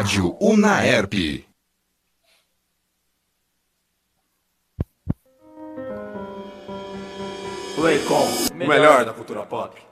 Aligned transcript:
Rádio 0.00 0.34
Unaerp. 0.40 1.12
Playcom, 7.76 8.28
o 8.50 8.66
melhor 8.66 9.04
da 9.04 9.12
cultura 9.12 9.44
pop. 9.44 9.89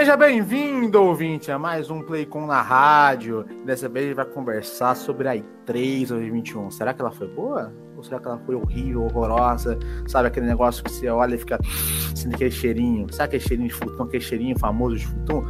Seja 0.00 0.16
bem-vindo, 0.16 0.98
ouvinte, 1.02 1.52
a 1.52 1.58
mais 1.58 1.90
um 1.90 2.00
Playcom 2.00 2.46
na 2.46 2.62
rádio. 2.62 3.44
Dessa 3.66 3.86
vez 3.86 4.06
a 4.06 4.08
gente 4.08 4.16
vai 4.16 4.24
conversar 4.24 4.96
sobre 4.96 5.28
a 5.28 5.36
E3 5.36 6.08
2021. 6.08 6.70
Será 6.70 6.94
que 6.94 7.02
ela 7.02 7.10
foi 7.10 7.28
boa? 7.28 7.70
Ou 7.94 8.02
será 8.02 8.18
que 8.18 8.26
ela 8.26 8.38
foi 8.46 8.54
horrível, 8.54 9.02
horrorosa? 9.02 9.78
Sabe 10.08 10.28
aquele 10.28 10.46
negócio 10.46 10.82
que 10.82 10.90
você 10.90 11.10
olha 11.10 11.34
e 11.34 11.38
fica 11.38 11.58
sentindo 12.16 12.34
aquele 12.34 12.50
cheirinho? 12.50 13.12
Sabe 13.12 13.24
aquele 13.26 13.42
cheirinho 13.42 13.68
de 13.68 13.74
futum, 13.74 14.04
aquele 14.04 14.24
cheirinho 14.24 14.58
famoso 14.58 14.96
de 14.96 15.06
futum? 15.06 15.44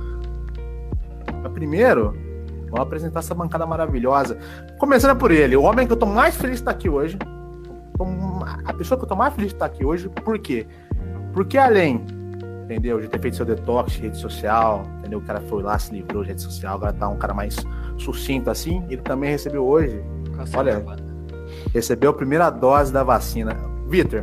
Mas 1.44 1.52
primeiro, 1.52 2.12
vou 2.70 2.80
apresentar 2.80 3.20
essa 3.20 3.36
bancada 3.36 3.64
maravilhosa. 3.64 4.36
Começando 4.80 5.16
por 5.16 5.30
ele, 5.30 5.54
o 5.54 5.62
homem 5.62 5.86
que 5.86 5.92
eu 5.92 5.96
tô 5.96 6.06
mais 6.06 6.34
feliz 6.34 6.56
de 6.56 6.62
estar 6.62 6.72
aqui 6.72 6.88
hoje. 6.88 7.16
A 8.64 8.72
pessoa 8.72 8.98
que 8.98 9.04
eu 9.04 9.08
tô 9.08 9.14
mais 9.14 9.32
feliz 9.32 9.50
de 9.50 9.54
estar 9.54 9.66
aqui 9.66 9.84
hoje, 9.84 10.08
por 10.08 10.40
quê? 10.40 10.66
Porque 11.32 11.56
além 11.56 12.04
entendeu? 12.70 13.00
De 13.00 13.08
ter 13.08 13.20
feito 13.20 13.36
seu 13.36 13.44
detox 13.44 13.92
de 13.92 14.02
rede 14.02 14.16
social, 14.16 14.86
entendeu? 14.98 15.18
O 15.18 15.22
cara 15.22 15.40
foi 15.40 15.62
lá, 15.62 15.78
se 15.78 15.92
livrou 15.92 16.22
de 16.22 16.28
rede 16.28 16.42
social, 16.42 16.76
agora 16.76 16.92
tá 16.92 17.08
um 17.08 17.16
cara 17.16 17.34
mais 17.34 17.56
sucinto 17.98 18.48
assim. 18.48 18.84
Ele 18.88 19.02
também 19.02 19.30
recebeu 19.30 19.66
hoje, 19.66 20.00
olha, 20.54 20.84
recebeu 21.74 22.10
a 22.10 22.14
primeira 22.14 22.48
dose 22.48 22.92
da 22.92 23.02
vacina. 23.02 23.56
Vitor, 23.88 24.22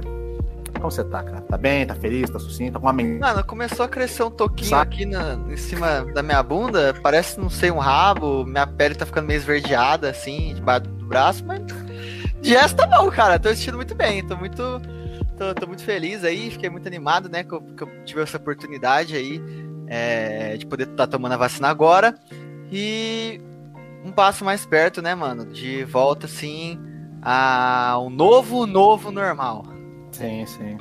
como 0.79 0.89
você 0.89 1.03
tá, 1.03 1.23
cara? 1.23 1.41
Tá 1.41 1.57
bem? 1.57 1.85
Tá 1.85 1.93
feliz? 1.95 2.29
Tá 2.29 2.39
sucinto? 2.39 2.73
Tá 2.73 2.79
com 2.79 2.85
uma 2.85 2.93
men... 2.93 3.19
Mano, 3.19 3.43
começou 3.43 3.85
a 3.85 3.89
crescer 3.89 4.23
um 4.23 4.31
toquinho 4.31 4.69
Sabe? 4.69 4.93
aqui 4.93 5.05
na, 5.05 5.33
em 5.33 5.57
cima 5.57 6.05
da 6.13 6.23
minha 6.23 6.41
bunda, 6.41 6.95
parece, 7.03 7.37
não 7.39 7.49
sei, 7.49 7.69
um 7.69 7.79
rabo, 7.79 8.45
minha 8.45 8.65
pele 8.65 8.95
tá 8.95 9.05
ficando 9.05 9.27
meio 9.27 9.37
esverdeada, 9.37 10.09
assim, 10.09 10.53
debaixo 10.55 10.87
do 10.87 11.05
braço, 11.05 11.43
mas 11.45 11.61
de 12.41 12.53
resto 12.53 12.77
tá 12.77 12.87
bom, 12.87 13.09
cara, 13.11 13.39
tô 13.39 13.49
assistindo 13.49 13.75
muito 13.75 13.95
bem, 13.95 14.25
tô 14.25 14.37
muito 14.37 14.81
tô, 15.37 15.53
tô, 15.53 15.67
muito 15.67 15.83
feliz 15.83 16.23
aí, 16.23 16.49
fiquei 16.49 16.69
muito 16.69 16.87
animado, 16.87 17.29
né? 17.29 17.43
Que 17.43 17.53
eu, 17.53 17.61
que 17.61 17.83
eu 17.83 18.03
tive 18.03 18.21
essa 18.21 18.37
oportunidade 18.37 19.15
aí 19.15 19.41
é, 19.87 20.57
de 20.57 20.65
poder 20.65 20.83
estar 20.83 20.95
tá 20.95 21.07
tomando 21.07 21.33
a 21.33 21.37
vacina 21.37 21.69
agora. 21.69 22.15
E 22.71 23.39
um 24.03 24.11
passo 24.11 24.43
mais 24.43 24.65
perto, 24.65 25.01
né, 25.01 25.15
mano? 25.15 25.45
De 25.45 25.83
volta, 25.85 26.25
assim, 26.25 26.79
a 27.21 27.97
um 28.01 28.09
novo, 28.09 28.65
novo 28.65 29.11
normal. 29.11 29.63
Sim, 30.11 30.45
sim. 30.45 30.77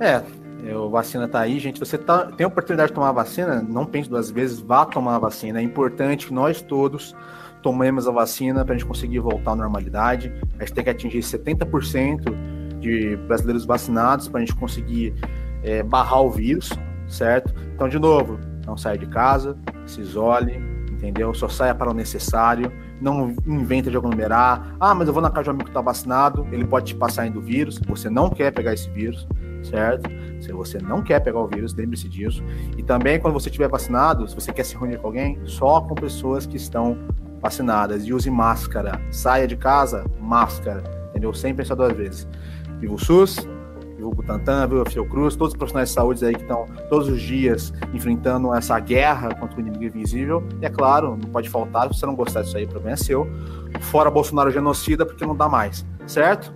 É, 0.00 0.14
a 0.14 0.88
vacina 0.90 1.28
tá 1.28 1.40
aí, 1.40 1.58
gente. 1.58 1.78
Você 1.78 1.98
tá, 1.98 2.26
tem 2.32 2.44
a 2.44 2.48
oportunidade 2.48 2.88
de 2.88 2.94
tomar 2.94 3.10
a 3.10 3.12
vacina, 3.12 3.62
não 3.62 3.84
pense 3.84 4.08
duas 4.08 4.30
vezes, 4.30 4.60
vá 4.60 4.84
tomar 4.84 5.16
a 5.16 5.18
vacina. 5.18 5.60
É 5.60 5.62
importante 5.62 6.26
que 6.26 6.34
nós 6.34 6.62
todos 6.62 7.14
tomemos 7.62 8.08
a 8.08 8.10
vacina 8.10 8.64
para 8.64 8.74
a 8.74 8.78
gente 8.78 8.86
conseguir 8.86 9.20
voltar 9.20 9.52
à 9.52 9.56
normalidade. 9.56 10.32
A 10.58 10.64
gente 10.64 10.74
tem 10.74 10.84
que 10.84 10.90
atingir 10.90 11.20
70% 11.20 12.51
de 12.82 13.16
brasileiros 13.16 13.64
vacinados 13.64 14.28
para 14.28 14.38
a 14.38 14.44
gente 14.44 14.54
conseguir 14.56 15.14
é, 15.62 15.82
barrar 15.82 16.20
o 16.20 16.30
vírus, 16.30 16.70
certo? 17.08 17.54
Então, 17.74 17.88
de 17.88 17.98
novo, 17.98 18.38
não 18.66 18.76
saia 18.76 18.98
de 18.98 19.06
casa, 19.06 19.56
se 19.86 20.00
isole, 20.00 20.60
entendeu? 20.90 21.32
Só 21.32 21.48
saia 21.48 21.74
para 21.74 21.90
o 21.90 21.94
necessário, 21.94 22.70
não 23.00 23.34
inventa 23.46 23.90
de 23.90 23.96
aglomerar. 23.96 24.76
Ah, 24.78 24.94
mas 24.94 25.08
eu 25.08 25.14
vou 25.14 25.22
na 25.22 25.30
casa 25.30 25.44
de 25.44 25.50
um 25.50 25.52
amigo 25.52 25.64
que 25.64 25.70
está 25.70 25.80
vacinado, 25.80 26.46
ele 26.52 26.66
pode 26.66 26.86
te 26.86 26.94
passar 26.94 27.26
indo 27.26 27.40
vírus, 27.40 27.80
você 27.86 28.10
não 28.10 28.28
quer 28.28 28.52
pegar 28.52 28.74
esse 28.74 28.90
vírus, 28.90 29.26
certo? 29.62 30.10
Se 30.40 30.52
você 30.52 30.78
não 30.78 31.02
quer 31.02 31.20
pegar 31.20 31.40
o 31.40 31.46
vírus, 31.46 31.74
lembre-se 31.74 32.08
disso. 32.08 32.42
E 32.76 32.82
também, 32.82 33.20
quando 33.20 33.34
você 33.34 33.48
estiver 33.48 33.68
vacinado, 33.68 34.26
se 34.26 34.34
você 34.34 34.52
quer 34.52 34.64
se 34.64 34.76
reunir 34.76 34.98
com 34.98 35.06
alguém, 35.06 35.38
só 35.44 35.80
com 35.80 35.94
pessoas 35.94 36.46
que 36.46 36.56
estão 36.56 36.98
vacinadas. 37.40 38.06
E 38.06 38.12
use 38.12 38.30
máscara. 38.30 39.00
Saia 39.10 39.46
de 39.46 39.56
casa, 39.56 40.04
máscara. 40.20 40.82
Entendeu? 41.10 41.34
Sem 41.34 41.54
pensar 41.54 41.74
duas 41.74 41.92
vezes. 41.92 42.28
O 42.88 42.98
SUS, 42.98 43.36
viva 43.96 44.08
o 44.08 44.10
Butantan, 44.10 44.66
viva 44.66 44.84
Fiocruz, 44.84 45.36
todos 45.36 45.52
os 45.52 45.56
profissionais 45.56 45.88
de 45.88 45.94
saúde 45.94 46.24
aí 46.24 46.34
que 46.34 46.42
estão 46.42 46.66
todos 46.88 47.08
os 47.08 47.20
dias 47.20 47.72
enfrentando 47.94 48.52
essa 48.54 48.78
guerra 48.78 49.34
contra 49.34 49.56
o 49.56 49.60
inimigo 49.60 49.84
invisível. 49.84 50.46
E 50.60 50.66
é 50.66 50.70
claro, 50.70 51.16
não 51.16 51.30
pode 51.30 51.48
faltar, 51.48 51.92
se 51.92 52.00
você 52.00 52.06
não 52.06 52.14
gostar 52.14 52.42
disso 52.42 52.56
aí, 52.56 52.64
o 52.64 52.68
problema 52.68 52.94
é 52.94 52.96
seu. 52.96 53.26
Fora 53.80 54.10
Bolsonaro 54.10 54.50
genocida, 54.50 55.06
porque 55.06 55.24
não 55.24 55.36
dá 55.36 55.48
mais, 55.48 55.86
certo? 56.06 56.52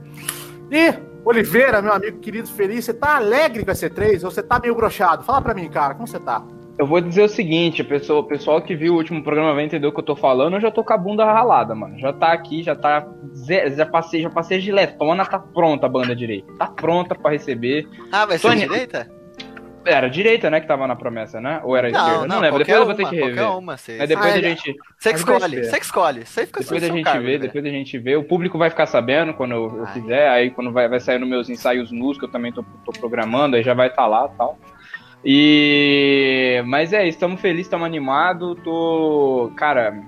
E 0.70 0.94
Oliveira, 1.25 1.82
meu 1.82 1.92
amigo 1.92 2.19
querido, 2.19 2.48
feliz, 2.48 2.84
você 2.84 2.94
tá 2.94 3.16
alegre 3.16 3.64
com 3.64 3.70
a 3.70 3.75
C3 3.75 4.22
ou 4.25 4.31
você 4.31 4.43
tá 4.43 4.60
meio 4.60 4.75
brochado? 4.75 5.25
Fala 5.25 5.41
pra 5.41 5.54
mim, 5.54 5.69
cara, 5.69 5.94
como 5.94 6.06
você 6.06 6.20
tá? 6.20 6.44
Eu 6.78 6.87
vou 6.87 7.00
dizer 7.00 7.22
o 7.22 7.28
seguinte, 7.28 7.82
pessoa, 7.82 8.20
o 8.20 8.25
pessoal 8.25 8.60
que 8.60 8.76
viu 8.76 8.94
o 8.94 8.97
último 8.97 9.22
programa 9.22 9.54
vai 9.54 9.64
entender 9.64 9.87
o 9.87 9.92
que 9.92 10.00
eu 10.00 10.04
tô 10.04 10.14
falando, 10.14 10.54
eu 10.54 10.60
já 10.60 10.70
tô 10.70 10.84
com 10.84 10.92
a 10.92 10.98
bunda 10.98 11.25
ralada, 11.25 11.75
mano. 11.75 11.98
Já 11.98 12.12
tá 12.12 12.32
aqui, 12.32 12.62
já 12.62 12.76
tá. 12.76 13.06
Já 13.75 13.87
passei, 13.87 14.22
já 14.22 14.31
passei 14.31 14.60
giletona, 14.60 15.25
tá 15.25 15.38
pronta 15.38 15.87
a 15.87 15.88
banda 15.88 16.14
direita. 16.14 16.53
Tá 16.59 16.66
pronta 16.66 17.14
para 17.14 17.31
receber. 17.31 17.88
Ah, 18.12 18.26
vai 18.26 18.38
ser 18.38 18.48
Sônia... 18.48 18.69
direita? 18.69 19.10
Era 19.87 20.09
direita, 20.10 20.50
né, 20.50 20.60
que 20.60 20.66
tava 20.66 20.84
na 20.87 20.97
promessa, 20.97 21.41
né? 21.41 21.60
Ou 21.62 21.76
era 21.76 21.88
não, 21.88 21.98
esquerda? 21.98 22.26
Não, 22.26 22.34
não 22.34 22.41
lembro. 22.41 22.59
Depois 22.59 22.76
uma, 22.76 22.82
eu 22.82 22.87
vou 22.87 22.94
ter 22.97 23.08
que 23.08 23.25
rever. 23.25 23.56
Uma, 23.56 23.76
cê... 23.76 23.97
Mas 23.98 24.08
depois 24.08 24.34
ah, 24.34 24.37
a 24.37 24.41
gente. 24.41 24.76
Você 24.98 25.12
que 25.12 25.19
escolhe, 25.19 25.64
você 25.64 25.78
que 25.78 25.84
escolhe. 25.87 26.26
Você 26.26 26.47
fica 26.47 26.60
depois 26.60 26.82
a 26.82 26.87
gente 26.88 27.04
cargo, 27.04 27.25
vê, 27.25 27.32
né? 27.32 27.38
depois 27.38 27.64
a 27.64 27.69
gente 27.69 27.98
vê. 27.98 28.16
O 28.16 28.25
público 28.25 28.58
vai 28.58 28.69
ficar 28.69 28.87
sabendo 28.87 29.32
quando 29.32 29.53
eu, 29.53 29.78
eu 29.78 29.87
fizer. 29.87 30.28
Aí 30.28 30.50
quando 30.50 30.72
vai, 30.72 30.88
vai 30.88 30.98
sair 30.98 31.20
nos 31.20 31.28
meus 31.28 31.48
ensaios 31.48 31.93
nus, 31.93 32.19
que 32.19 32.25
eu 32.25 32.28
também 32.28 32.53
tô, 32.53 32.64
tô 32.84 32.93
programando, 32.98 33.54
aí 33.54 33.62
já 33.62 33.75
vai 33.75 33.87
estar 33.87 34.03
tá 34.03 34.08
lá 34.08 34.28
e 34.32 34.37
tal. 34.37 34.58
E 35.25 36.62
mas 36.66 36.93
é, 36.93 37.06
estamos 37.09 37.41
felizes, 37.41 37.66
estamos 37.66 37.87
animados, 37.87 38.56
tô, 38.62 39.50
cara, 39.56 40.03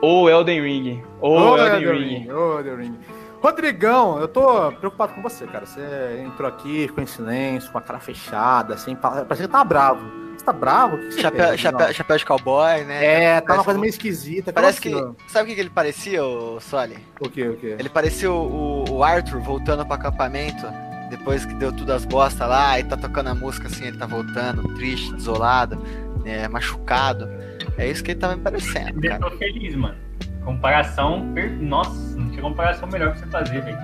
ou 0.00 0.30
Elden 0.30 0.62
Ring, 0.62 1.02
ou 1.20 1.58
Elden, 1.58 1.82
Elden 1.82 1.92
Ring, 1.92 2.18
Ring. 2.20 2.32
Oh, 2.32 2.58
Elden 2.58 2.76
Ring. 2.76 2.98
Rodrigão, 3.42 4.18
eu 4.20 4.28
tô 4.28 4.70
preocupado 4.72 5.14
com 5.14 5.22
você, 5.22 5.46
cara. 5.46 5.64
Você 5.64 6.22
entrou 6.24 6.48
aqui, 6.48 6.86
ficou 6.88 7.02
em 7.02 7.06
silêncio, 7.06 7.72
com 7.72 7.78
a 7.78 7.80
cara 7.80 7.98
fechada, 7.98 8.74
assim, 8.74 8.94
parece 8.94 9.42
que 9.42 9.48
tá 9.48 9.64
bravo. 9.64 10.20
Você 10.36 10.44
tá 10.44 10.52
bravo? 10.52 10.96
Que 10.96 11.20
chapéu, 11.20 11.58
chapéu, 11.58 11.92
chapéu, 11.92 12.16
de 12.16 12.24
cowboy, 12.24 12.84
né? 12.84 13.04
É, 13.04 13.40
tá 13.42 13.54
uma 13.54 13.64
coisa 13.64 13.78
meio 13.78 13.90
esquisita. 13.90 14.52
Parece 14.52 14.80
que. 14.80 14.90
Sabe 15.28 15.52
o 15.52 15.54
que 15.54 15.60
ele 15.60 15.68
parecia, 15.68 16.24
o 16.24 16.58
Soli? 16.60 16.96
O 17.20 17.28
que, 17.28 17.46
o 17.46 17.56
que? 17.56 17.66
Ele 17.66 17.88
parecia 17.90 18.32
o, 18.32 18.84
o 18.90 19.04
Arthur 19.04 19.40
voltando 19.40 19.84
pro 19.84 19.94
acampamento 19.94 20.66
depois 21.10 21.44
que 21.44 21.52
deu 21.54 21.72
tudo 21.72 21.92
as 21.92 22.04
bostas 22.04 22.48
lá, 22.48 22.78
e 22.78 22.84
tá 22.84 22.96
tocando 22.96 23.28
a 23.28 23.34
música 23.34 23.66
assim, 23.66 23.86
ele 23.86 23.98
tá 23.98 24.06
voltando, 24.06 24.62
triste, 24.74 25.12
desolado, 25.12 25.82
é, 26.24 26.48
machucado. 26.48 27.28
É 27.76 27.88
isso 27.88 28.02
que 28.02 28.12
ele 28.12 28.20
tá 28.20 28.34
me 28.34 28.40
parecendo. 28.40 29.04
Eu 29.04 29.18
tô 29.18 29.30
feliz, 29.32 29.74
mano. 29.74 29.96
Comparação. 30.44 31.32
Per... 31.34 31.50
Nossa, 31.60 32.16
não 32.16 32.30
tinha 32.30 32.42
comparação 32.42 32.88
melhor 32.88 33.10
pra 33.10 33.20
você 33.20 33.26
fazer, 33.26 33.60
velho. 33.62 33.78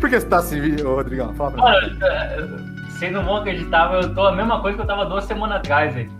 Por 0.00 0.08
que 0.08 0.18
você 0.18 0.26
tá 0.26 0.38
assim, 0.38 0.76
Rodrigão? 0.82 1.34
Fala 1.34 1.50
pra 1.52 1.80
mim. 1.82 1.98
Vocês 2.88 3.12
não 3.12 3.24
vão 3.24 3.36
acreditar, 3.36 3.92
eu 3.94 4.14
tô 4.14 4.26
a 4.26 4.34
mesma 4.34 4.60
coisa 4.60 4.76
que 4.76 4.82
eu 4.82 4.86
tava 4.86 5.06
duas 5.06 5.24
semanas 5.24 5.58
atrás, 5.58 5.94
velho. 5.94 6.10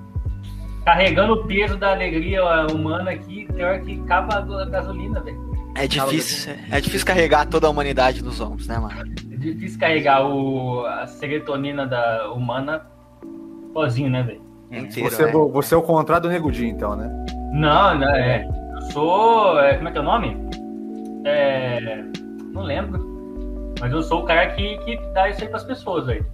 Carregando 0.85 1.35
o 1.35 1.47
peso 1.47 1.77
da 1.77 1.93
alegria 1.93 2.43
humana 2.67 3.11
aqui, 3.11 3.47
pior 3.53 3.81
que 3.81 4.01
capa 4.05 4.39
a 4.39 4.65
gasolina, 4.65 5.21
velho. 5.21 5.51
É 5.77 5.87
difícil, 5.87 6.55
é 6.71 6.81
difícil 6.81 7.07
carregar 7.07 7.47
toda 7.47 7.67
a 7.67 7.71
humanidade 7.71 8.25
nos 8.25 8.41
ombros, 8.41 8.67
né, 8.67 8.79
mano? 8.79 9.30
Difícil 9.41 9.81
carregar 9.81 10.27
o, 10.27 10.85
a 10.87 11.07
serotonina 11.07 11.87
da 11.87 12.31
humana 12.31 12.83
sozinho, 13.73 14.11
né, 14.11 14.23
velho? 14.23 14.51
Você, 14.87 15.25
é. 15.25 15.33
você 15.33 15.75
é 15.75 15.77
o 15.77 15.83
contrário 15.83 16.23
do 16.25 16.29
Negudinho, 16.29 16.71
então, 16.71 16.95
né? 16.95 17.11
Não, 17.53 17.99
não, 17.99 18.09
é. 18.09 18.49
Eu 18.75 18.83
sou. 18.93 19.59
É, 19.59 19.75
como 19.75 19.89
é 19.89 19.93
que 19.93 19.99
é 19.99 20.01
o 20.01 20.05
nome? 20.05 20.37
É. 21.25 22.05
Não 22.53 22.63
lembro. 22.63 23.11
Mas 23.81 23.93
eu 23.93 24.03
sou 24.03 24.23
o 24.23 24.25
cara 24.25 24.49
que, 24.51 24.77
que 24.79 24.97
dá 25.13 25.29
isso 25.29 25.43
aí 25.43 25.49
pras 25.49 25.65
pessoas, 25.65 26.07
velho. 26.07 26.25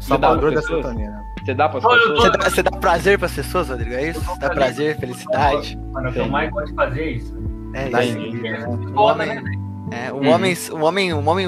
Salvador 0.00 0.54
da 0.54 0.62
serotonina. 0.62 1.22
Você 1.44 1.54
dá 1.54 1.68
pras 1.68 1.84
pessoas? 1.84 2.18
Você 2.18 2.30
dá, 2.30 2.50
você 2.50 2.62
dá 2.62 2.70
prazer 2.70 3.18
pras 3.18 3.34
pessoas, 3.34 3.68
Rodrigo? 3.68 3.94
É 3.94 4.08
isso? 4.08 4.38
Dá 4.38 4.50
prazer, 4.50 4.98
felicidade. 4.98 5.76
Mano, 5.92 6.08
o 6.08 6.12
que 6.12 6.18
eu 6.20 6.28
mais 6.28 6.50
gosto 6.50 6.68
de 6.68 6.74
fazer 6.74 7.02
é 7.02 7.10
isso. 7.10 7.34
É 7.74 8.04
isso. 8.04 8.46
É, 8.46 8.66
o 8.68 9.02
homem, 9.02 9.28
né, 9.28 9.42
é, 9.90 10.12
um, 10.12 10.16
uhum. 10.16 10.30
homem, 10.30 10.56
um, 10.72 10.82
homem, 10.82 11.14
um 11.14 11.28
homem 11.28 11.46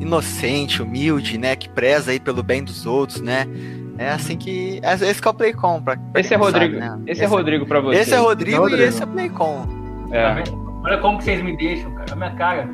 inocente, 0.00 0.82
humilde, 0.82 1.38
né? 1.38 1.54
Que 1.54 1.68
preza 1.68 2.10
aí 2.10 2.20
pelo 2.20 2.42
bem 2.42 2.64
dos 2.64 2.86
outros, 2.86 3.20
né? 3.20 3.46
É 3.98 4.10
assim 4.10 4.36
que. 4.36 4.80
É, 4.82 4.94
esse 4.94 5.20
que 5.20 5.28
é 5.28 5.30
o 5.30 5.34
Playcom. 5.34 5.82
Pra, 5.82 5.96
pra 5.96 6.20
esse 6.20 6.34
é 6.34 6.36
Rodrigo. 6.36 6.78
Sabe, 6.78 6.96
né? 6.96 7.02
esse, 7.06 7.12
esse, 7.12 7.24
é 7.24 7.26
Rodrigo 7.26 7.66
pra 7.66 7.80
você. 7.80 7.98
Esse 7.98 8.14
é 8.14 8.18
Rodrigo, 8.18 8.58
Rodrigo. 8.58 8.82
e 8.82 8.86
esse 8.86 9.02
é 9.02 9.06
Playcom. 9.06 9.66
É. 10.10 10.44
Olha 10.82 10.98
como 10.98 11.18
que 11.18 11.24
vocês 11.24 11.42
me 11.42 11.56
deixam, 11.56 11.90
cara. 11.92 12.12
A 12.12 12.16
minha 12.16 12.34
cara. 12.34 12.68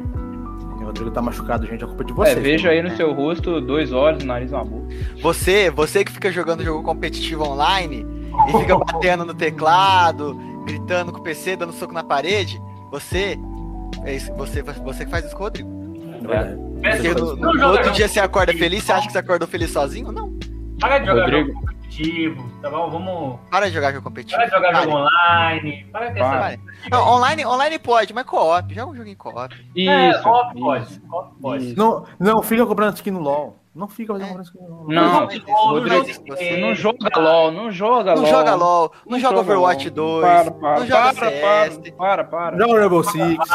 O 0.80 0.84
Rodrigo 0.84 1.10
tá 1.10 1.20
machucado, 1.20 1.66
gente. 1.66 1.84
É 1.84 1.86
culpa 1.86 2.04
de 2.04 2.12
vocês. 2.12 2.36
É, 2.36 2.40
vejo 2.40 2.68
aí 2.68 2.82
no 2.82 2.88
é. 2.88 2.96
seu 2.96 3.12
rosto 3.12 3.60
dois 3.60 3.92
olhos, 3.92 4.24
nariz 4.24 4.50
e 4.50 4.54
uma 4.54 4.64
boca. 4.64 4.86
Você, 5.22 5.70
você 5.70 6.04
que 6.04 6.12
fica 6.12 6.32
jogando 6.32 6.64
jogo 6.64 6.82
competitivo 6.82 7.44
online 7.44 8.06
e 8.48 8.58
fica 8.58 8.78
batendo 8.78 9.24
no 9.24 9.34
teclado 9.34 10.36
gritando 10.64 11.12
com 11.12 11.18
o 11.18 11.22
PC, 11.22 11.56
dando 11.56 11.72
soco 11.72 11.92
na 11.92 12.04
parede, 12.04 12.62
você. 12.90 13.38
É 14.04 14.14
isso, 14.14 14.32
você, 14.34 14.62
você 14.62 15.04
que 15.04 15.10
faz 15.10 15.24
isso 15.24 15.34
com 15.34 15.42
o 15.42 15.44
Rodrigo. 15.46 15.70
É. 16.82 16.92
Porque 16.96 17.14
no, 17.14 17.36
no- 17.36 17.52
no 17.54 17.68
outro 17.68 17.90
dia 17.92 18.08
você 18.08 18.20
acorda 18.20 18.52
feliz, 18.52 18.84
você 18.84 18.92
acha 18.92 19.06
que 19.06 19.12
você 19.12 19.18
acordou 19.18 19.46
feliz 19.48 19.70
sozinho? 19.70 20.10
Não. 20.12 20.32
Para 20.80 20.98
de 20.98 21.06
jogar 21.06 21.22
Rodrigo. 21.24 21.48
jogo 21.52 21.60
competitivo, 21.66 22.52
tá 22.62 22.70
bom? 22.70 22.90
Vamos. 22.90 23.38
Para 23.50 23.68
de 23.68 23.74
jogar 23.74 23.92
jogo 23.92 24.04
competitivo. 24.04 24.38
Para 24.38 24.46
de 24.48 24.54
jogar 24.56 24.72
Para. 24.72 24.82
jogo 24.84 24.96
online. 24.96 25.86
Para 25.92 26.06
com 26.08 26.18
Para. 26.18 26.52
essa. 26.52 26.62
Não, 26.90 27.08
online, 27.08 27.44
online 27.46 27.78
pode, 27.78 28.14
mas 28.14 28.24
co-op. 28.24 28.74
Joga 28.74 28.92
um 28.92 28.96
jogo 28.96 29.08
em 29.08 29.14
co-op. 29.14 29.54
É, 29.76 30.12
co-op 30.22 30.54
isso. 30.54 30.60
pode. 30.64 31.00
co-op 31.00 31.34
pode. 31.40 31.66
Isso. 31.66 31.78
Não, 31.78 32.04
não 32.18 32.42
fica 32.42 32.64
comprando 32.64 32.94
skin 32.96 33.10
no 33.10 33.20
LoL. 33.20 33.59
Não 33.74 33.86
fica 33.86 34.12
fazendo 34.12 34.42
skin 34.42 34.58
no 34.58 34.68
LoL. 34.68 34.88
Não, 34.88 35.12
Não, 35.12 35.26
Rodrigo, 35.26 36.04
você 36.26 36.56
não 36.56 36.74
joga 36.74 37.20
LOL, 37.20 37.52
não 37.52 37.70
joga 37.70 38.14
Não 38.16 38.22
LOL. 38.22 38.30
joga 38.30 38.54
LOL, 38.56 38.92
não, 39.06 39.20
joga 39.20 39.40
Overwatch 39.40 39.90
LOL. 39.90 40.20
2, 40.20 40.24
Para, 40.24 40.50
para, 40.50 40.80
não 40.80 40.86
joga 40.86 41.14
para, 41.14 41.30
CS, 41.30 41.78
para, 41.78 41.92
para, 41.96 42.24
para. 42.24 42.58
Joga 42.58 42.80
Rainbow 42.80 43.04
Six. 43.04 43.50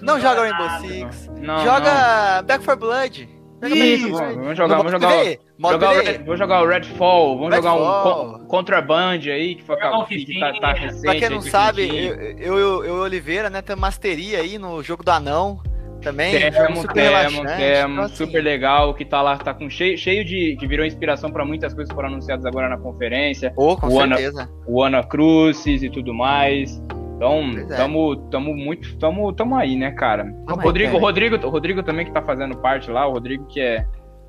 Não 0.00 0.18
joga 0.18 0.40
Rainbow. 0.40 0.70
Six, 0.80 1.30
Não, 1.42 1.62
joga 1.62 2.42
Back 2.42 2.64
4 2.64 2.80
Blood. 2.80 3.28
Joga 3.62 3.74
Isso, 3.74 4.12
Back 4.12 4.18
4 4.18 4.40
Vamos 4.40 4.56
jogar, 4.56 4.76
vamos 4.78 4.92
jogar, 4.92 5.10
jogar 5.10 5.90
o 5.90 5.94
PvE. 5.98 6.10
Red, 6.10 6.24
vou 6.24 6.36
jogar 6.38 6.62
o 6.62 6.66
Redfall, 6.66 7.38
vamos 7.38 7.54
jogar 7.56 7.74
um 7.74 8.46
Contraband 8.46 9.20
aí, 9.26 9.56
que, 9.56 9.62
foi, 9.62 9.76
Jogar 9.76 9.98
um 9.98 10.04
que, 10.06 10.24
que 10.24 10.40
tá, 10.40 10.52
tá 10.58 10.72
recente. 10.72 11.02
Pra 11.02 11.14
quem 11.16 11.28
não 11.28 11.42
sabe, 11.42 12.06
eu, 12.38 12.58
eu, 12.58 12.58
eu 12.58 12.84
e 12.86 12.90
o 12.92 13.02
Oliveira, 13.02 13.50
né, 13.50 13.60
temos 13.60 13.82
masteria 13.82 14.38
aí 14.38 14.56
no 14.56 14.82
jogo 14.82 15.04
do 15.04 15.10
anão 15.10 15.60
também. 16.00 16.32
Temos, 16.50 16.80
super 16.80 17.00
relaxante, 17.02 17.56
temos, 17.56 17.92
então, 17.92 18.04
assim, 18.04 18.14
super 18.16 18.42
legal, 18.42 18.94
que 18.94 19.04
tá 19.04 19.20
lá, 19.22 19.36
tá 19.38 19.54
com 19.54 19.68
cheio, 19.70 19.96
cheio 19.96 20.24
de. 20.24 20.56
que 20.58 20.66
virou 20.66 20.84
inspiração 20.84 21.30
pra 21.30 21.44
muitas 21.44 21.72
coisas 21.74 21.88
que 21.90 21.94
foram 21.94 22.08
anunciadas 22.08 22.44
agora 22.46 22.68
na 22.68 22.76
conferência. 22.78 23.52
Pô, 23.54 23.76
com 23.76 23.88
o 23.88 24.00
Ana- 24.00 24.16
certeza. 24.16 24.48
O 24.66 24.82
Ana 24.82 25.02
Crucis 25.02 25.82
e 25.82 25.90
tudo 25.90 26.12
mais. 26.14 26.82
Então, 27.16 27.50
Pois 27.52 27.70
é. 27.70 27.76
tamo, 27.76 28.16
tamo 28.30 28.54
muito. 28.56 28.96
Tamo, 28.98 29.30
tamo 29.32 29.54
aí, 29.56 29.76
né, 29.76 29.90
cara? 29.90 30.24
Tamo 30.24 30.56
o 30.56 30.60
aí, 30.60 30.64
Rodrigo, 30.64 30.92
cara. 30.92 30.98
o 30.98 31.00
Rodrigo, 31.06 31.36
o 31.46 31.50
Rodrigo 31.50 31.82
também 31.82 32.06
que 32.06 32.12
tá 32.12 32.22
fazendo 32.22 32.56
parte 32.56 32.90
lá, 32.90 33.06
o 33.06 33.12
Rodrigo 33.12 33.46
que 33.46 33.60
é. 33.60 33.84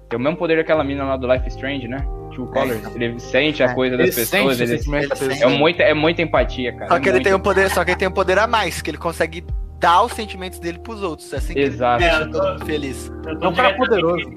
Tem 0.10 0.20
o 0.20 0.22
mesmo 0.22 0.36
poder 0.38 0.58
daquela 0.58 0.84
mina 0.84 1.06
lá 1.06 1.16
do 1.16 1.26
Life 1.32 1.48
is 1.48 1.56
Strange, 1.56 1.88
né? 1.88 2.06
True 2.34 2.48
Colors. 2.50 2.96
Ele 2.96 3.18
sente 3.18 3.64
a 3.64 3.68
É. 3.68 3.74
coisa 3.74 3.96
das 3.96 4.08
Ele 4.08 4.26
sente 4.26 4.32
pessoas. 4.46 4.60
Ele, 4.60 4.74
ele 4.74 5.08
pessoa. 5.08 5.34
é, 5.34 5.48
muita, 5.58 5.84
é 5.84 5.94
muita 5.94 6.22
empatia, 6.22 6.74
cara. 6.74 6.90
Só 6.90 6.98
é 6.98 7.00
que 7.00 7.08
ele 7.08 7.16
muita. 7.20 7.30
tem 7.30 7.34
um 7.38 7.40
poder, 7.42 7.70
só 7.70 7.86
que 7.86 7.92
ele 7.92 7.98
tem 7.98 8.08
um 8.10 8.12
poder 8.12 8.38
a 8.40 8.46
mais, 8.46 8.82
que 8.82 8.92
ele 8.92 8.98
consegue 8.98 9.42
dar 9.82 10.04
os 10.04 10.14
sentimentos 10.14 10.60
dele 10.60 10.78
pros 10.80 11.02
outros. 11.02 11.34
É 11.34 11.38
assim 11.38 11.54
que 11.54 11.60
Exato. 11.60 12.04
ele 12.04 12.10
É, 12.12 12.20
deixa 12.20 12.24
eu 12.24 12.32
todo 12.32 12.42
tô- 12.44 12.54
mundo 12.54 12.66
feliz. 12.66 13.12
É 13.42 13.48
um 13.48 13.54
cara 13.54 13.74
poderoso. 13.76 14.30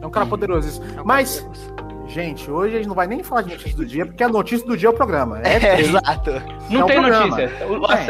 É 0.00 0.06
um 0.06 0.10
cara 0.10 0.26
poderoso 0.26 0.68
isso. 0.68 0.82
É 0.98 1.02
Mas, 1.04 1.40
poderoso. 1.40 1.74
Gente, 2.08 2.50
hoje 2.50 2.74
a 2.74 2.78
gente 2.78 2.88
não 2.88 2.94
vai 2.94 3.06
nem 3.06 3.22
falar 3.22 3.42
de 3.42 3.50
notícia 3.50 3.76
do 3.76 3.84
dia, 3.86 4.04
porque 4.06 4.22
a 4.24 4.28
notícia 4.28 4.66
do 4.66 4.76
dia 4.76 4.88
é 4.88 4.90
o 4.90 4.94
programa. 4.94 5.40
É, 5.42 5.56
É, 5.68 5.72
Não 5.72 5.78
exato. 5.80 6.30
é 6.30 6.82
um 6.82 6.86
tem 6.86 7.00
notícia. 7.00 7.50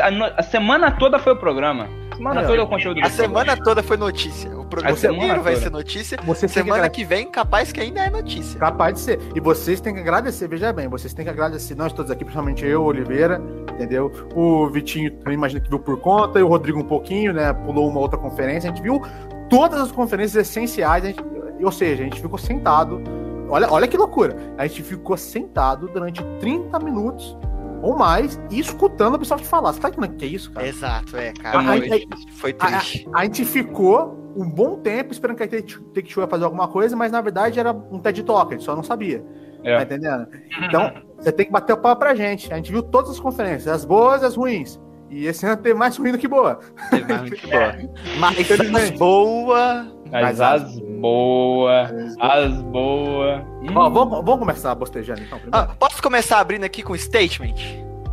A, 0.02 0.40
a 0.40 0.42
semana 0.42 0.90
toda 0.92 1.18
foi 1.18 1.32
o 1.32 1.36
programa. 1.36 1.88
A 2.12 2.16
semana 2.16 2.40
É, 2.42 2.46
toda 2.46 2.58
é 2.58 2.62
o 2.62 2.66
conteúdo 2.66 3.00
A 3.04 3.10
semana 3.10 3.56
toda 3.56 3.82
foi 3.82 3.96
notícia. 3.96 4.50
O 4.58 4.64
programa 4.64 4.96
inteiro 4.98 5.42
vai 5.42 5.56
ser 5.56 5.70
notícia. 5.70 6.18
Você 6.24 6.46
que 6.46 6.52
Semana 6.52 6.76
agra- 6.76 6.90
que 6.90 7.04
vem, 7.04 7.30
capaz 7.30 7.70
que 7.72 7.80
ainda 7.80 8.00
é 8.00 8.10
notícia. 8.10 8.58
Capaz 8.58 8.94
de 8.94 9.00
ser. 9.00 9.20
E 9.34 9.40
vocês 9.40 9.80
têm 9.80 9.94
que 9.94 10.00
agradecer, 10.00 10.48
veja 10.48 10.72
bem, 10.72 10.88
vocês 10.88 11.14
têm 11.14 11.24
que 11.24 11.30
agradecer, 11.30 11.74
nós 11.76 11.92
todos 11.92 12.10
aqui, 12.10 12.24
principalmente 12.24 12.66
eu, 12.66 12.82
Oliveira, 12.84 13.40
entendeu? 13.72 14.10
O 14.34 14.68
Vitinho, 14.68 15.12
eu 15.24 15.32
imagino 15.32 15.60
que 15.60 15.68
viu 15.70 15.78
por 15.78 15.98
conta, 16.00 16.38
e 16.40 16.42
o 16.42 16.48
Rodrigo 16.48 16.78
um 16.80 16.84
pouquinho, 16.84 17.32
né? 17.32 17.52
Pulou 17.52 17.88
uma 17.88 18.00
outra 18.00 18.18
conferência. 18.18 18.68
A 18.70 18.74
gente 18.74 18.82
viu 18.82 19.00
todas 19.48 19.80
as 19.80 19.92
conferências 19.92 20.48
essenciais, 20.48 21.04
gente- 21.04 21.22
ou 21.62 21.70
seja, 21.72 22.02
a 22.02 22.04
gente 22.04 22.20
ficou 22.20 22.38
sentado. 22.38 23.00
Olha, 23.48 23.70
olha 23.70 23.88
que 23.88 23.96
loucura! 23.96 24.36
A 24.56 24.66
gente 24.66 24.82
ficou 24.82 25.16
sentado 25.16 25.88
durante 25.88 26.22
30 26.40 26.78
minutos 26.80 27.36
ou 27.82 27.96
mais 27.96 28.40
e 28.50 28.58
escutando 28.58 29.14
a 29.14 29.16
Ubisoft 29.16 29.46
falar. 29.46 29.72
Você 29.72 29.80
tá 29.80 29.88
entendendo 29.88 30.12
o 30.12 30.16
que 30.16 30.24
é 30.24 30.28
isso, 30.28 30.50
cara? 30.52 30.66
Exato, 30.66 31.16
é, 31.16 31.28
É 31.28 31.32
cara. 31.32 31.70
Aí- 31.70 31.80
difícil. 31.80 32.08
Foi 32.32 32.52
triste. 32.52 33.08
A 33.14 33.24
gente 33.24 33.44
ficou 33.44 34.32
um 34.36 34.48
bom 34.48 34.76
tempo 34.76 35.12
esperando 35.12 35.36
que 35.36 35.42
a 35.44 35.48
Take-Two 35.48 36.22
ia 36.22 36.26
fazer 36.28 36.44
alguma 36.44 36.68
coisa, 36.68 36.94
mas 36.96 37.10
na 37.12 37.20
verdade 37.20 37.58
era 37.58 37.72
um 37.72 37.98
TED 37.98 38.22
Talk, 38.24 38.52
a 38.52 38.56
gente 38.56 38.64
só 38.64 38.74
não 38.76 38.82
sabia. 38.82 39.24
É. 39.64 39.76
Tá 39.76 39.82
entendendo? 39.82 40.28
Então, 40.62 40.92
você 41.18 41.32
tem 41.32 41.46
que 41.46 41.52
bater 41.52 41.72
o 41.72 41.76
pau 41.78 41.96
pra 41.96 42.14
gente. 42.14 42.52
A 42.52 42.56
gente 42.56 42.70
viu 42.70 42.82
todas 42.82 43.10
as 43.10 43.18
conferências, 43.20 43.66
as 43.66 43.84
boas 43.84 44.22
e 44.22 44.26
as 44.26 44.36
ruins. 44.36 44.80
E 45.10 45.26
esse 45.26 45.44
ano 45.46 45.56
teve 45.56 45.74
mais 45.74 45.96
ruim 45.96 46.12
do 46.12 46.18
que 46.18 46.28
boa. 46.28 46.60
Teve 46.90 47.04
mais 47.12 47.22
muito 47.22 47.48
boa. 47.48 47.74
Mas 48.20 48.38
Infelizmente. 48.38 48.92
as 48.92 48.98
boa. 48.98 49.86
Mas 50.12 50.22
Mas 50.22 50.40
as 50.40 50.80
boas, 51.00 51.90
as 52.20 52.52
boas. 52.62 53.42
Ó, 53.74 53.90
vamos, 53.90 54.24
vamos 54.24 54.38
começar 54.38 54.74
bostejando 54.74 55.20
então. 55.22 55.38
primeiro? 55.38 55.70
Ah, 55.70 55.74
posso 55.78 56.02
começar 56.02 56.38
abrindo 56.40 56.64
aqui 56.64 56.82
com 56.82 56.96
statement? 56.96 57.54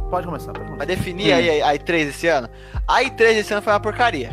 Pode 0.09 0.25
começar, 0.27 0.47
pode 0.53 0.59
Pra 0.59 0.67
começar. 0.67 0.85
definir 0.85 1.33
Hum. 1.33 1.37
aí 1.37 1.61
a 1.61 1.73
I3 1.75 1.93
esse 2.09 2.27
ano? 2.27 2.47
A 2.87 3.01
I3 3.03 3.21
esse 3.37 3.53
ano 3.53 3.61
foi 3.61 3.73
uma 3.73 3.79
porcaria. 3.79 4.29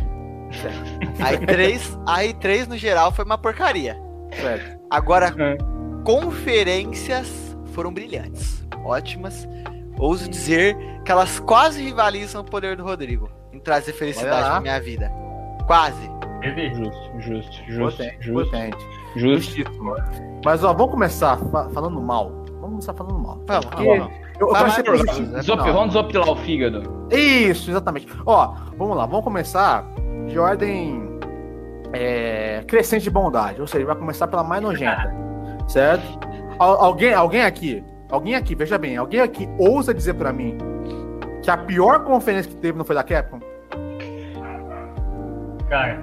A 1.20 1.32
I3, 1.32 1.98
a 2.06 2.18
I3 2.24 2.66
no 2.68 2.76
geral 2.76 3.10
foi 3.10 3.24
uma 3.24 3.38
porcaria. 3.38 3.96
Certo. 4.38 4.78
Agora, 4.90 5.34
É. 5.38 5.56
conferências 6.04 7.56
foram 7.72 7.92
brilhantes, 7.92 8.62
ótimas. 8.84 9.48
Ouso 9.98 10.28
dizer 10.28 10.76
que 11.04 11.12
elas 11.12 11.38
quase 11.40 11.82
rivalizam 11.82 12.42
o 12.42 12.44
poder 12.44 12.76
do 12.76 12.82
Rodrigo 12.84 13.30
em 13.52 13.58
trazer 13.60 13.92
felicidade 13.92 14.48
pra 14.50 14.60
minha 14.60 14.80
vida. 14.80 15.10
Quase. 15.66 16.10
Teve. 16.42 16.74
Justo, 16.74 17.10
justo, 17.20 17.52
justo, 17.68 17.96
Potente, 17.98 18.16
justo, 18.20 18.50
potente. 18.50 18.76
justo. 18.78 19.02
Justíssimo. 19.16 19.94
Mas 20.44 20.64
ó, 20.64 20.72
vamos 20.72 20.90
começar 20.92 21.36
fa- 21.36 21.68
falando 21.70 22.00
mal. 22.00 22.30
Vamos 22.60 22.70
começar 22.70 22.94
falando 22.94 23.18
mal. 23.18 23.40
Vamos, 23.46 23.64
Porque 23.66 23.84
vamos. 23.84 24.12
eu, 24.40 24.46
eu 24.48 24.52
Vai 24.52 24.60
quero 24.62 24.72
ser 24.72 24.82
mais, 24.88 25.00
positivo. 25.02 25.26
Bruno. 25.28 25.42
Zop, 25.42 25.70
vamos 25.70 25.86
desopilar 25.88 26.28
o 26.30 26.36
fígado. 26.36 27.06
Isso, 27.10 27.70
exatamente. 27.70 28.06
Ó, 28.26 28.54
vamos 28.76 28.96
lá, 28.96 29.06
vamos 29.06 29.24
começar 29.24 29.84
de 30.26 30.38
ordem 30.38 31.18
é, 31.92 32.62
crescente 32.66 33.02
de 33.02 33.10
bondade, 33.10 33.60
ou 33.60 33.66
seja, 33.66 33.84
vai 33.84 33.94
começar 33.96 34.26
pela 34.26 34.42
mais 34.42 34.62
nojenta, 34.62 35.14
certo? 35.68 36.04
Al- 36.58 36.82
alguém, 36.82 37.12
alguém 37.12 37.42
aqui, 37.42 37.84
alguém 38.10 38.34
aqui, 38.34 38.54
veja 38.54 38.78
bem, 38.78 38.96
alguém 38.96 39.20
aqui 39.20 39.46
ousa 39.58 39.92
dizer 39.92 40.14
pra 40.14 40.32
mim 40.32 40.56
que 41.42 41.50
a 41.50 41.56
pior 41.56 42.04
conferência 42.04 42.50
que 42.50 42.56
teve 42.56 42.78
não 42.78 42.84
foi 42.84 42.94
da 42.94 43.02
Capcom? 43.02 43.40
Cara, 45.68 46.02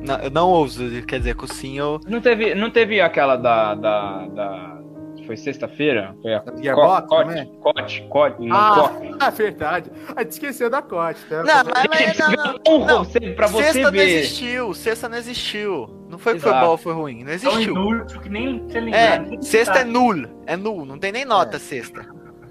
Não, 0.00 0.16
eu 0.18 0.30
não 0.30 0.48
ouso, 0.48 0.82
quer 1.06 1.18
dizer, 1.18 1.34
com 1.34 1.44
o 1.44 1.48
sim 1.52 1.78
eu. 1.78 2.00
Não 2.06 2.20
teve, 2.20 2.54
não 2.54 2.70
teve 2.70 3.00
aquela 3.00 3.36
da. 3.36 3.74
da, 3.74 4.26
da- 4.28 4.80
foi 5.26 5.36
sexta-feira? 5.36 6.16
Foi 6.22 6.34
a 6.34 6.42
Gearbox 6.60 7.06
Co- 7.06 7.16
também? 7.22 7.46
Cote, 7.60 8.06
Cote, 8.08 8.42
não, 8.42 8.56
Ah, 8.56 8.88
Cote. 8.88 9.14
é 9.22 9.30
verdade. 9.30 9.90
A 10.16 10.22
gente 10.22 10.32
esqueceu 10.32 10.68
da 10.68 10.82
Cote, 10.82 11.20
tá? 11.28 11.44
Não, 11.44 11.54
mas, 11.64 11.86
mas 11.88 12.18
não, 12.18 12.30
não. 12.32 12.78
Não, 12.80 12.86
Não, 12.86 13.04
você, 13.04 13.20
pra 13.20 13.46
você 13.46 13.64
Sexta 13.64 13.80
não 13.82 13.92
ver. 13.92 14.08
existiu, 14.08 14.74
sexta 14.74 15.08
não 15.08 15.18
existiu. 15.18 16.06
Não 16.08 16.18
foi 16.18 16.34
que 16.34 16.40
foi 16.40 16.52
bom 16.52 16.66
ou 16.70 16.76
foi 16.76 16.92
ruim, 16.94 17.18
não 17.22 17.26
tão 17.26 17.34
existiu. 17.34 17.76
inútil 17.76 18.20
que 18.20 18.28
nem 18.28 18.58
você 18.66 18.80
lembra. 18.80 18.98
É, 18.98 19.42
sexta 19.42 19.78
é 19.80 19.84
nulo, 19.84 20.28
é 20.46 20.56
nulo, 20.56 20.84
não 20.84 20.98
tem 20.98 21.12
nem 21.12 21.24
nota 21.24 21.60
sexta. 21.60 22.04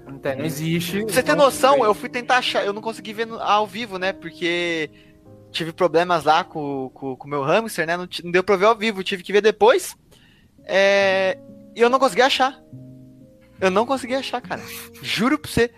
Não, 0.08 0.18
tem, 0.18 0.36
não 0.36 0.44
existe. 0.46 1.04
Pra 1.04 1.12
você 1.12 1.22
ter 1.22 1.36
Não- 1.36 1.44
noção, 1.44 1.84
eu 1.84 1.92
fui 1.92 2.08
tentar 2.08 2.38
achar, 2.38 2.64
eu 2.64 2.72
não 2.72 2.80
consegui 2.80 3.12
ver 3.12 3.28
ao 3.40 3.66
vivo, 3.66 3.98
né? 3.98 4.12
Porque 4.14 4.88
tive 5.50 5.72
problemas 5.72 6.24
lá 6.24 6.42
com 6.44 6.90
com 6.94 7.16
com 7.16 7.26
o 7.26 7.30
meu 7.30 7.42
hamster, 7.42 7.86
né? 7.86 7.96
Não, 7.96 8.08
não 8.24 8.30
deu 8.30 8.42
pra 8.44 8.56
ver 8.56 8.66
ao 8.66 8.76
vivo, 8.76 9.02
tive 9.04 9.22
que 9.22 9.32
ver 9.32 9.40
depois. 9.42 9.96
É, 10.64 11.38
e 11.74 11.80
eu 11.80 11.90
não 11.90 11.98
consegui 11.98 12.22
achar. 12.22 12.58
Eu 13.60 13.70
não 13.70 13.84
consegui 13.84 14.14
achar, 14.14 14.40
cara. 14.40 14.62
Juro 15.02 15.38
pra 15.38 15.50
você. 15.50 15.70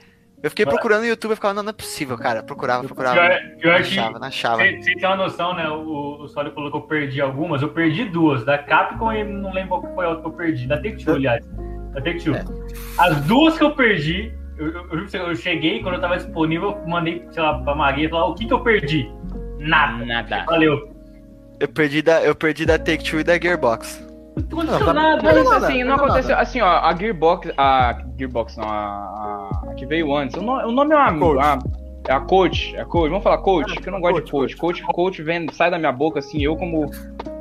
Eu 0.43 0.51
fiquei 0.51 0.65
Mas- 0.65 0.75
procurando 0.75 1.03
no 1.03 1.07
YouTube 1.07 1.33
e 1.33 1.35
ficava, 1.37 1.55
não, 1.55 1.63
não 1.63 1.71
é 1.71 1.73
possível, 1.73 2.19
cara. 2.19 2.43
Procurava, 2.43 2.83
procurava. 2.85 3.15
Pior, 3.15 3.29
Não 3.53 3.59
pior 3.59 3.77
que 3.77 3.83
achava, 3.99 4.19
não 4.19 4.27
achava. 4.27 4.57
Você 4.63 4.95
tem 4.97 5.07
uma 5.07 5.17
noção, 5.17 5.55
né? 5.55 5.69
O, 5.69 6.23
o 6.23 6.29
Sólio 6.29 6.53
falou 6.53 6.69
que 6.71 6.77
eu 6.77 6.81
perdi 6.83 7.21
algumas. 7.21 7.63
Eu 7.63 7.69
perdi 7.69 8.05
duas. 8.07 8.45
Da 8.45 8.59
Capcom 8.59 9.13
e 9.13 9.23
não 9.23 9.53
lembro 9.53 9.81
qual 9.81 9.95
foi 9.95 10.05
a 10.05 10.09
outra 10.09 10.23
que 10.25 10.29
eu 10.29 10.33
perdi. 10.33 10.67
Da 10.67 10.77
Take-Two, 10.79 11.15
aliás. 11.15 11.45
Da 11.93 12.01
Take-Two. 12.03 12.35
É. 12.35 12.45
As 12.99 13.21
duas 13.25 13.57
que 13.57 13.63
eu 13.63 13.71
perdi, 13.77 14.35
eu, 14.59 14.67
eu, 14.69 14.89
eu, 15.13 15.27
eu 15.29 15.37
cheguei, 15.37 15.81
quando 15.81 15.95
eu 15.95 16.01
tava 16.01 16.17
disponível, 16.17 16.71
eu 16.73 16.89
mandei, 16.89 17.25
sei 17.31 17.41
lá, 17.43 17.59
pra 17.63 17.75
Maria 17.77 18.07
e 18.07 18.11
falar, 18.11 18.27
o 18.27 18.35
que 18.35 18.45
que 18.47 18.53
eu 18.53 18.61
perdi? 18.65 19.09
Nada. 19.63 20.05
Nada. 20.05 20.45
Valeu. 20.47 20.91
Eu 21.61 21.69
perdi 21.69 22.03
da, 22.03 22.23
eu 22.23 22.35
perdi 22.35 22.67
da 22.67 22.79
Take-Two 22.79 23.21
e 23.21 23.25
da 23.25 23.39
Gearbox. 23.39 24.05
Não 24.51 24.61
aconteceu 24.63 24.95
nada. 24.95 25.23
Mas 25.23 25.53
assim, 25.53 25.85
não 25.85 25.89
não 25.97 26.05
aconteceu. 26.05 26.31
nada. 26.31 26.43
Assim, 26.43 26.61
ó, 26.61 26.67
a 26.69 26.97
Gearbox. 26.97 27.53
A 27.57 28.03
Gearbox 28.19 28.57
não, 28.57 28.69
a, 28.69 29.51
a, 29.71 29.75
que 29.75 29.87
veio 29.87 30.15
antes. 30.17 30.37
O 30.37 30.43
nome, 30.43 30.65
o 30.65 30.73
nome 30.73 30.95
é 30.95 30.97
uma. 30.97 31.19
Coach. 31.19 31.41
a- 31.41 31.59
é 32.09 32.13
a 32.13 32.21
coach, 32.21 32.75
é 32.77 32.81
a 32.81 32.85
coach. 32.85 33.09
Vamos 33.11 33.23
falar 33.23 33.39
coach, 33.39 33.75
Ah, 33.79 33.81
que 33.81 33.89
eu 33.89 33.93
não 33.93 34.01
gosto 34.01 34.25
de 34.25 34.31
coach, 34.33 34.57
coach. 34.57 34.83
Coach, 34.83 34.95
coach 34.95 35.23
vem, 35.23 35.47
sai 35.53 35.71
da 35.71 35.79
minha 35.79 35.93
boca, 35.93 36.19
assim, 36.19 36.43
eu 36.43 36.57
como. 36.57 36.91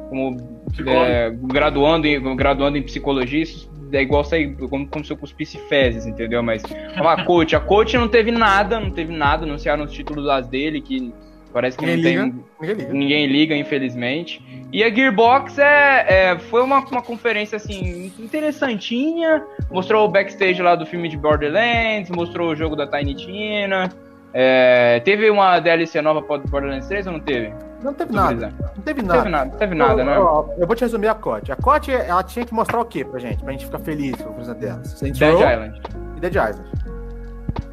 como 0.09 0.37
é, 0.85 1.31
graduando, 1.31 2.05
em, 2.05 2.35
graduando 2.35 2.77
em 2.77 2.83
psicologia, 2.83 3.41
isso 3.41 3.71
é 3.91 4.01
igual 4.01 4.23
sair 4.23 4.55
como, 4.69 4.87
como 4.87 5.03
se 5.03 5.11
eu 5.11 5.17
cuspisse 5.17 5.57
fezes, 5.67 6.05
entendeu? 6.05 6.43
Mas 6.43 6.61
a 6.95 7.23
coach, 7.25 7.55
a 7.55 7.59
coach 7.59 7.97
não 7.97 8.07
teve 8.07 8.31
nada, 8.31 8.79
não 8.79 8.91
teve 8.91 9.11
nada, 9.11 9.45
anunciaram 9.45 9.83
os 9.83 9.91
títulos 9.91 10.25
das 10.25 10.47
dele 10.47 10.79
que 10.79 11.11
Parece 11.53 11.77
que 11.77 11.85
Ninguém 11.85 12.15
não 12.17 12.25
liga. 12.25 12.33
tem. 12.33 12.45
Ninguém 12.61 12.75
liga. 12.85 12.93
Ninguém 12.93 13.25
liga, 13.27 13.55
infelizmente. 13.55 14.67
E 14.71 14.83
a 14.83 14.89
Gearbox 14.93 15.57
é, 15.59 16.05
é- 16.31 16.39
foi 16.39 16.61
uma, 16.63 16.79
uma 16.79 17.01
conferência 17.01 17.57
assim 17.57 18.11
interessantinha. 18.17 19.43
Mostrou 19.69 20.05
o 20.05 20.07
backstage 20.07 20.61
lá 20.61 20.75
do 20.75 20.85
filme 20.85 21.09
de 21.09 21.17
Borderlands, 21.17 22.09
mostrou 22.09 22.51
o 22.51 22.55
jogo 22.55 22.75
da 22.75 22.87
Tiny 22.87 23.15
Tina. 23.15 23.89
É, 24.33 25.01
teve 25.01 25.29
uma 25.29 25.59
DLC 25.59 26.01
nova 26.01 26.21
para 26.21 26.37
Borderlands 26.37 26.87
3 26.87 27.05
ou 27.07 27.13
não 27.13 27.19
teve? 27.19 27.53
Não 27.83 27.93
teve 27.93 28.13
nada. 28.13 28.53
Não 28.77 28.83
teve 28.83 29.01
Não 29.01 29.07
nada. 29.09 29.19
teve 29.21 29.29
nada, 29.31 29.57
teve 29.57 29.75
nada, 29.75 30.01
eu, 30.01 30.05
né? 30.05 30.15
eu- 30.17 30.53
eu 30.59 30.67
vou 30.67 30.75
te 30.75 30.81
resumir 30.81 31.07
a 31.09 31.15
COT. 31.15 31.51
A 31.51 31.55
COT, 31.57 31.91
ela 31.91 32.23
tinha 32.23 32.45
que 32.45 32.53
mostrar 32.53 32.79
o 32.79 32.85
quê 32.85 33.03
pra 33.03 33.19
gente? 33.19 33.43
Pra 33.43 33.51
gente 33.51 33.65
ficar 33.65 33.79
feliz 33.79 34.15
com 34.15 34.29
a 34.29 34.33
coisa 34.33 34.53
dela. 34.55 34.81
Dead 35.01 35.19
Row 35.19 35.41
Island. 35.51 35.81
e 36.15 36.19
Dead 36.21 36.33
Island. 36.35 36.69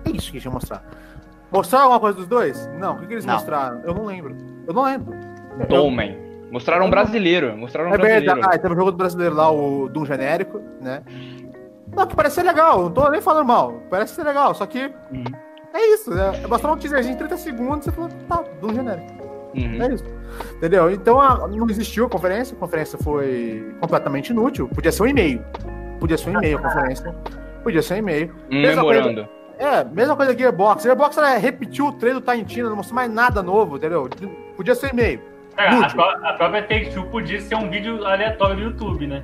É 0.07 0.11
isso 0.11 0.33
que 0.33 0.41
tinha 0.41 0.41
que 0.41 0.49
mostrar. 0.49 0.83
Mostraram 1.51 1.85
alguma 1.85 2.01
coisa 2.01 2.17
dos 2.19 2.27
dois? 2.27 2.69
Não. 2.79 2.95
O 2.95 2.99
que, 3.01 3.07
que 3.07 3.15
eles 3.15 3.25
Não. 3.25 3.35
mostraram? 3.35 3.81
Eu 3.85 3.95
não 3.95 4.05
lembro. 4.05 4.37
Eu 4.67 4.75
não 4.75 4.83
lembro. 4.85 5.15
Eu- 5.61 5.67
Dolmen. 5.67 6.19
Mostraram 6.51 6.87
um 6.87 6.91
brasileiro. 6.91 7.57
Mostraram 7.57 7.91
um 7.91 7.95
É 7.95 7.99
brasileiro. 7.99 8.35
verdade, 8.35 8.59
teve 8.63 8.73
um 8.75 8.77
jogo 8.77 8.91
do 8.93 8.97
brasileiro 8.97 9.35
lá, 9.35 9.51
o 9.51 9.89
Doom 9.89 10.05
genérico, 10.07 10.61
né? 10.81 11.03
Não, 11.95 12.07
que 12.07 12.15
parece 12.17 12.37
ser 12.37 12.43
legal, 12.43 12.83
não 12.83 12.91
tô 12.91 13.09
nem 13.11 13.21
falando 13.21 13.47
mal. 13.47 13.83
Parece 13.91 14.15
ser 14.15 14.23
legal, 14.25 14.55
só 14.55 14.65
que 14.67 14.91
Uhum. 15.13 15.25
é 15.75 15.95
isso, 15.95 16.11
né? 16.11 16.33
Mostrar 16.49 16.73
um 16.73 16.77
teaserzinho 16.77 17.15
de 17.15 17.19
30 17.19 17.37
segundos 17.37 17.87
e 17.87 17.91
você 17.91 17.93
falou, 17.97 18.11
tá, 18.29 18.45
Doom 18.61 18.75
genérico. 18.75 19.13
Uhum. 19.55 19.83
É 19.83 19.95
isso. 19.95 20.05
Entendeu? 20.57 20.91
Então 20.91 21.21
a- 21.21 21.49
não 21.49 21.69
existiu 21.71 22.05
a 22.07 22.09
conferência, 22.09 22.55
a 22.57 22.61
conferência 22.61 22.99
foi 23.03 23.75
completamente 23.81 24.31
inútil. 24.31 24.69
Podia 24.69 24.93
ser 24.93 25.03
um 25.03 25.07
e-mail. 25.07 25.43
Podia 25.99 26.17
ser 26.19 26.31
um 26.31 26.35
e-mail 26.35 26.59
a 26.59 26.63
conferência. 26.63 27.15
Podia 27.63 27.83
ser 27.83 27.95
um 27.95 27.97
e-mail. 27.99 28.35
Um 28.51 28.61
memorando. 28.63 29.29
É, 29.59 29.83
mesma 29.85 30.15
coisa 30.17 30.33
que 30.35 30.41
Gearbox. 30.41 30.83
Gearbox 30.85 31.17
ela 31.19 31.37
repetiu 31.37 31.89
o 31.89 31.93
trailer 31.93 32.21
do 32.21 32.25
Taintina, 32.25 32.69
não 32.69 32.77
mostrou 32.77 32.95
mais 32.95 33.13
nada 33.13 33.43
novo, 33.43 33.77
entendeu? 33.77 34.09
Podia 34.57 34.75
ser 34.75 34.93
e-mail. 34.93 35.21
Cara, 35.57 35.87
a, 35.87 36.31
a 36.31 36.33
própria 36.35 36.63
Take-Two 36.63 37.07
podia 37.07 37.41
ser 37.41 37.57
um 37.57 37.69
vídeo 37.69 38.05
aleatório 38.07 38.57
do 38.57 38.63
YouTube, 38.63 39.07
né? 39.09 39.23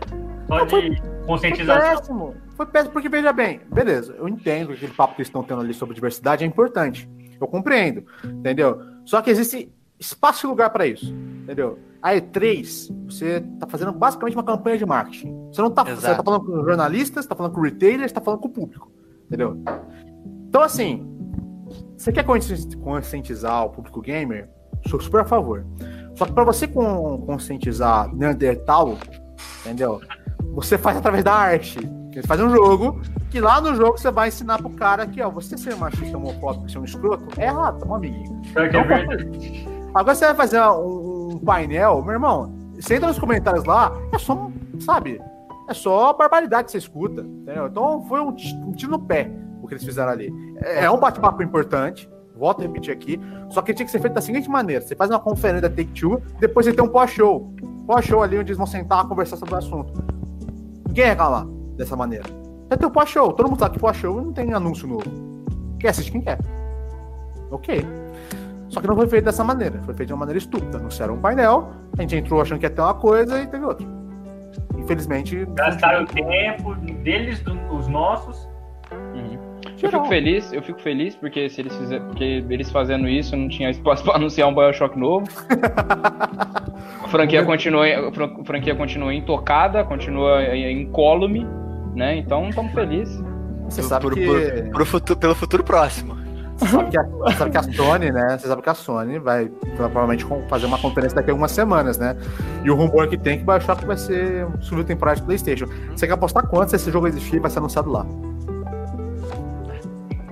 Só 0.48 0.58
Não, 0.58 0.68
foi- 0.68 0.90
de 0.90 0.96
Foi 1.00 1.10
conscientização. 1.26 1.96
péssimo. 1.96 2.34
Foi 2.56 2.66
péssimo, 2.66 2.92
porque 2.92 3.08
veja 3.08 3.32
bem, 3.32 3.60
beleza, 3.72 4.14
eu 4.18 4.28
entendo 4.28 4.68
que 4.68 4.74
aquele 4.74 4.92
papo 4.92 5.14
que 5.14 5.20
eles 5.22 5.28
estão 5.28 5.42
tendo 5.42 5.60
ali 5.60 5.72
sobre 5.74 5.94
diversidade 5.94 6.44
é 6.44 6.46
importante. 6.46 7.08
Eu 7.40 7.46
compreendo, 7.48 8.04
entendeu? 8.24 8.80
Só 9.04 9.20
que 9.22 9.30
existe 9.30 9.72
espaço 9.98 10.46
e 10.46 10.48
lugar 10.48 10.70
para 10.70 10.86
isso, 10.86 11.14
entendeu? 11.42 11.78
A 12.02 12.12
E3, 12.14 12.92
você 13.08 13.40
tá 13.58 13.66
fazendo 13.66 13.92
basicamente 13.92 14.34
uma 14.36 14.44
campanha 14.44 14.76
de 14.76 14.84
marketing. 14.86 15.34
Você 15.52 15.62
não 15.62 15.70
tá, 15.70 15.82
você 15.84 15.92
Exato. 15.92 16.16
tá 16.18 16.22
falando 16.22 16.44
com 16.44 16.64
jornalistas, 16.64 17.26
tá 17.26 17.34
falando 17.34 17.52
com 17.52 17.60
retailers, 17.60 18.12
tá 18.12 18.20
falando 18.20 18.40
com 18.40 18.48
o 18.48 18.52
público, 18.52 18.90
entendeu? 19.26 19.56
Então, 20.54 20.62
assim, 20.62 21.04
você 21.98 22.12
quer 22.12 22.22
consci- 22.22 22.76
conscientizar 22.76 23.64
o 23.64 23.70
público 23.70 24.00
gamer? 24.00 24.48
Sou 24.86 25.00
super 25.00 25.22
a 25.22 25.24
favor. 25.24 25.66
Só 26.14 26.26
que 26.26 26.32
para 26.32 26.44
você 26.44 26.68
con- 26.68 27.22
conscientizar 27.26 28.14
Neandertal, 28.14 28.96
entendeu? 29.60 30.00
Você 30.54 30.78
faz 30.78 30.96
através 30.96 31.24
da 31.24 31.34
arte. 31.34 31.80
Você 32.12 32.22
faz 32.22 32.40
um 32.40 32.50
jogo 32.50 33.00
que 33.32 33.40
lá 33.40 33.60
no 33.60 33.74
jogo 33.74 33.98
você 33.98 34.12
vai 34.12 34.28
ensinar 34.28 34.58
pro 34.58 34.70
cara 34.70 35.08
que, 35.08 35.20
ó, 35.20 35.28
você 35.28 35.58
ser 35.58 35.74
machista, 35.74 36.16
homofóbico, 36.16 36.70
ser 36.70 36.78
um 36.78 36.84
escroto, 36.84 37.26
é 37.36 37.46
errado, 37.46 37.84
bom, 37.84 37.96
amiguinho? 37.96 38.40
É 38.54 38.68
verdade. 38.68 39.66
Agora 39.92 40.14
você 40.14 40.24
vai 40.26 40.36
fazer 40.36 40.62
um, 40.62 41.36
painel, 41.44 42.00
meu 42.00 42.12
irmão, 42.12 42.54
você 42.76 42.94
entra 42.94 43.08
nos 43.08 43.18
comentários 43.18 43.64
lá, 43.64 43.92
é 44.12 44.18
só, 44.20 44.48
sabe, 44.78 45.20
é 45.68 45.74
só 45.74 46.12
barbaridade 46.12 46.66
que 46.66 46.70
você 46.70 46.78
escuta, 46.78 47.22
entendeu? 47.22 47.66
Então 47.66 48.06
foi 48.06 48.20
um 48.20 48.32
tiro 48.32 48.92
no 48.92 49.00
pé 49.00 49.28
o 49.64 49.68
que 49.68 49.74
eles 49.74 49.84
fizeram 49.84 50.10
ali. 50.10 50.32
É, 50.62 50.84
é 50.84 50.90
um 50.90 50.98
bate-papo 50.98 51.42
importante, 51.42 52.08
volto 52.36 52.60
a 52.60 52.62
repetir 52.62 52.92
aqui, 52.92 53.20
só 53.50 53.62
que 53.62 53.72
tinha 53.72 53.86
que 53.86 53.92
ser 53.92 54.00
feito 54.00 54.14
da 54.14 54.20
seguinte 54.20 54.48
maneira, 54.48 54.82
você 54.82 54.94
faz 54.94 55.10
uma 55.10 55.20
conferência 55.20 55.68
da 55.68 55.74
Take-Two, 55.74 56.20
depois 56.40 56.66
você 56.66 56.72
tem 56.72 56.84
um 56.84 56.88
pós-show, 56.88 57.52
pós-show 57.86 58.22
ali 58.22 58.38
onde 58.38 58.48
eles 58.48 58.58
vão 58.58 58.66
sentar 58.66 59.04
e 59.04 59.08
conversar 59.08 59.36
sobre 59.36 59.54
o 59.54 59.58
assunto. 59.58 59.92
Ninguém 60.86 61.06
reclamar 61.06 61.46
dessa 61.76 61.96
maneira. 61.96 62.24
Você 62.68 62.76
tem 62.76 62.88
o 62.88 62.90
pós-show, 62.90 63.32
todo 63.32 63.48
mundo 63.48 63.58
sabe 63.58 63.74
que 63.74 63.80
pós-show 63.80 64.22
não 64.22 64.32
tem 64.32 64.52
anúncio 64.52 64.86
novo. 64.86 65.04
Quem 65.78 65.90
assiste 65.90 66.10
quem 66.10 66.20
quer. 66.20 66.38
Ok. 67.50 67.84
Só 68.68 68.80
que 68.80 68.86
não 68.88 68.96
foi 68.96 69.06
feito 69.06 69.24
dessa 69.24 69.44
maneira. 69.44 69.80
Foi 69.84 69.94
feito 69.94 70.08
de 70.08 70.12
uma 70.12 70.20
maneira 70.20 70.38
estúpida. 70.38 70.78
Anunciaram 70.78 71.14
um 71.14 71.20
painel, 71.20 71.70
a 71.96 72.00
gente 72.00 72.16
entrou 72.16 72.40
achando 72.40 72.58
que 72.58 72.66
ia 72.66 72.70
ter 72.70 72.80
uma 72.80 72.94
coisa 72.94 73.40
e 73.40 73.46
teve 73.46 73.64
outra. 73.64 73.86
Infelizmente. 74.76 75.46
Gastaram 75.54 76.02
o 76.02 76.06
tempo 76.06 76.74
deles, 76.74 77.42
os 77.70 77.86
nossos. 77.86 78.43
Eu 79.84 79.90
fico 79.90 80.04
feliz, 80.06 80.52
eu 80.52 80.62
fico 80.62 80.80
feliz 80.80 81.14
porque 81.16 81.48
se 81.48 81.60
eles 81.60 81.76
fizer, 81.76 82.00
porque 82.00 82.44
eles 82.48 82.70
fazendo 82.70 83.08
isso 83.08 83.36
não 83.36 83.48
tinha 83.48 83.70
espaço 83.70 84.02
para 84.04 84.16
anunciar 84.16 84.48
um 84.48 84.54
BioShock 84.54 84.98
novo. 84.98 85.26
A 87.02 87.08
franquia 87.08 87.44
continua, 87.44 87.86
a 87.86 88.12
fran- 88.12 88.36
a 88.40 88.44
franquia 88.44 88.74
continua 88.74 89.14
intocada, 89.14 89.84
continua 89.84 90.42
incólume, 90.56 91.46
né? 91.94 92.16
Então 92.16 92.48
estamos 92.48 92.72
felizes. 92.72 93.22
Você 93.68 93.82
sabe 93.82 94.02
Por- 94.06 94.14
que. 94.14 94.26
por- 94.26 94.70
pro 94.72 94.86
futuro, 94.86 95.18
pelo 95.18 95.34
futuro 95.34 95.64
próximo. 95.64 96.14
Você 96.56 96.68
sabe 96.68 96.90
que, 96.90 96.96
a, 96.98 97.02
você 97.02 97.36
sabe 97.36 97.50
que 97.50 97.56
a 97.58 97.62
Sony, 97.64 98.12
né? 98.12 98.38
Você 98.38 98.46
sabe 98.46 98.62
que 98.62 98.70
a 98.70 98.74
Sony 98.74 99.18
vai 99.18 99.50
provavelmente 99.76 100.24
fazer 100.48 100.66
uma 100.66 100.78
conferência 100.78 101.16
daqui 101.16 101.30
a 101.30 101.32
algumas 101.32 101.50
semanas, 101.50 101.98
né? 101.98 102.16
E 102.64 102.70
o 102.70 102.76
rumor 102.76 103.08
que 103.08 103.18
tem 103.18 103.34
é 103.34 103.36
que 103.38 103.42
o 103.42 103.46
Bioshock 103.46 103.84
vai 103.84 103.96
ser 103.96 104.46
um 104.46 104.82
temporário 104.84 105.20
do 105.20 105.24
PlayStation. 105.26 105.66
Você 105.94 106.06
quer 106.06 106.12
apostar 106.12 106.46
quanto 106.46 106.68
se 106.70 106.76
esse 106.76 106.92
jogo 106.92 107.08
existir 107.08 107.36
e 107.36 107.40
vai 107.40 107.50
ser 107.50 107.58
anunciado 107.58 107.90
lá? 107.90 108.06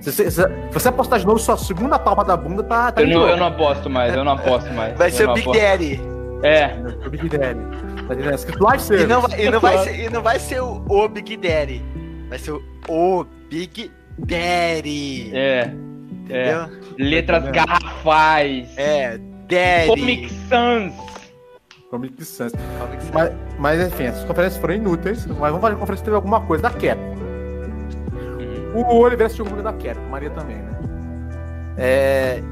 Se 0.02 0.11
você, 0.12 0.30
se 0.30 0.42
você 0.73 0.88
apostar 0.88 1.18
de 1.18 1.26
novo, 1.26 1.38
sua 1.38 1.56
segunda 1.56 1.99
palma 1.99 2.25
da 2.25 2.37
bunda 2.37 2.62
tá. 2.62 2.92
tá 2.92 3.02
Eu 3.02 3.09
não, 3.09 3.28
eu 3.28 3.37
não 3.37 3.47
aposto 3.47 3.88
mais, 3.88 4.14
eu 4.14 4.25
não 4.25 4.32
aposto 4.32 4.71
mais. 4.73 4.97
Vai 4.99 5.11
ser 5.11 5.28
o 5.28 5.35
Big 5.35 5.49
aposto. 5.49 5.61
Daddy. 5.62 6.00
É, 6.42 6.75
O 7.06 7.11
Big 7.11 7.28
Daddy. 7.28 7.61
Tá? 8.09 8.35
Escrito 8.35 8.64
Live 8.64 8.82
Service. 8.82 9.04
E 9.04 9.09
não, 9.09 9.21
vai, 9.21 9.40
e, 9.40 9.50
não 9.50 9.61
vai 9.61 9.78
ser, 9.78 10.00
e 10.00 10.11
não 10.11 10.23
vai 10.23 10.38
ser 10.38 10.61
o, 10.61 10.85
o 10.88 11.09
Big 11.09 11.37
Daddy. 11.37 11.82
Vai 12.28 12.38
ser 12.38 12.50
o, 12.50 12.62
o 12.88 13.25
Big 13.49 13.90
Daddy. 14.18 15.30
é. 15.32 15.73
É. 16.30 16.52
Entendeu? 16.52 16.80
Letras 16.99 17.42
Entendeu? 17.42 17.64
garrafais. 17.66 18.68
É, 18.76 19.18
Daddy. 19.49 19.87
Comic 19.88 20.32
Sans. 20.49 20.94
Comic 21.90 22.25
Sans. 22.25 22.52
Comic 22.52 23.02
Sans. 23.02 23.12
Mas, 23.12 23.32
mas 23.59 23.87
enfim, 23.88 24.04
essas 24.04 24.25
conferências 24.25 24.61
foram 24.61 24.75
inúteis, 24.75 25.26
mas 25.26 25.38
vamos 25.38 25.61
fazer 25.61 25.75
uma 25.75 25.80
conferência 25.80 26.02
que 26.02 26.04
teve 26.04 26.16
alguma 26.16 26.40
coisa 26.40 26.62
da 26.62 26.71
Capcom. 26.71 27.12
O 28.74 28.96
Oliveira 28.96 29.26
assistiu 29.26 29.44
alguma 29.44 29.62
coisa 29.62 29.76
da 29.78 29.84
Capcom, 29.84 30.08
Maria 30.10 30.30
também, 30.30 30.56
né? 30.56 30.72
É, 31.76 32.42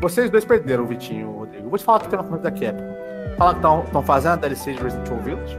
vocês 0.00 0.28
dois 0.30 0.44
perderam 0.44 0.84
o 0.84 0.86
Vitinho 0.86 1.20
e 1.20 1.24
o 1.24 1.32
Rodrigo. 1.38 1.64
Eu 1.66 1.70
vou 1.70 1.78
te 1.78 1.84
falar 1.84 2.00
que 2.00 2.08
tem 2.08 2.18
uma 2.18 2.24
conferência 2.28 2.50
da 2.50 2.72
Capcom. 2.72 2.92
Fala 3.38 3.54
que 3.54 3.86
estão 3.86 4.02
fazendo 4.02 4.32
a 4.32 4.36
DLC 4.36 4.74
de 4.74 4.82
Resident 4.82 5.06
Evil 5.08 5.22
Village. 5.22 5.58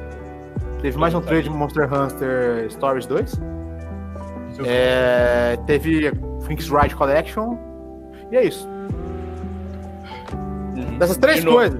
Teve 0.81 0.97
mais 0.97 1.13
um 1.13 1.21
trailer 1.21 1.43
de 1.45 1.49
Monster 1.49 1.91
Hunter 1.91 2.69
Stories 2.71 3.05
2. 3.05 3.41
É, 4.65 5.57
teve 5.65 6.11
Phoenix 6.41 6.69
Wright 6.69 6.95
Collection. 6.95 7.57
E 8.31 8.35
é 8.37 8.43
isso. 8.45 8.67
Uhum. 10.75 10.97
Dessas 10.97 11.17
três 11.17 11.39
De 11.39 11.45
novo- 11.45 11.57
coisas, 11.57 11.79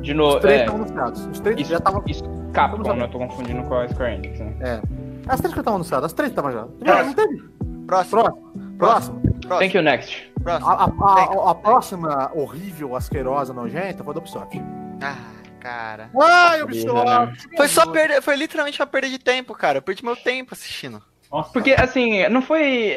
De 0.00 0.12
os 0.12 0.16
novo, 0.16 0.40
três 0.40 0.60
é. 0.60 0.64
estão 0.64 0.76
anunciados. 0.76 1.26
Os 1.26 1.40
três 1.40 1.60
Isso, 1.60 1.70
já 1.70 1.78
estavam. 1.78 2.02
isso 2.06 2.22
Capcom, 2.52 2.82
Vamos 2.82 2.98
né? 2.98 3.04
Eu 3.04 3.10
tô 3.10 3.18
confundindo 3.18 3.62
com 3.64 3.74
a 3.74 3.88
Square 3.88 4.14
Enix, 4.14 4.38
né? 4.40 4.54
É. 4.60 4.80
As 5.28 5.40
três 5.40 5.52
que 5.52 5.60
estavam 5.60 5.74
anunciadas, 5.76 6.06
as 6.06 6.12
três 6.12 6.30
estavam 6.30 6.52
já. 6.52 6.62
Próximo. 6.64 7.06
não 7.06 7.14
teve. 7.14 7.55
Próximo. 7.86 8.22
Próximo. 8.22 8.78
Próximo. 8.78 9.20
Próximo. 9.20 9.58
Thank 9.58 9.76
you, 9.76 9.82
next. 9.82 10.32
Próximo. 10.42 10.70
A, 10.70 10.84
a- 10.84 11.46
a- 11.46 11.50
a 11.50 11.54
próxima 11.54 12.30
horrível, 12.34 12.94
asquerosa, 12.96 13.52
nojenta 13.52 14.02
foi 14.04 14.14
da 14.14 14.20
Ubisoft. 14.20 14.60
Ah, 15.02 15.16
cara. 15.60 16.10
Ai, 16.20 16.58
né? 16.58 16.64
Ubisoft! 16.64 17.48
Foi 17.56 17.68
só 17.68 17.90
perda, 17.90 18.20
foi 18.22 18.36
literalmente 18.36 18.80
uma 18.80 18.86
perda 18.86 19.08
de 19.08 19.18
tempo, 19.18 19.54
cara. 19.54 19.78
Eu 19.78 19.82
perdi 19.82 20.04
meu 20.04 20.16
tempo 20.16 20.52
assistindo. 20.54 21.02
Nossa, 21.30 21.52
Porque, 21.52 21.72
assim, 21.72 22.26
não 22.28 22.40
foi. 22.42 22.90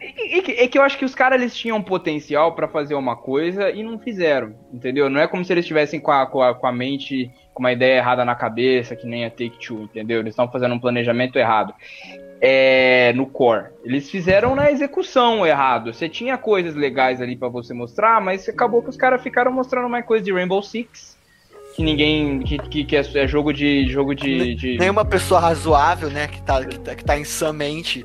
É, 0.00 0.38
é 0.38 0.42
que- 0.42 0.52
é 0.52 0.68
que 0.68 0.78
eu 0.78 0.82
acho 0.82 0.98
que 0.98 1.04
os 1.04 1.14
caras 1.14 1.40
eles 1.40 1.56
tinham 1.56 1.82
potencial 1.82 2.54
pra 2.54 2.68
fazer 2.68 2.94
uma 2.94 3.16
coisa 3.16 3.70
e 3.70 3.82
não 3.82 3.98
fizeram, 3.98 4.54
entendeu? 4.72 5.08
Não 5.08 5.20
é 5.20 5.26
como 5.26 5.44
se 5.44 5.52
eles 5.52 5.64
estivessem 5.64 5.98
com 5.98 6.10
a, 6.12 6.26
com, 6.26 6.42
a, 6.42 6.54
com 6.54 6.66
a 6.66 6.72
mente, 6.72 7.30
com 7.54 7.62
uma 7.62 7.72
ideia 7.72 7.96
errada 7.98 8.24
na 8.24 8.34
cabeça, 8.34 8.94
que 8.94 9.06
nem 9.06 9.24
a 9.24 9.30
Take-Two, 9.30 9.82
entendeu? 9.84 10.20
Eles 10.20 10.32
estão 10.32 10.50
fazendo 10.50 10.74
um 10.74 10.78
planejamento 10.78 11.36
errado. 11.36 11.74
É, 12.46 13.12
no 13.14 13.24
core. 13.26 13.68
Eles 13.82 14.10
fizeram 14.10 14.54
na 14.54 14.70
execução 14.70 15.46
errado. 15.46 15.94
Você 15.94 16.10
tinha 16.10 16.36
coisas 16.36 16.74
legais 16.74 17.22
ali 17.22 17.36
pra 17.36 17.48
você 17.48 17.72
mostrar, 17.72 18.20
mas 18.20 18.46
acabou 18.46 18.82
que 18.82 18.90
os 18.90 18.96
caras 18.98 19.22
ficaram 19.22 19.50
mostrando 19.50 19.88
mais 19.88 20.04
coisa 20.04 20.22
de 20.22 20.30
Rainbow 20.30 20.62
Six. 20.62 21.16
Que 21.74 21.82
ninguém. 21.82 22.40
Que, 22.40 22.84
que, 22.84 22.94
é, 22.96 23.00
é 23.14 23.26
jogo 23.26 23.50
de. 23.52 23.88
jogo 23.88 24.14
de. 24.14 24.54
de- 24.56 24.76
Nenhuma 24.78 25.04
pessoa 25.06 25.40
razoável, 25.40 26.10
né, 26.10 26.28
que 26.28 26.42
tá, 26.42 26.62
que 26.64 26.78
tá, 26.78 26.94
que 26.94 27.04
tá 27.04 27.18
insanmente. 27.18 28.04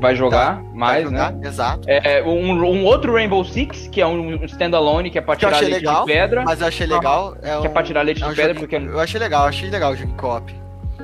vai 0.00 0.14
jogar 0.14 0.56
Tá, 0.58 0.62
mais, 0.72 1.04
vai 1.04 1.12
né? 1.12 1.26
jogar, 1.32 1.46
Exato. 1.48 1.88
É, 1.90 2.22
um, 2.22 2.52
um 2.64 2.84
outro 2.84 3.12
Rainbow 3.14 3.44
Six, 3.44 3.88
que 3.88 4.00
é 4.00 4.06
um 4.06 4.42
standalone, 4.44 5.10
que 5.10 5.18
é 5.18 5.20
pra 5.20 5.34
tirar 5.36 5.58
leite 5.58 5.72
legal, 5.74 6.06
de 6.06 6.12
pedra. 6.12 6.42
Mas 6.44 6.60
eu 6.60 6.68
achei 6.68 6.86
legal. 6.86 7.36
É 7.42 7.58
Que 7.60 7.66
é 7.66 7.70
um, 7.70 7.72
pra 7.72 7.82
tirar 7.82 8.02
leite 8.02 8.22
é 8.22 8.26
um 8.26 8.30
de 8.30 8.36
pedra, 8.36 8.54
jogo- 8.54 8.60
porque. 8.68 8.76
Eu 8.76 9.00
achei 9.00 9.18
legal, 9.20 9.46
achei 9.46 9.68
legal 9.68 9.92
o 9.92 9.96
jogo 9.96 10.12
em 10.12 10.16
co-op. 10.16 10.61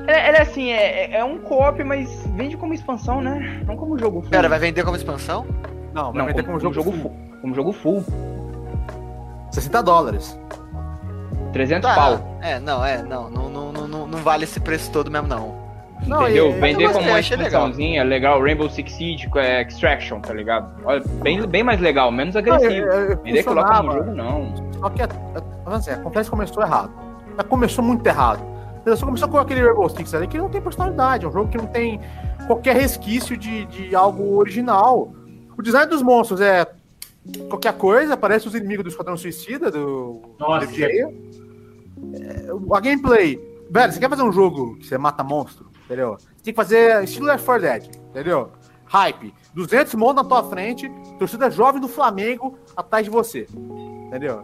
Ele, 0.09 0.17
ele 0.27 0.37
é 0.37 0.41
assim, 0.41 0.69
é, 0.71 1.17
é 1.17 1.23
um 1.23 1.37
co-op, 1.37 1.83
mas 1.83 2.25
vende 2.35 2.57
como 2.57 2.73
expansão, 2.73 3.21
né? 3.21 3.61
Não 3.67 3.77
como 3.77 3.97
jogo 3.97 4.21
full. 4.21 4.29
Pera, 4.31 4.49
vai 4.49 4.57
vender 4.57 4.83
como 4.83 4.95
expansão? 4.97 5.45
Não, 5.93 6.11
vai 6.11 6.13
Não, 6.13 6.25
vender 6.25 6.43
como, 6.43 6.59
como 6.59 6.73
jogo, 6.73 6.73
jogo 6.73 6.91
full. 6.91 7.01
full. 7.11 7.39
Como 7.41 7.55
jogo 7.55 7.71
full. 7.71 8.03
60 9.51 9.83
dólares. 9.83 10.39
300 11.53 11.89
Tá, 11.89 11.95
pau. 11.95 12.37
É, 12.41 12.59
não, 12.59 12.83
é, 12.85 13.01
não, 13.03 13.29
não, 13.29 13.49
não, 13.49 13.71
não, 13.71 14.07
não- 14.07 14.17
vale 14.19 14.43
esse 14.43 14.59
preço 14.59 14.91
todo 14.91 15.09
mesmo, 15.11 15.27
não. 15.27 15.57
Não, 16.07 16.23
entendeu? 16.23 16.49
e- 16.55 16.59
Vender 16.59 16.91
como 16.93 17.07
uma 17.09 17.17
achei 17.17 17.35
legal. 17.35 17.47
expansãozinha, 17.67 18.03
legal. 18.03 18.41
Rainbow 18.41 18.69
Six 18.69 18.91
Siege 18.93 19.29
é, 19.35 19.61
Extraction, 19.61 20.19
tá 20.21 20.33
ligado? 20.33 20.71
Olha, 20.85 21.03
bem, 21.21 21.45
bem 21.45 21.61
mais 21.63 21.79
legal, 21.81 22.11
menos 22.11 22.35
agressivo. 22.35 22.85
Não, 22.87 22.93
é- 22.93 23.11
é- 23.11 23.15
Vender 23.15 23.43
colocar 23.43 23.83
no 23.83 23.91
jogo, 23.91 24.11
não. 24.11 24.53
Só 24.79 24.89
que 24.89 25.01
a, 25.01 25.05
a, 25.05 25.41
vamos 25.65 25.79
dizer, 25.85 25.93
a 25.95 26.29
começou 26.29 26.63
errado. 26.63 26.91
Ela 27.33 27.43
começou 27.43 27.83
muito 27.83 28.05
errado. 28.07 28.39
Ela 28.89 28.97
só 28.97 29.05
começou 29.05 29.29
com 29.29 29.37
aquele 29.37 29.61
Rainbow 29.61 29.87
Six 29.87 30.13
ali 30.15 30.27
que 30.27 30.37
não 30.37 30.49
tem 30.49 30.61
personalidade. 30.61 31.25
É 31.25 31.27
um 31.27 31.31
jogo 31.31 31.49
que 31.49 31.57
não 31.57 31.67
tem 31.67 32.01
qualquer 32.47 32.75
resquício 32.75 33.37
de, 33.37 33.65
de 33.65 33.95
algo 33.95 34.35
original. 34.35 35.13
O 35.55 35.61
design 35.61 35.89
dos 35.89 36.01
monstros 36.01 36.41
é 36.41 36.65
qualquer 37.47 37.73
coisa, 37.73 38.17
parece 38.17 38.47
os 38.47 38.55
inimigos 38.55 38.83
do 38.83 38.89
Esquadrão 38.89 39.15
Suicida, 39.15 39.69
do 39.69 40.21
Nossa. 40.39 40.65
do. 40.65 40.73
É, 42.15 42.47
a 42.75 42.79
gameplay. 42.79 43.39
Velho, 43.69 43.93
você 43.93 43.99
quer 43.99 44.09
fazer 44.09 44.23
um 44.23 44.31
jogo 44.31 44.77
que 44.77 44.87
você 44.87 44.97
mata 44.97 45.23
monstro, 45.23 45.69
entendeu? 45.85 46.17
Você 46.17 46.43
tem 46.43 46.53
que 46.53 46.57
fazer 46.57 47.03
estilo 47.03 47.27
Left 47.27 47.45
4 47.45 47.61
Dead, 47.61 47.95
entendeu? 48.09 48.51
Hype. 48.85 49.33
200 49.53 49.93
monstros 49.93 50.23
na 50.23 50.29
tua 50.29 50.49
frente, 50.49 50.89
torcida 51.19 51.51
jovem 51.51 51.79
do 51.79 51.87
Flamengo 51.87 52.57
atrás 52.75 53.05
de 53.05 53.11
você, 53.11 53.45
entendeu? 54.07 54.43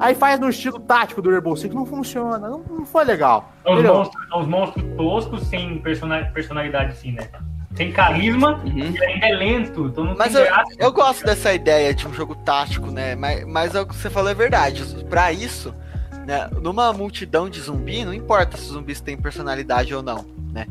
Aí 0.00 0.14
faz 0.14 0.38
no 0.38 0.48
estilo 0.48 0.78
tático 0.78 1.20
do 1.20 1.30
Rainbow 1.30 1.56
Six, 1.56 1.74
não 1.74 1.84
funciona, 1.84 2.38
não, 2.38 2.62
não 2.70 2.86
foi 2.86 3.04
legal. 3.04 3.52
São 3.64 3.72
os, 3.72 3.78
entendeu? 3.80 3.94
monstros, 3.98 4.26
os 4.36 4.46
monstros 4.46 4.84
toscos, 4.96 5.42
sem 5.48 5.78
persona- 5.78 6.30
personalidade, 6.32 6.92
assim, 6.92 7.12
né? 7.12 7.28
Sem 7.74 7.92
carisma 7.92 8.60
Uhum. 8.64 8.78
e 8.78 9.04
ainda 9.04 9.26
é 9.28 9.32
lento. 9.34 9.86
Então 9.86 10.04
não 10.04 10.16
Mas 10.16 10.32
tem 10.32 10.40
eu, 10.42 10.46
graça. 10.48 10.72
eu 10.78 10.92
gosto 10.92 11.24
dessa 11.24 11.52
ideia 11.52 11.92
de 11.94 12.06
um 12.08 12.12
jogo 12.14 12.34
tático, 12.36 12.90
né? 12.90 13.14
Mas, 13.14 13.44
mas 13.46 13.74
é 13.74 13.80
o 13.80 13.86
que 13.86 13.94
você 13.94 14.08
falou 14.10 14.30
é 14.30 14.34
verdade. 14.34 14.84
Pra 15.08 15.32
isso, 15.32 15.74
né? 16.26 16.48
Numa 16.60 16.92
multidão 16.92 17.48
de 17.48 17.60
zumbi, 17.60 18.04
não 18.04 18.12
importa 18.14 18.56
se 18.56 18.64
os 18.64 18.68
zumbis 18.70 19.00
têm 19.00 19.16
personalidade 19.16 19.94
ou 19.94 20.02
não, 20.02 20.24
né? 20.52 20.66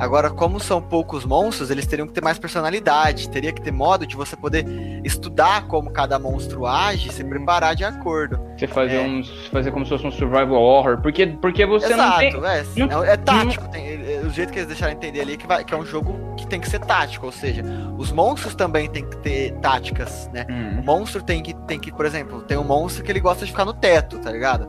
Agora, 0.00 0.30
como 0.30 0.58
são 0.58 0.80
poucos 0.80 1.26
monstros, 1.26 1.70
eles 1.70 1.86
teriam 1.86 2.06
que 2.08 2.14
ter 2.14 2.22
mais 2.22 2.38
personalidade. 2.38 3.28
Teria 3.28 3.52
que 3.52 3.60
ter 3.60 3.70
modo 3.70 4.06
de 4.06 4.16
você 4.16 4.34
poder 4.34 4.64
estudar 5.04 5.66
como 5.66 5.90
cada 5.90 6.18
monstro 6.18 6.66
age 6.66 7.08
e 7.08 7.12
se 7.12 7.22
preparar 7.22 7.76
de 7.76 7.84
acordo. 7.84 8.40
Você 8.56 8.66
fazer, 8.66 8.96
É. 8.96 9.00
um, 9.06 9.22
fazer 9.52 9.70
como 9.70 9.84
se 9.84 9.90
fosse 9.90 10.06
um 10.06 10.10
survival 10.10 10.54
horror. 10.60 10.98
Porque, 11.02 11.26
porque 11.26 11.66
você 11.66 11.94
não 11.94 12.16
tem. 12.18 12.28
Exato, 12.28 12.46
é, 12.46 12.58
é, 12.60 13.12
é 13.12 13.16
tático. 13.18 13.68
tem- 13.68 13.86
é- 13.86 14.14
é- 14.14 14.26
o 14.26 14.30
jeito 14.30 14.52
que 14.52 14.58
eles 14.58 14.68
deixaram 14.68 14.92
entender 14.94 15.20
ali 15.20 15.34
é 15.34 15.36
que, 15.36 15.46
vai- 15.46 15.64
que 15.64 15.74
é 15.74 15.76
um 15.76 15.84
jogo 15.84 16.34
que 16.36 16.46
tem 16.46 16.58
que 16.60 16.68
ser 16.68 16.78
tático, 16.80 17.26
ou 17.26 17.32
seja, 17.32 17.62
os 17.98 18.10
monstros 18.10 18.54
também 18.54 18.88
tem 18.88 19.04
que 19.08 19.16
ter 19.18 19.52
táticas, 19.60 20.30
né? 20.32 20.46
O 20.48 20.52
Hum. 20.80 20.82
monstro 20.84 21.22
tem 21.22 21.42
que, 21.42 21.52
tem 21.66 21.78
que, 21.78 21.92
por 21.92 22.06
exemplo, 22.06 22.40
tem 22.42 22.56
um 22.56 22.64
monstro 22.64 23.04
que 23.04 23.12
ele 23.12 23.20
gosta 23.20 23.44
de 23.44 23.50
ficar 23.50 23.64
no 23.66 23.74
teto, 23.74 24.18
tá 24.18 24.30
ligado? 24.32 24.66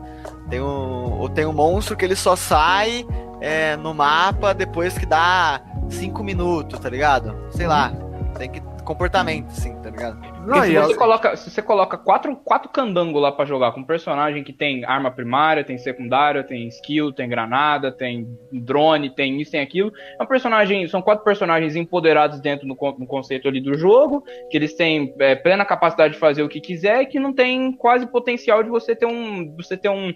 Tem 0.52 0.60
um, 0.60 1.18
ou 1.18 1.30
tem 1.30 1.46
um 1.46 1.52
monstro 1.54 1.96
que 1.96 2.04
ele 2.04 2.14
só 2.14 2.36
sai 2.36 3.06
é, 3.40 3.74
no 3.74 3.94
mapa 3.94 4.52
depois 4.52 4.98
que 4.98 5.06
dá 5.06 5.62
cinco 5.88 6.22
minutos, 6.22 6.78
tá 6.78 6.90
ligado? 6.90 7.34
Sei 7.52 7.66
lá, 7.66 7.90
tem 8.36 8.50
que 8.50 8.60
comportamento, 8.84 9.46
assim, 9.46 9.74
tá 9.80 9.88
ligado? 9.88 10.20
Não, 10.40 10.54
Porque 10.54 10.66
se, 10.66 10.74
você 10.74 10.92
eu- 10.92 10.98
coloca, 10.98 11.36
se 11.36 11.50
você 11.50 11.62
coloca 11.62 11.96
quatro, 11.96 12.36
quatro 12.36 12.68
candangos 12.68 13.22
lá 13.22 13.32
pra 13.32 13.46
jogar 13.46 13.72
com 13.72 13.80
um 13.80 13.84
personagem 13.84 14.44
que 14.44 14.52
tem 14.52 14.84
arma 14.84 15.10
primária, 15.10 15.64
tem 15.64 15.78
secundária, 15.78 16.44
tem 16.44 16.68
skill, 16.68 17.12
tem 17.12 17.30
granada, 17.30 17.90
tem 17.90 18.28
drone, 18.52 19.08
tem 19.08 19.40
isso, 19.40 19.52
tem 19.52 19.60
aquilo. 19.60 19.90
É 20.20 20.22
um 20.22 20.26
personagem, 20.26 20.86
são 20.86 21.00
quatro 21.00 21.24
personagens 21.24 21.76
empoderados 21.76 22.40
dentro 22.40 22.66
do, 22.68 22.74
do 22.74 23.06
conceito 23.06 23.48
ali 23.48 23.60
do 23.62 23.72
jogo, 23.72 24.22
que 24.50 24.56
eles 24.58 24.74
têm 24.74 25.14
é, 25.18 25.34
plena 25.34 25.64
capacidade 25.64 26.12
de 26.12 26.20
fazer 26.20 26.42
o 26.42 26.48
que 26.48 26.60
quiser 26.60 27.00
e 27.00 27.06
que 27.06 27.18
não 27.18 27.32
tem 27.32 27.72
quase 27.72 28.06
potencial 28.06 28.62
de 28.62 28.68
você 28.68 28.94
ter 28.94 29.06
um. 29.06 29.56
Você 29.56 29.78
ter 29.78 29.88
um. 29.88 30.12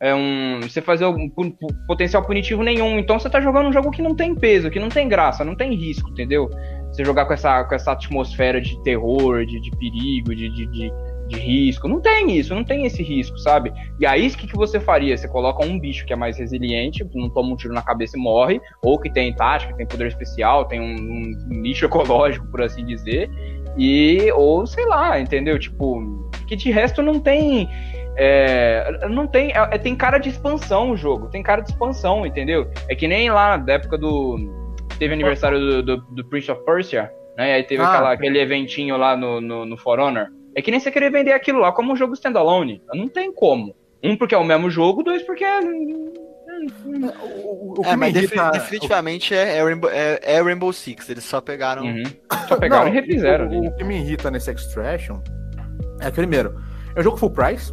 É 0.00 0.14
um, 0.14 0.60
você 0.62 0.80
fazer 0.80 1.04
um 1.04 1.28
potencial 1.86 2.24
punitivo 2.24 2.62
nenhum. 2.62 2.98
Então 2.98 3.18
você 3.18 3.28
tá 3.28 3.38
jogando 3.38 3.68
um 3.68 3.72
jogo 3.72 3.90
que 3.90 4.00
não 4.00 4.14
tem 4.14 4.34
peso, 4.34 4.70
que 4.70 4.80
não 4.80 4.88
tem 4.88 5.06
graça, 5.06 5.44
não 5.44 5.54
tem 5.54 5.74
risco, 5.74 6.08
entendeu? 6.08 6.48
Você 6.90 7.04
jogar 7.04 7.26
com 7.26 7.34
essa, 7.34 7.62
com 7.64 7.74
essa 7.74 7.92
atmosfera 7.92 8.62
de 8.62 8.82
terror, 8.82 9.44
de, 9.44 9.60
de 9.60 9.70
perigo, 9.72 10.34
de, 10.34 10.48
de, 10.48 10.66
de, 10.68 10.92
de 11.28 11.38
risco. 11.38 11.86
Não 11.86 12.00
tem 12.00 12.32
isso, 12.32 12.54
não 12.54 12.64
tem 12.64 12.86
esse 12.86 13.02
risco, 13.02 13.38
sabe? 13.38 13.72
E 14.00 14.06
aí, 14.06 14.26
o 14.26 14.30
que, 14.30 14.46
que 14.46 14.56
você 14.56 14.80
faria? 14.80 15.14
Você 15.14 15.28
coloca 15.28 15.64
um 15.64 15.78
bicho 15.78 16.06
que 16.06 16.14
é 16.14 16.16
mais 16.16 16.38
resiliente, 16.38 17.06
não 17.14 17.28
toma 17.28 17.52
um 17.52 17.56
tiro 17.56 17.74
na 17.74 17.82
cabeça 17.82 18.16
e 18.16 18.20
morre, 18.20 18.58
ou 18.82 18.98
que 18.98 19.12
tem 19.12 19.34
tática, 19.34 19.76
tem 19.76 19.86
poder 19.86 20.08
especial, 20.08 20.64
tem 20.64 20.80
um, 20.80 20.94
um 20.94 21.60
nicho 21.60 21.84
ecológico, 21.86 22.46
por 22.46 22.62
assim 22.62 22.86
dizer, 22.86 23.30
e, 23.76 24.32
ou 24.32 24.66
sei 24.66 24.86
lá, 24.86 25.20
entendeu? 25.20 25.58
Tipo, 25.58 26.28
que 26.46 26.56
de 26.56 26.70
resto 26.70 27.00
não 27.00 27.20
tem. 27.20 27.68
É, 28.16 29.06
não 29.08 29.26
tem. 29.26 29.52
é- 29.52 29.78
tem 29.78 29.96
cara 29.96 30.18
de 30.18 30.28
expansão 30.28 30.90
o 30.90 30.96
jogo, 30.96 31.28
tem 31.28 31.42
cara 31.42 31.62
de 31.62 31.70
expansão, 31.70 32.26
entendeu? 32.26 32.70
É 32.88 32.94
que 32.94 33.08
nem 33.08 33.30
lá 33.30 33.56
da 33.56 33.74
época 33.74 33.96
do. 33.96 34.58
Teve 34.98 35.14
aniversário 35.14 35.58
do, 35.58 35.82
do, 35.82 35.96
do 36.14 36.24
Prince 36.28 36.50
of 36.50 36.62
Persia, 36.64 37.10
né? 37.36 37.50
E 37.50 37.52
aí 37.54 37.62
teve 37.62 37.82
Ah, 37.82 37.90
aquela- 37.92 38.12
aquele 38.12 38.38
eventinho 38.40 38.96
lá 38.96 39.16
no, 39.16 39.40
no, 39.40 39.64
no 39.64 39.76
For 39.76 39.98
Honor. 39.98 40.26
É 40.54 40.60
que 40.60 40.70
nem 40.70 40.80
você 40.80 40.90
querer 40.90 41.10
vender 41.10 41.32
aquilo 41.32 41.60
lá 41.60 41.72
como 41.72 41.92
um 41.92 41.96
jogo 41.96 42.12
standalone. 42.14 42.82
Não 42.92 43.06
tem 43.08 43.32
como. 43.32 43.74
Um, 44.02 44.16
porque 44.16 44.34
é 44.34 44.38
o 44.38 44.44
mesmo 44.44 44.68
jogo, 44.70 45.02
dois, 45.02 45.22
porque 45.22 45.44
é. 45.44 45.60
o, 45.60 47.74
o 47.78 47.82
que 47.82 47.88
é, 47.88 47.96
mas 47.96 48.12
defi- 48.12 48.34
irrita- 48.34 48.50
definitivamente 48.50 49.34
é, 49.34 49.58
é, 49.58 49.62
Rainbow, 49.62 49.90
é, 49.90 50.18
é 50.22 50.42
Rainbow 50.42 50.72
Six, 50.72 51.08
eles 51.08 51.24
só 51.24 51.40
pegaram. 51.40 51.84
Uhum. 51.84 52.02
Só 52.48 52.56
pegaram 52.56 52.84
Não, 52.86 52.92
e 52.92 52.94
refizeram. 52.94 53.48
O, 53.48 53.66
o 53.68 53.76
que 53.76 53.84
me 53.84 53.96
irrita 53.96 54.30
nesse 54.30 54.50
Extraction 54.50 55.20
é 56.00 56.06
que, 56.06 56.12
primeiro, 56.16 56.60
é 56.94 57.00
um 57.00 57.02
jogo 57.02 57.16
full 57.16 57.30
price. 57.30 57.72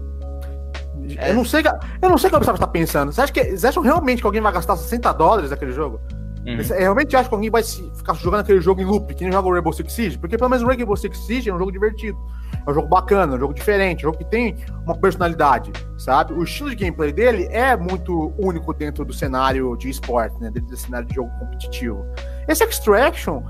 É. 1.17 1.31
Eu 1.31 1.35
não 1.35 1.45
sei, 1.45 1.63
eu 2.01 2.09
não 2.09 2.17
sei 2.17 2.27
o 2.27 2.31
que 2.31 2.35
a 2.35 2.39
pessoa 2.39 2.57
tá 2.57 2.67
pensando. 2.67 3.11
Você 3.11 3.21
acha 3.21 3.31
que, 3.31 3.43
vocês 3.43 3.65
acham 3.65 3.83
realmente 3.83 4.21
que 4.21 4.25
alguém 4.25 4.41
vai 4.41 4.51
gastar 4.51 4.75
60 4.75 5.11
dólares 5.13 5.49
naquele 5.49 5.71
jogo? 5.71 5.99
Uhum. 6.47 6.57
Você 6.57 6.77
realmente 6.77 7.13
acha 7.15 7.27
que 7.27 7.35
alguém 7.35 7.49
vai 7.49 7.61
ficar 7.61 8.13
jogando 8.13 8.39
aquele 8.39 8.61
jogo 8.61 8.81
em 8.81 8.85
loop, 8.85 9.13
que 9.13 9.23
nem 9.23 9.33
joga 9.33 9.49
o 9.49 9.51
Rainbow 9.51 9.73
Six 9.73 9.91
Siege? 9.91 10.17
Porque 10.17 10.37
pelo 10.37 10.49
menos 10.49 10.63
o 10.63 10.67
Rainbow 10.67 10.95
Six 10.95 11.17
Siege 11.25 11.49
é 11.49 11.53
um 11.53 11.59
jogo 11.59 11.71
divertido. 11.73 12.17
É 12.65 12.71
um 12.71 12.73
jogo 12.73 12.87
bacana, 12.87 13.33
é 13.33 13.35
um 13.35 13.39
jogo 13.39 13.53
diferente, 13.53 14.05
é 14.05 14.07
um 14.07 14.13
jogo 14.13 14.23
que 14.23 14.29
tem 14.29 14.55
uma 14.85 14.95
personalidade, 14.95 15.73
sabe? 15.97 16.33
O 16.33 16.43
estilo 16.43 16.69
de 16.69 16.77
gameplay 16.77 17.11
dele 17.11 17.47
é 17.51 17.75
muito 17.75 18.33
único 18.37 18.73
dentro 18.73 19.03
do 19.03 19.13
cenário 19.13 19.75
de 19.75 19.89
esporte, 19.89 20.39
né? 20.39 20.49
Dentro 20.49 20.69
do 20.69 20.77
cenário 20.77 21.05
de 21.05 21.15
jogo 21.15 21.29
competitivo. 21.37 22.05
Esse 22.47 22.63
Extraction, 22.63 23.43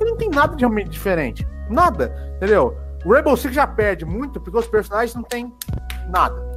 ele 0.00 0.10
não 0.10 0.16
tem 0.16 0.30
nada 0.30 0.56
de 0.56 0.62
realmente 0.62 0.88
diferente. 0.88 1.46
Nada, 1.68 2.32
entendeu? 2.36 2.74
O 3.04 3.12
Rainbow 3.12 3.36
Six 3.36 3.54
já 3.54 3.66
perde 3.66 4.06
muito 4.06 4.40
porque 4.40 4.58
os 4.58 4.66
personagens 4.66 5.14
não 5.14 5.22
têm 5.22 5.52
nada 6.08 6.47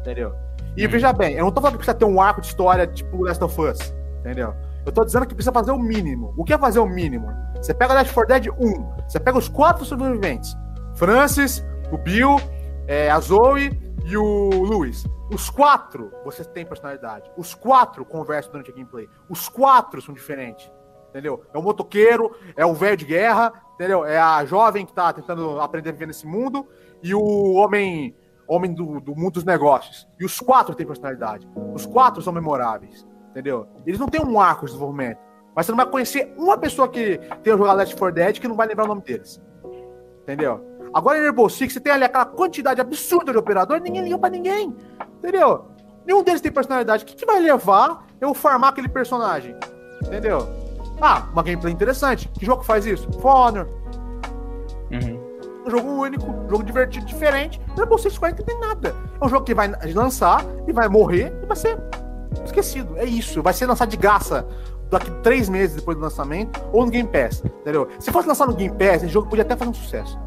entendeu? 0.00 0.34
E 0.76 0.86
Hum. 0.86 0.90
veja 0.90 1.12
bem, 1.12 1.34
eu 1.34 1.44
não 1.44 1.52
tô 1.52 1.60
falando 1.60 1.74
que 1.74 1.78
precisa 1.84 1.96
ter 1.98 2.04
um 2.04 2.20
arco 2.20 2.40
de 2.40 2.48
história 2.48 2.86
tipo 2.86 3.22
Last 3.22 3.42
of 3.42 3.60
Us, 3.60 3.94
entendeu? 4.20 4.54
Eu 4.84 4.92
tô 4.92 5.04
dizendo 5.04 5.26
que 5.26 5.34
precisa 5.34 5.52
fazer 5.52 5.70
o 5.70 5.78
mínimo. 5.78 6.34
O 6.36 6.44
que 6.44 6.52
é 6.52 6.58
fazer 6.58 6.78
o 6.78 6.86
mínimo? 6.86 7.26
Você 7.56 7.72
pega 7.72 7.94
Left 7.94 8.12
4 8.12 8.28
Dead 8.40 8.46
1, 8.58 9.08
você 9.08 9.18
pega 9.18 9.38
os 9.38 9.48
quatro 9.48 9.84
sobreviventes: 9.84 10.54
Francis, 10.94 11.64
o 11.90 11.96
Bill, 11.96 12.36
é, 12.86 13.10
a 13.10 13.18
Zoe 13.20 13.70
e 14.04 14.16
o 14.16 14.50
Luis. 14.50 15.04
Os 15.32 15.48
quatro 15.48 16.12
você 16.24 16.44
tem 16.44 16.66
personalidade. 16.66 17.30
Os 17.36 17.54
quatro 17.54 18.04
conversam 18.04 18.52
durante 18.52 18.70
a 18.70 18.74
gameplay. 18.74 19.08
Os 19.28 19.48
quatro 19.48 20.02
são 20.02 20.12
diferentes. 20.14 20.70
Entendeu? 21.08 21.44
É 21.54 21.58
o 21.58 21.62
motoqueiro, 21.62 22.34
é 22.56 22.66
o 22.66 22.74
velho 22.74 22.96
de 22.96 23.04
guerra, 23.04 23.52
entendeu? 23.74 24.04
É 24.04 24.18
a 24.18 24.44
jovem 24.44 24.84
que 24.84 24.92
tá 24.92 25.12
tentando 25.12 25.60
aprender 25.60 25.90
a 25.90 25.92
viver 25.92 26.06
nesse 26.06 26.26
mundo 26.26 26.66
e 27.02 27.14
o 27.14 27.52
homem 27.54 28.14
homem 28.48 28.72
do, 28.72 29.00
do 29.00 29.14
mundo 29.14 29.34
dos 29.34 29.44
negócios. 29.44 30.08
E 30.18 30.24
os 30.24 30.40
quatro 30.40 30.74
têm 30.74 30.86
personalidade. 30.86 31.48
Os 31.74 31.86
quatro 31.86 32.22
são 32.22 32.32
memoráveis. 32.32 33.06
Entendeu? 33.30 33.66
Eles 33.86 33.98
não 33.98 34.08
têm 34.08 34.20
um 34.20 34.40
arco 34.40 34.66
de 34.66 34.72
desenvolvimento. 34.72 35.18
Mas 35.54 35.66
você 35.66 35.72
não 35.72 35.76
vai 35.76 35.86
conhecer 35.86 36.34
uma 36.36 36.58
pessoa 36.58 36.88
que 36.88 37.18
tenha 37.42 37.56
jogado 37.56 37.76
Left 37.76 37.96
4 37.96 38.14
Dead 38.14 38.40
que 38.40 38.48
não 38.48 38.56
vai 38.56 38.66
lembrar 38.66 38.84
o 38.84 38.88
nome 38.88 39.02
deles. 39.02 39.40
Entendeu? 40.22 40.60
Agora 40.92 41.18
em 41.18 41.22
Rainbow 41.22 41.48
Six, 41.48 41.72
você 41.72 41.80
tem 41.80 41.92
ali 41.92 42.04
aquela 42.04 42.24
quantidade 42.24 42.80
absurda 42.80 43.32
de 43.32 43.38
operador, 43.38 43.80
ninguém 43.80 44.04
liga 44.04 44.18
pra 44.18 44.30
ninguém. 44.30 44.74
Entendeu? 45.18 45.66
Nenhum 46.06 46.22
deles 46.22 46.40
tem 46.40 46.52
personalidade. 46.52 47.02
O 47.02 47.06
que, 47.06 47.16
que 47.16 47.26
vai 47.26 47.40
levar 47.40 48.06
eu 48.20 48.34
farmar 48.34 48.70
aquele 48.70 48.88
personagem? 48.88 49.56
Entendeu? 50.04 50.38
Ah, 51.00 51.28
uma 51.32 51.42
gameplay 51.42 51.72
interessante. 51.72 52.28
Que 52.28 52.46
jogo 52.46 52.62
faz 52.62 52.86
isso? 52.86 53.10
For 53.20 53.34
Honor. 53.34 53.68
Uhum. 54.92 55.23
Um 55.66 55.70
jogo 55.70 55.88
único, 55.90 56.30
um 56.30 56.48
jogo 56.48 56.62
divertido, 56.62 57.06
diferente. 57.06 57.60
Rainbow 57.76 57.98
Six 57.98 58.18
40 58.18 58.42
não 58.42 58.46
tem 58.46 58.60
nada. 58.60 58.94
É 59.20 59.24
um 59.24 59.28
jogo 59.28 59.44
que 59.44 59.54
vai 59.54 59.72
lançar 59.94 60.44
e 60.66 60.72
vai 60.72 60.88
morrer 60.88 61.32
e 61.42 61.46
vai 61.46 61.56
ser 61.56 61.78
esquecido. 62.44 62.96
É 62.98 63.04
isso. 63.04 63.42
Vai 63.42 63.54
ser 63.54 63.66
lançado 63.66 63.88
de 63.88 63.96
graça 63.96 64.46
daqui 64.90 65.10
três 65.22 65.48
meses 65.48 65.76
depois 65.76 65.96
do 65.96 66.02
lançamento 66.02 66.60
ou 66.72 66.84
no 66.84 66.90
Game 66.90 67.08
Pass. 67.08 67.42
Entendeu? 67.44 67.88
Se 67.98 68.12
fosse 68.12 68.28
lançado 68.28 68.50
no 68.50 68.56
Game 68.56 68.76
Pass, 68.76 69.02
esse 69.02 69.08
jogo 69.08 69.28
podia 69.28 69.42
até 69.42 69.56
fazer 69.56 69.70
um 69.70 69.74
sucesso. 69.74 70.18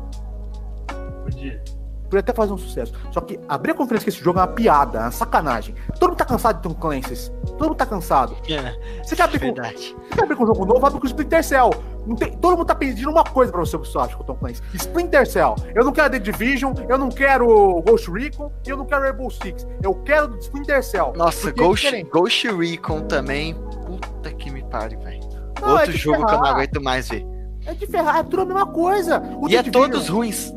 Podia. 1.23 1.61
Podia 2.09 2.19
até 2.21 2.33
fazer 2.33 2.53
um 2.53 2.57
sucesso. 2.57 2.93
Só 3.11 3.19
que 3.21 3.39
abrir 3.49 3.71
a 3.71 3.73
conferência 3.73 4.05
que 4.05 4.09
esse 4.15 4.23
jogo 4.23 4.39
é 4.39 4.41
uma 4.41 4.47
piada, 4.47 4.99
é 4.99 5.01
uma 5.03 5.11
sacanagem. 5.11 5.75
Todo 5.99 6.09
mundo 6.09 6.17
tá 6.17 6.25
cansado 6.25 6.57
de 6.57 6.63
Tom 6.63 6.73
Clancy's. 6.73 7.31
Todo 7.57 7.67
mundo 7.69 7.75
tá 7.75 7.85
cansado. 7.85 8.35
É, 8.49 9.01
Você 9.03 9.15
quer 9.15 9.23
abrir 9.23 9.39
com, 9.39 9.53
você 9.53 9.93
quer 10.15 10.23
abrir 10.23 10.35
com 10.35 10.43
um 10.43 10.47
jogo 10.47 10.65
novo, 10.65 10.85
abre 10.85 10.99
com 10.99 11.05
o 11.05 11.07
Splinter 11.07 11.43
Cell. 11.43 11.69
tem, 12.17 12.31
todo 12.37 12.57
mundo 12.57 12.65
tá 12.67 12.75
pedindo 12.75 13.09
uma 13.09 13.23
coisa 13.23 13.51
pra 13.51 13.59
você, 13.59 13.75
Ubisoft, 13.75 14.15
com 14.15 14.23
o 14.23 14.25
Tom 14.25 14.35
Clancy. 14.35 14.61
Splinter 14.73 15.27
Cell. 15.29 15.55
Eu 15.75 15.83
não 15.83 15.91
quero 15.91 16.09
The 16.11 16.19
Division, 16.19 16.73
eu 16.87 16.97
não 16.97 17.09
quero 17.09 17.81
Ghost 17.85 18.09
Recon, 18.09 18.51
e 18.65 18.69
eu 18.69 18.77
não 18.77 18.85
quero 18.85 19.01
Rainbow 19.03 19.29
Six. 19.29 19.67
Eu 19.83 19.93
quero 19.95 20.37
Splinter 20.39 20.81
Cell. 20.83 21.13
Nossa, 21.15 21.49
é 21.49 21.51
Ghost, 21.51 22.03
Ghost 22.03 22.47
Recon 22.51 23.01
também. 23.01 23.53
Puta 23.85 24.31
que 24.33 24.49
me 24.49 24.63
pare, 24.65 24.95
velho. 24.97 25.21
Outro 25.61 25.91
é 25.91 25.91
jogo 25.91 26.17
ferrar. 26.17 26.29
que 26.29 26.35
eu 26.35 26.39
não 26.39 26.45
aguento 26.47 26.81
mais 26.81 27.09
ver. 27.09 27.25
É 27.65 27.73
de 27.73 27.85
ferrar, 27.87 28.17
é 28.19 28.23
tudo 28.23 28.43
a 28.43 28.45
mesma 28.45 28.65
coisa. 28.67 29.19
O 29.41 29.47
e 29.47 29.51
The 29.51 29.57
é 29.57 29.63
Division- 29.63 29.71
todos 29.91 30.07
ruins. 30.07 30.53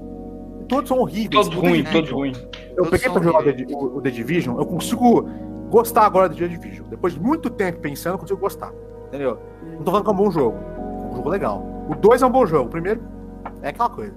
Todos 0.70 0.88
são 0.88 0.98
horríveis. 1.00 1.46
Todos 1.48 1.54
ruins, 1.54 1.90
todos 1.90 2.10
ruins. 2.10 2.38
Eu 2.38 2.76
Todos 2.84 2.90
peguei 2.90 3.10
pra 3.10 3.22
jogar 3.22 3.44
o 3.74 3.96
o- 3.98 4.00
The 4.00 4.10
Division, 4.10 4.58
eu 4.58 4.64
consigo 4.64 5.28
gostar 5.68 6.06
agora 6.06 6.28
do 6.28 6.34
The 6.36 6.48
Division. 6.48 6.86
Depois 6.88 7.12
de 7.12 7.20
muito 7.20 7.50
tempo 7.50 7.80
pensando, 7.80 8.14
eu 8.14 8.18
consigo 8.18 8.40
gostar. 8.40 8.72
Entendeu? 9.08 9.38
Não 9.76 9.82
tô 9.82 9.90
falando 9.90 10.04
que 10.04 10.10
é 10.10 10.12
um 10.14 10.16
bom 10.16 10.30
jogo. 10.30 10.56
É 10.56 11.12
um 11.12 11.16
jogo 11.16 11.28
legal. 11.28 11.62
O 11.90 11.94
2 11.94 12.22
é 12.22 12.26
um 12.26 12.30
bom 12.30 12.46
jogo. 12.46 12.66
O 12.66 12.70
primeiro 12.70 13.02
é 13.60 13.68
aquela 13.68 13.90
coisa. 13.90 14.14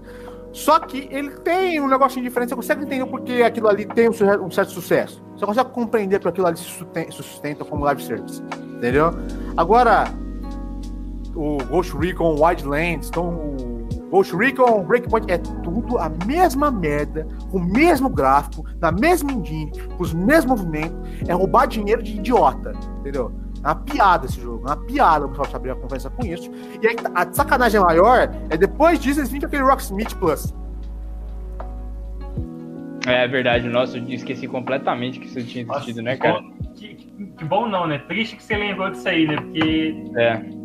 Só 0.52 0.80
que 0.80 1.08
ele 1.12 1.32
tem 1.32 1.82
um 1.82 1.88
negocinho 1.88 2.24
diferente. 2.24 2.50
Você 2.50 2.56
consegue 2.56 2.84
entender 2.86 3.06
porque 3.08 3.42
aquilo 3.42 3.68
ali 3.68 3.86
tem 3.86 4.08
um, 4.10 4.14
su- 4.14 4.24
um 4.24 4.52
certo 4.52 4.72
sucesso. 4.72 5.24
Você 5.36 5.46
consegue 5.48 5.70
compreender 5.72 6.20
porque 6.20 6.30
aquilo 6.30 6.46
ali 6.46 6.58
se 6.58 6.64
sustenta, 6.66 7.12
se 7.12 7.18
sustenta 7.18 7.66
como 7.66 7.84
live 7.86 8.04
service. 8.04 8.44
Entendeu? 8.78 9.10
Agora, 9.58 10.06
o 11.36 11.58
Ghost 11.70 11.98
Recon 11.98 12.36
Wildlands, 12.40 13.08
então 13.10 13.30
o 13.30 13.73
Ghost 14.14 14.36
Recon 14.36 14.84
Breakpoint 14.84 15.26
é 15.28 15.40
tudo 15.40 15.98
a 15.98 16.08
mesma 16.28 16.70
merda, 16.70 17.28
com 17.50 17.58
o 17.58 17.64
mesmo 17.64 18.08
gráfico, 18.08 18.64
na 18.80 18.92
mesma 18.92 19.32
engine, 19.32 19.72
com 19.98 20.04
os 20.04 20.14
mesmos 20.14 20.62
movimentos, 20.62 20.96
é 21.28 21.34
roubar 21.34 21.66
dinheiro 21.66 22.04
de 22.04 22.18
idiota, 22.18 22.74
entendeu? 23.00 23.32
É 23.64 23.68
uma 23.70 23.76
piada 23.76 24.28
esse 24.28 24.40
jogo, 24.40 24.68
é 24.68 24.70
uma 24.70 24.78
piada 24.86 25.26
o 25.26 25.30
pessoal 25.30 25.56
abrir 25.56 25.72
a 25.72 25.76
conversa 25.76 26.12
com 26.12 26.24
isso. 26.28 26.52
E 26.80 26.88
aí 26.88 26.96
a 27.16 27.34
sacanagem 27.34 27.80
maior 27.82 28.30
é 28.52 28.56
depois 28.56 29.00
disso 29.00 29.20
eles 29.20 29.32
vêm 29.32 29.40
com 29.40 29.48
aquele 29.48 29.64
Rocksmith 29.64 30.14
Plus. 30.18 30.54
É 33.08 33.28
verdade, 33.28 33.68
nossa, 33.68 33.98
eu 33.98 34.08
esqueci 34.10 34.48
completamente 34.48 35.20
que 35.20 35.26
isso 35.26 35.44
tinha 35.44 35.66
existido, 35.68 36.04
né, 36.04 36.18
cara? 36.18 36.40
Que, 36.76 36.94
que- 36.94 37.26
que 37.36 37.46
bom 37.46 37.68
não, 37.68 37.88
né? 37.88 37.98
Triste 38.08 38.36
que 38.36 38.44
você 38.44 38.56
lembrou 38.56 38.92
disso 38.92 39.10
aí, 39.10 39.26
né? 39.28 39.36
Porque. 39.38 40.04
É. 40.18 40.63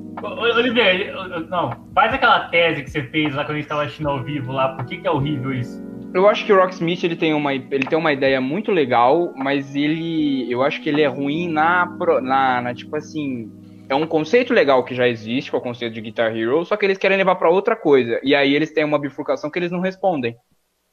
Eu- 1.11 1.41
não, 1.49 1.71
faz 1.95 2.13
aquela 2.13 2.49
tese 2.49 2.83
que 2.83 2.91
você 2.91 3.03
fez 3.05 3.35
lá 3.35 3.45
quando 3.45 3.57
a 3.57 3.61
gente 3.61 3.69
tava 3.69 3.83
assistindo 3.83 4.09
ao 4.09 4.23
vivo 4.23 4.53
lá. 4.53 4.75
Por 4.75 4.85
que, 4.87 4.99
que 4.99 5.07
é 5.07 5.11
horrível 5.11 5.53
isso? 5.53 5.83
Eu 6.15 6.29
acho 6.29 6.45
que 6.47 6.53
o 6.53 6.57
Rocksmith 6.57 7.05
ele 7.05 7.17
tem 7.17 7.35
uma 7.35 7.55
ele 7.55 7.87
tem 7.87 7.99
uma 7.99 8.13
ideia 8.13 8.41
muito 8.41 8.73
legal, 8.73 9.33
mas 9.37 9.77
ele 9.77 10.51
eu 10.51 10.63
acho 10.63 10.81
que 10.81 10.89
ele 10.89 11.03
é 11.03 11.07
ruim 11.07 11.49
na 11.49 11.87
na, 12.23 12.63
na, 12.63 12.75
tipo 12.75 12.97
assim, 12.97 13.51
é 13.89 13.95
um 13.95 14.07
conceito 14.07 14.55
legal 14.55 14.85
que 14.85 14.95
já 14.95 15.07
existe, 15.07 15.51
que 15.51 15.57
é 15.57 15.59
o 15.59 15.63
conceito 15.63 15.93
de 15.93 16.01
Guitar 16.01 16.35
Hero, 16.35 16.65
só 16.65 16.77
que 16.77 16.87
eles 16.87 16.99
querem 16.99 17.19
levar 17.19 17.37
pra 17.37 17.51
outra 17.51 17.77
coisa. 17.77 18.19
E 18.23 18.35
aí 18.35 18.55
eles 18.55 18.73
têm 18.73 18.85
uma 18.85 18.99
bifurcação 18.99 19.51
que 19.51 19.59
eles 19.59 19.71
não 19.71 19.81
respondem. 19.81 20.35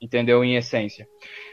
Entendeu? 0.01 0.43
Em 0.43 0.55
essência. 0.57 1.07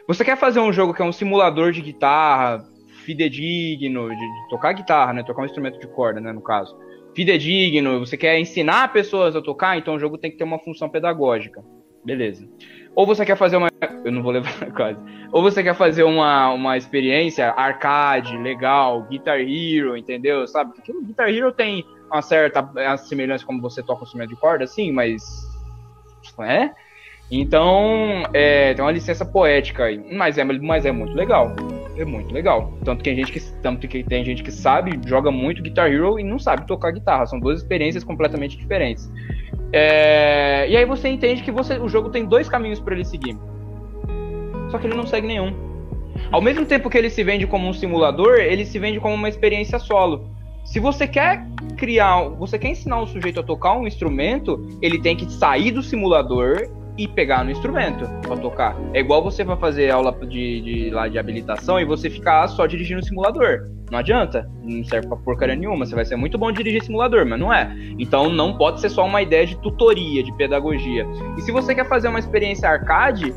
Você 0.09 0.25
quer 0.25 0.37
fazer 0.37 0.59
um 0.59 0.73
jogo 0.73 0.93
que 0.93 1.01
é 1.01 1.05
um 1.05 1.13
simulador 1.13 1.71
de 1.71 1.81
guitarra, 1.81 2.65
fidedigno, 3.05 4.09
de, 4.09 4.17
de 4.17 4.49
tocar 4.51 4.73
guitarra, 4.73 5.13
né? 5.13 5.23
Tocar 5.23 5.43
um 5.43 5.47
instrumento 5.47 5.79
de 5.79 5.87
corda, 5.87 6.21
né, 6.21 6.33
no 6.33 6.43
caso. 6.43 6.77
Fidedigno, 7.15 8.01
você 8.01 8.17
quer 8.17 8.39
ensinar 8.39 8.93
pessoas 8.93 9.37
a 9.37 9.43
tocar, 9.43 9.77
então 9.77 9.95
o 9.95 9.99
jogo 9.99 10.17
tem 10.17 10.31
que 10.31 10.37
ter 10.37 10.45
uma 10.45 10.59
função 10.59 10.89
pedagógica. 10.89 11.63
Beleza. 12.05 12.49
Ou 12.95 13.07
você 13.07 13.25
quer 13.25 13.37
fazer 13.37 13.57
uma. 13.57 13.69
Eu 14.05 14.13
não 14.13 14.23
vou 14.23 14.33
levar 14.33 14.53
quase. 14.73 14.99
Ou 15.31 15.43
você 15.43 15.63
quer 15.63 15.75
fazer 15.75 16.03
uma, 16.03 16.51
uma 16.51 16.77
experiência 16.77 17.51
arcade, 17.51 18.37
legal, 18.37 19.03
Guitar 19.05 19.41
Hero, 19.41 19.97
entendeu? 19.97 20.47
Sabe? 20.47 20.75
Porque 20.75 20.93
o 20.93 21.03
Guitar 21.03 21.29
Hero 21.29 21.53
tem 21.53 21.85
uma 22.11 22.21
certa 22.21 22.69
semelhança 22.99 23.47
como 23.47 23.61
você 23.61 23.83
toca 23.83 24.01
um 24.01 24.05
instrumento 24.05 24.31
de 24.31 24.37
corda, 24.37 24.67
sim, 24.67 24.93
mas. 24.93 25.23
É? 26.41 26.71
Então, 27.31 28.25
é, 28.33 28.75
tem 28.75 28.85
uma 28.85 28.93
licença 28.93 29.25
poética 29.25 29.85
aí. 29.85 29.99
Mas 30.13 30.37
é, 30.37 30.45
mas 30.45 30.85
é 30.85 30.93
muito 30.93 31.15
legal. 31.15 31.55
É 31.97 32.05
muito 32.05 32.33
legal. 32.33 32.73
Tanto 32.85 32.99
que, 32.99 33.05
tem 33.05 33.17
gente 33.17 33.33
que, 33.33 33.41
tanto 33.61 33.87
que 33.87 34.03
tem 34.03 34.25
gente 34.25 34.43
que 34.43 34.51
sabe, 34.51 34.99
joga 35.07 35.31
muito 35.31 35.63
Guitar 35.63 35.93
Hero 35.93 36.19
e 36.19 36.25
não 36.25 36.39
sabe 36.39 36.67
tocar 36.67 36.91
guitarra. 36.91 37.27
São 37.27 37.39
duas 37.39 37.61
experiências 37.61 38.03
completamente 38.03 38.57
diferentes. 38.57 39.11
É, 39.73 40.67
e 40.69 40.77
aí 40.77 40.85
você 40.85 41.09
entende 41.09 41.43
que 41.43 41.51
você, 41.51 41.79
o 41.79 41.89
jogo 41.89 42.11
tem 42.11 42.25
dois 42.25 42.49
caminhos 42.49 42.81
para 42.81 42.95
ele 42.95 43.05
seguir. 43.05 43.37
Só 44.71 44.79
que 44.79 44.87
ele 44.87 44.97
não 44.97 45.07
segue 45.07 45.27
nenhum. 45.27 45.55
Ao 46.31 46.41
mesmo 46.41 46.65
tempo 46.65 46.89
que 46.89 46.97
ele 46.97 47.11
se 47.11 47.23
vende 47.23 47.47
como 47.47 47.69
um 47.69 47.73
simulador, 47.73 48.37
ele 48.39 48.65
se 48.65 48.79
vende 48.79 48.99
como 48.99 49.15
uma 49.15 49.29
experiência 49.29 49.79
solo. 49.79 50.31
Se 50.65 50.79
você 50.79 51.07
quer 51.07 51.45
criar, 51.77 52.23
você 52.29 52.59
quer 52.59 52.69
ensinar 52.69 53.01
um 53.01 53.07
sujeito 53.07 53.41
a 53.41 53.43
tocar 53.43 53.77
um 53.77 53.87
instrumento, 53.87 54.79
ele 54.81 54.99
tem 54.99 55.17
que 55.17 55.31
sair 55.31 55.71
do 55.73 55.83
simulador 55.83 56.69
e 56.99 57.09
pegar 57.09 57.43
no 57.45 57.51
instrumento 57.51 58.07
para 58.21 58.37
tocar. 58.37 58.77
É 58.93 59.01
igual 59.01 59.23
você 59.23 59.43
vai 59.43 59.57
fazer 59.57 59.91
aula 59.91 60.13
de, 60.27 60.61
de, 60.61 60.91
lá 60.91 61.09
de 61.09 61.19
habilitação 61.19 61.81
e 61.81 61.85
você 61.85 62.11
ficar 62.11 62.47
só 62.49 62.67
dirigindo 62.67 63.01
o 63.01 63.05
simulador. 63.05 63.65
Não 63.91 63.99
adianta, 63.99 64.49
não 64.63 64.85
serve 64.85 65.07
pra 65.09 65.17
porcaria 65.17 65.55
nenhuma. 65.57 65.85
Você 65.87 65.95
vai 65.95 66.05
ser 66.05 66.17
muito 66.17 66.37
bom 66.39 66.51
dirigir 66.53 66.83
simulador, 66.83 67.27
mas 67.27 67.39
não 67.41 67.53
é. 67.53 67.75
Então 67.99 68.29
não 68.31 68.57
pode 68.57 68.81
ser 68.81 68.91
só 68.91 69.05
uma 69.07 69.23
ideia 69.23 69.47
de 69.47 69.57
tutoria, 69.61 70.23
de 70.23 70.33
pedagogia. 70.37 71.07
E 71.37 71.43
se 71.43 71.51
você 71.51 71.75
quer 71.75 71.89
fazer 71.89 72.09
uma 72.09 72.19
experiência 72.19 72.69
arcade, 72.69 73.33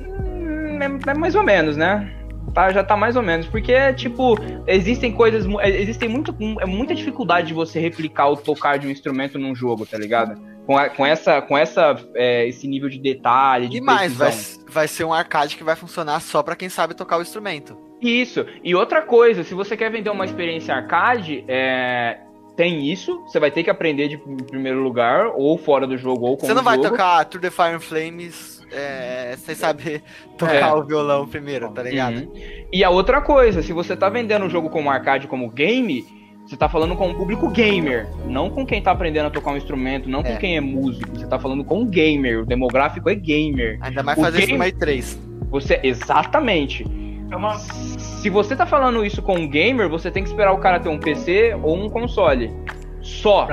hum, 0.00 0.78
é, 0.80 1.10
é 1.10 1.14
mais 1.14 1.34
ou 1.34 1.42
menos, 1.42 1.76
né? 1.76 2.10
Tá, 2.52 2.70
já 2.70 2.84
tá 2.84 2.96
mais 2.96 3.16
ou 3.16 3.22
menos, 3.22 3.46
porque, 3.46 3.92
tipo, 3.94 4.36
existem 4.66 5.10
coisas, 5.10 5.44
mu- 5.44 5.60
existem 5.60 6.08
muito, 6.08 6.32
é 6.60 6.66
muita 6.66 6.94
dificuldade 6.94 7.48
de 7.48 7.54
você 7.54 7.80
replicar 7.80 8.28
o 8.28 8.36
tocar 8.36 8.78
de 8.78 8.86
um 8.86 8.90
instrumento 8.90 9.38
num 9.38 9.54
jogo, 9.54 9.84
tá 9.84 9.98
ligado? 9.98 10.40
Com, 10.66 10.76
a- 10.78 10.88
com 10.88 11.04
essa, 11.04 11.42
com 11.42 11.58
essa, 11.58 11.94
é, 12.14 12.48
esse 12.48 12.66
nível 12.66 12.88
de 12.88 12.98
detalhe, 12.98 13.68
de 13.68 13.76
E 13.78 13.80
mais, 13.80 14.14
vai, 14.14 14.32
vai 14.68 14.88
ser 14.88 15.04
um 15.04 15.12
arcade 15.12 15.56
que 15.56 15.64
vai 15.64 15.76
funcionar 15.76 16.20
só 16.20 16.42
pra 16.42 16.56
quem 16.56 16.68
sabe 16.68 16.94
tocar 16.94 17.18
o 17.18 17.22
instrumento. 17.22 17.76
Isso. 18.00 18.44
E 18.62 18.74
outra 18.74 19.02
coisa, 19.02 19.44
se 19.44 19.54
você 19.54 19.76
quer 19.76 19.90
vender 19.90 20.10
uma 20.10 20.24
experiência 20.24 20.74
arcade, 20.74 21.44
é, 21.48 22.18
tem 22.56 22.90
isso. 22.90 23.20
Você 23.26 23.38
vai 23.38 23.50
ter 23.50 23.62
que 23.62 23.70
aprender 23.70 24.08
de 24.08 24.14
em 24.14 24.36
primeiro 24.36 24.82
lugar, 24.82 25.26
ou 25.34 25.56
fora 25.58 25.86
do 25.86 25.96
jogo, 25.98 26.26
ou 26.26 26.36
com 26.36 26.46
Você 26.46 26.54
não 26.54 26.62
vai 26.62 26.76
jogo. 26.76 26.90
tocar 26.90 27.24
Tour 27.26 27.40
the 27.40 27.50
Fire 27.50 27.74
and 27.74 27.80
Flames 27.80 28.62
é, 28.72 29.34
sem 29.38 29.54
saber 29.54 30.02
tocar 30.38 30.54
É. 30.70 30.72
o 30.72 30.82
violão 30.82 31.26
primeiro, 31.28 31.70
tá 31.70 31.82
ligado? 31.82 32.16
Uhum. 32.20 32.32
E 32.72 32.82
a 32.82 32.88
outra 32.90 33.20
coisa, 33.20 33.62
se 33.62 33.72
você 33.72 33.94
tá 33.96 34.08
vendendo 34.08 34.46
o 34.46 34.50
jogo 34.50 34.70
como 34.70 34.90
arcade, 34.90 35.26
como 35.28 35.48
game, 35.50 36.04
você 36.54 36.58
tá 36.58 36.68
falando 36.68 36.94
com 36.94 37.08
um 37.08 37.14
público 37.14 37.48
gamer, 37.48 38.06
não 38.26 38.48
com 38.48 38.64
quem 38.64 38.80
tá 38.80 38.92
aprendendo 38.92 39.26
a 39.26 39.30
tocar 39.30 39.50
um 39.50 39.56
instrumento, 39.56 40.08
não 40.08 40.20
É. 40.20 40.22
com 40.22 40.36
quem 40.38 40.56
é 40.56 40.60
músico. 40.60 41.10
Você 41.18 41.26
tá 41.26 41.36
falando 41.38 41.64
com 41.64 41.80
um 41.80 41.86
gamer. 41.86 42.42
O 42.42 42.46
demográfico 42.46 43.10
é 43.10 43.14
gamer. 43.16 43.76
Ainda 43.80 44.02
mais 44.04 44.16
O 44.18 44.22
fazer 44.22 44.38
isso 44.38 44.46
game- 44.46 44.58
no 44.58 44.64
Play 44.64 44.72
3. 44.72 45.18
Você 45.50 45.80
exatamente. 45.82 46.86
É 47.30 47.36
uma. 47.36 47.58
Se 47.58 48.30
você 48.30 48.54
tá 48.54 48.64
falando 48.66 49.04
isso 49.04 49.20
com 49.20 49.34
um 49.34 49.48
gamer, 49.48 49.88
você 49.88 50.10
tem 50.12 50.22
que 50.22 50.28
esperar 50.28 50.52
o 50.52 50.58
cara 50.58 50.78
ter 50.78 50.88
um 50.88 50.98
PC 50.98 51.56
ou 51.60 51.76
um 51.76 51.88
console. 51.88 52.52
Só. 53.02 53.48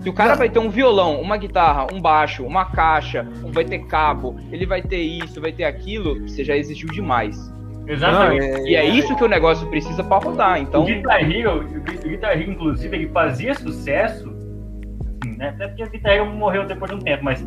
Se 0.00 0.08
o 0.08 0.12
cara 0.14 0.30
Não. 0.30 0.38
vai 0.38 0.48
ter 0.48 0.58
um 0.58 0.70
violão, 0.70 1.20
uma 1.20 1.36
guitarra, 1.36 1.86
um 1.92 2.00
baixo, 2.00 2.42
uma 2.46 2.64
caixa, 2.64 3.28
vai 3.52 3.66
ter 3.66 3.80
cabo, 3.80 4.34
ele 4.50 4.64
vai 4.64 4.80
ter 4.80 4.96
isso, 5.02 5.42
vai 5.42 5.52
ter 5.52 5.64
aquilo, 5.64 6.26
você 6.26 6.42
já 6.42 6.56
exigiu 6.56 6.88
demais. 6.88 7.52
Exatamente. 7.92 8.68
E 8.68 8.76
é 8.76 8.84
isso 8.84 9.14
que 9.16 9.24
o 9.24 9.28
negócio 9.28 9.68
precisa 9.68 10.02
pra 10.04 10.18
rodar. 10.18 10.60
Então, 10.60 10.82
O 10.82 10.86
Guitar 10.86 11.30
Hero, 11.30 11.60
o 11.60 11.80
Gui- 11.80 11.96
o 12.06 12.08
Guitar 12.08 12.32
Hero, 12.40 12.50
inclusive, 12.50 12.96
ele 12.96 13.08
fazia 13.08 13.54
sucesso, 13.54 14.28
assim, 15.22 15.36
né? 15.36 15.48
Até 15.50 15.68
porque 15.68 15.82
o 15.84 15.90
Guitar 15.90 16.12
Hero 16.12 16.26
morreu 16.26 16.66
depois 16.66 16.90
de 16.90 16.96
um 16.96 17.00
tempo, 17.00 17.24
mas 17.24 17.44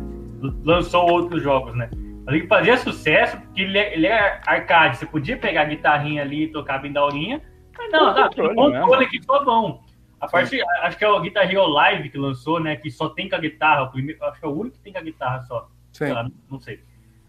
lançou 0.62 1.08
outros 1.10 1.42
jogos, 1.42 1.74
né? 1.74 1.88
Mas 2.26 2.34
ele 2.36 2.46
fazia 2.46 2.76
sucesso 2.76 3.36
porque 3.38 3.62
ele, 3.62 3.78
é- 3.78 3.94
ele 3.94 4.06
era 4.06 4.40
arcade. 4.46 4.96
Você 4.98 5.06
podia 5.06 5.36
pegar 5.36 5.62
a 5.62 5.64
guitarrinha 5.66 6.22
ali 6.22 6.44
e 6.44 6.48
tocar 6.48 6.78
bem 6.78 6.92
daorinha, 6.92 7.40
mas 7.76 7.90
não, 7.92 8.14
tá, 8.14 8.24
controle 8.28 8.54
tem 8.54 8.56
controle 8.80 9.04
aqui, 9.04 9.20
só 9.24 9.44
bom. 9.44 9.82
A 10.20 10.26
parte, 10.28 10.58
acho 10.82 10.96
que 10.96 11.04
é 11.04 11.08
o 11.08 11.20
Guitar 11.20 11.50
Hero 11.50 11.66
Live 11.66 12.08
que 12.08 12.16
lançou, 12.16 12.58
né? 12.58 12.76
Que 12.76 12.90
só 12.90 13.10
tem 13.10 13.28
com 13.28 13.36
a 13.36 13.38
guitarra. 13.38 13.82
O 13.82 13.90
primeiro, 13.90 14.24
acho 14.24 14.40
que 14.40 14.46
é 14.46 14.48
o 14.48 14.52
único 14.58 14.76
que 14.76 14.82
tem 14.82 14.92
com 14.92 14.98
a 14.98 15.02
guitarra 15.02 15.42
só. 15.42 15.68
Sim. 15.92 16.04
Sei 16.06 16.12
lá, 16.14 16.26
não 16.50 16.58
sei. 16.60 16.80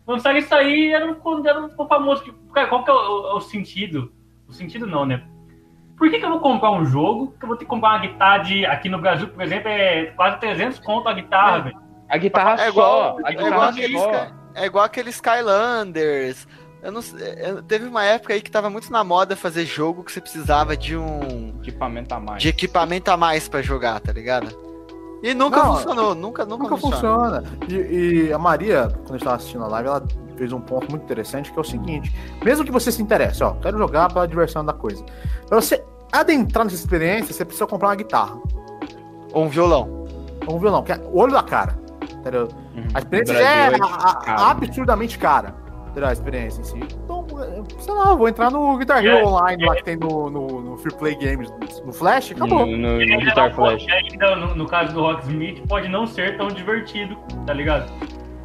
Lançaram 0.07 0.37
isso 0.37 0.53
aí 0.53 0.91
era 0.93 1.05
um, 1.05 1.47
era 1.47 1.61
um 1.61 1.87
famoso. 1.87 2.23
Cara, 2.53 2.67
qual 2.67 2.83
que 2.83 2.91
é 2.91 2.93
o, 2.93 3.37
o 3.37 3.41
sentido? 3.41 4.11
O 4.47 4.53
sentido 4.53 4.85
não, 4.85 5.05
né? 5.05 5.23
Por 5.97 6.09
que, 6.09 6.19
que 6.19 6.25
eu 6.25 6.29
vou 6.29 6.39
comprar 6.39 6.71
um 6.71 6.85
jogo 6.85 7.33
que 7.39 7.43
eu 7.45 7.47
vou 7.47 7.57
ter 7.57 7.65
que 7.65 7.69
comprar 7.69 7.89
uma 7.91 7.99
guitarra 7.99 8.39
de. 8.39 8.65
Aqui 8.65 8.89
no 8.89 8.99
Brasil, 8.99 9.27
por 9.29 9.41
exemplo, 9.41 9.69
é 9.69 10.07
quase 10.15 10.39
300 10.39 10.79
conto 10.79 11.07
a 11.09 11.13
guitarra, 11.13 11.57
É. 11.57 11.61
velho. 11.61 11.77
a 12.09 12.17
guitarra 12.17 12.53
É 12.53 12.57
só, 12.57 12.67
igual, 12.69 13.17
a 13.23 13.29
é 13.29 13.33
igual 13.33 13.45
guitarra 13.49 13.69
aqueles, 13.69 14.01
só. 14.01 14.11
É 14.53 14.65
igual 14.65 14.85
aqueles 14.85 15.15
Skylanders. 15.15 16.47
Eu 16.83 16.91
não 16.91 17.01
sei, 17.01 17.33
eu- 17.39 17.63
teve 17.63 17.87
uma 17.87 18.03
época 18.03 18.33
aí 18.33 18.41
que 18.41 18.51
tava 18.51 18.69
muito 18.69 18.91
na 18.91 19.03
moda 19.03 19.35
fazer 19.35 19.65
jogo 19.65 20.03
que 20.03 20.11
você 20.11 20.21
precisava 20.21 20.77
de 20.77 20.95
um 20.95 21.55
Equipamento 21.61 22.13
a 22.13 22.19
mais. 22.19 22.43
de 22.43 22.49
equipamento 22.49 23.09
a 23.09 23.17
mais 23.17 23.49
pra 23.49 23.61
jogar, 23.63 23.99
tá 23.99 24.13
ligado? 24.13 24.55
E 25.23 25.33
nunca 25.33 25.57
Não, 25.63 25.73
funcionou, 25.75 26.13
nunca, 26.15 26.45
nunca, 26.45 26.63
Nunca 26.63 26.77
funciona. 26.77 27.41
funciona. 27.41 27.43
E, 27.69 28.27
e 28.27 28.33
a 28.33 28.37
Maria, 28.37 28.87
quando 28.93 29.09
a 29.09 29.13
gente 29.13 29.23
tava 29.23 29.35
assistindo 29.37 29.63
a 29.63 29.67
live, 29.67 29.87
ela 29.89 30.03
fez 30.37 30.51
um 30.53 30.59
ponto 30.61 30.89
muito 30.91 31.03
interessante, 31.03 31.51
que 31.51 31.57
é 31.57 31.61
o 31.61 31.65
seguinte: 31.65 32.13
mesmo 32.43 32.63
que 32.65 32.71
você 32.71 32.91
se 32.91 33.01
interesse, 33.01 33.43
ó, 33.43 33.51
quero 33.55 33.77
jogar 33.77 34.11
pela 34.13 34.27
diversão 34.27 34.63
da 34.63 34.73
coisa. 34.73 35.03
Pra 35.47 35.59
você 35.59 35.83
adentrar 36.11 36.63
nessa 36.65 36.75
experiência, 36.77 37.33
você 37.33 37.43
precisa 37.43 37.65
comprar 37.65 37.89
uma 37.89 37.95
guitarra. 37.95 38.37
Ou 39.33 39.45
um 39.45 39.49
violão. 39.49 40.05
um 40.47 40.59
vilão, 40.59 40.83
que 40.83 40.91
é 40.91 40.97
o 41.11 41.17
olho 41.17 41.31
da 41.33 41.41
cara. 41.41 41.75
Entendeu? 42.19 42.47
Uhum. 42.75 42.83
A 42.93 42.99
experiência 42.99 43.33
já 43.33 43.49
é 43.49 43.67
Brasil 43.71 43.85
a- 43.85 44.09
a- 44.11 44.15
caro. 44.15 44.41
absurdamente 44.43 45.17
cara. 45.17 45.55
Entendeu? 45.89 46.09
A 46.09 46.13
experiência 46.13 46.61
em 46.61 46.63
si. 46.63 46.77
Então, 47.03 47.14
sei 47.79 47.93
lá, 47.93 48.09
eu 48.11 48.17
vou 48.17 48.27
entrar 48.27 48.49
no 48.51 48.77
Guitar 48.77 49.03
Hero 49.05 49.17
É. 49.19 49.23
Online 49.25 49.65
lá 49.65 49.75
que 49.75 49.83
tem 49.83 49.95
no, 49.97 50.29
no, 50.29 50.47
no 50.61 50.77
Free 50.77 50.93
Play 50.93 51.15
Games, 51.15 51.51
no 51.85 51.91
Flash, 51.93 52.31
acabou. 52.31 52.65
No, 52.65 52.77
no, 52.77 52.77
no 52.95 53.01
ainda 53.01 53.17
Guitar 53.25 53.53
Flash. 53.53 53.85
ainda 53.89 54.35
no, 54.35 54.55
no 54.55 54.65
caso 54.65 54.93
do 54.93 55.01
Rocksmith, 55.01 55.61
pode 55.67 55.87
não 55.87 56.05
ser 56.07 56.37
tão 56.37 56.47
divertido, 56.47 57.15
tá 57.45 57.53
ligado? 57.53 57.91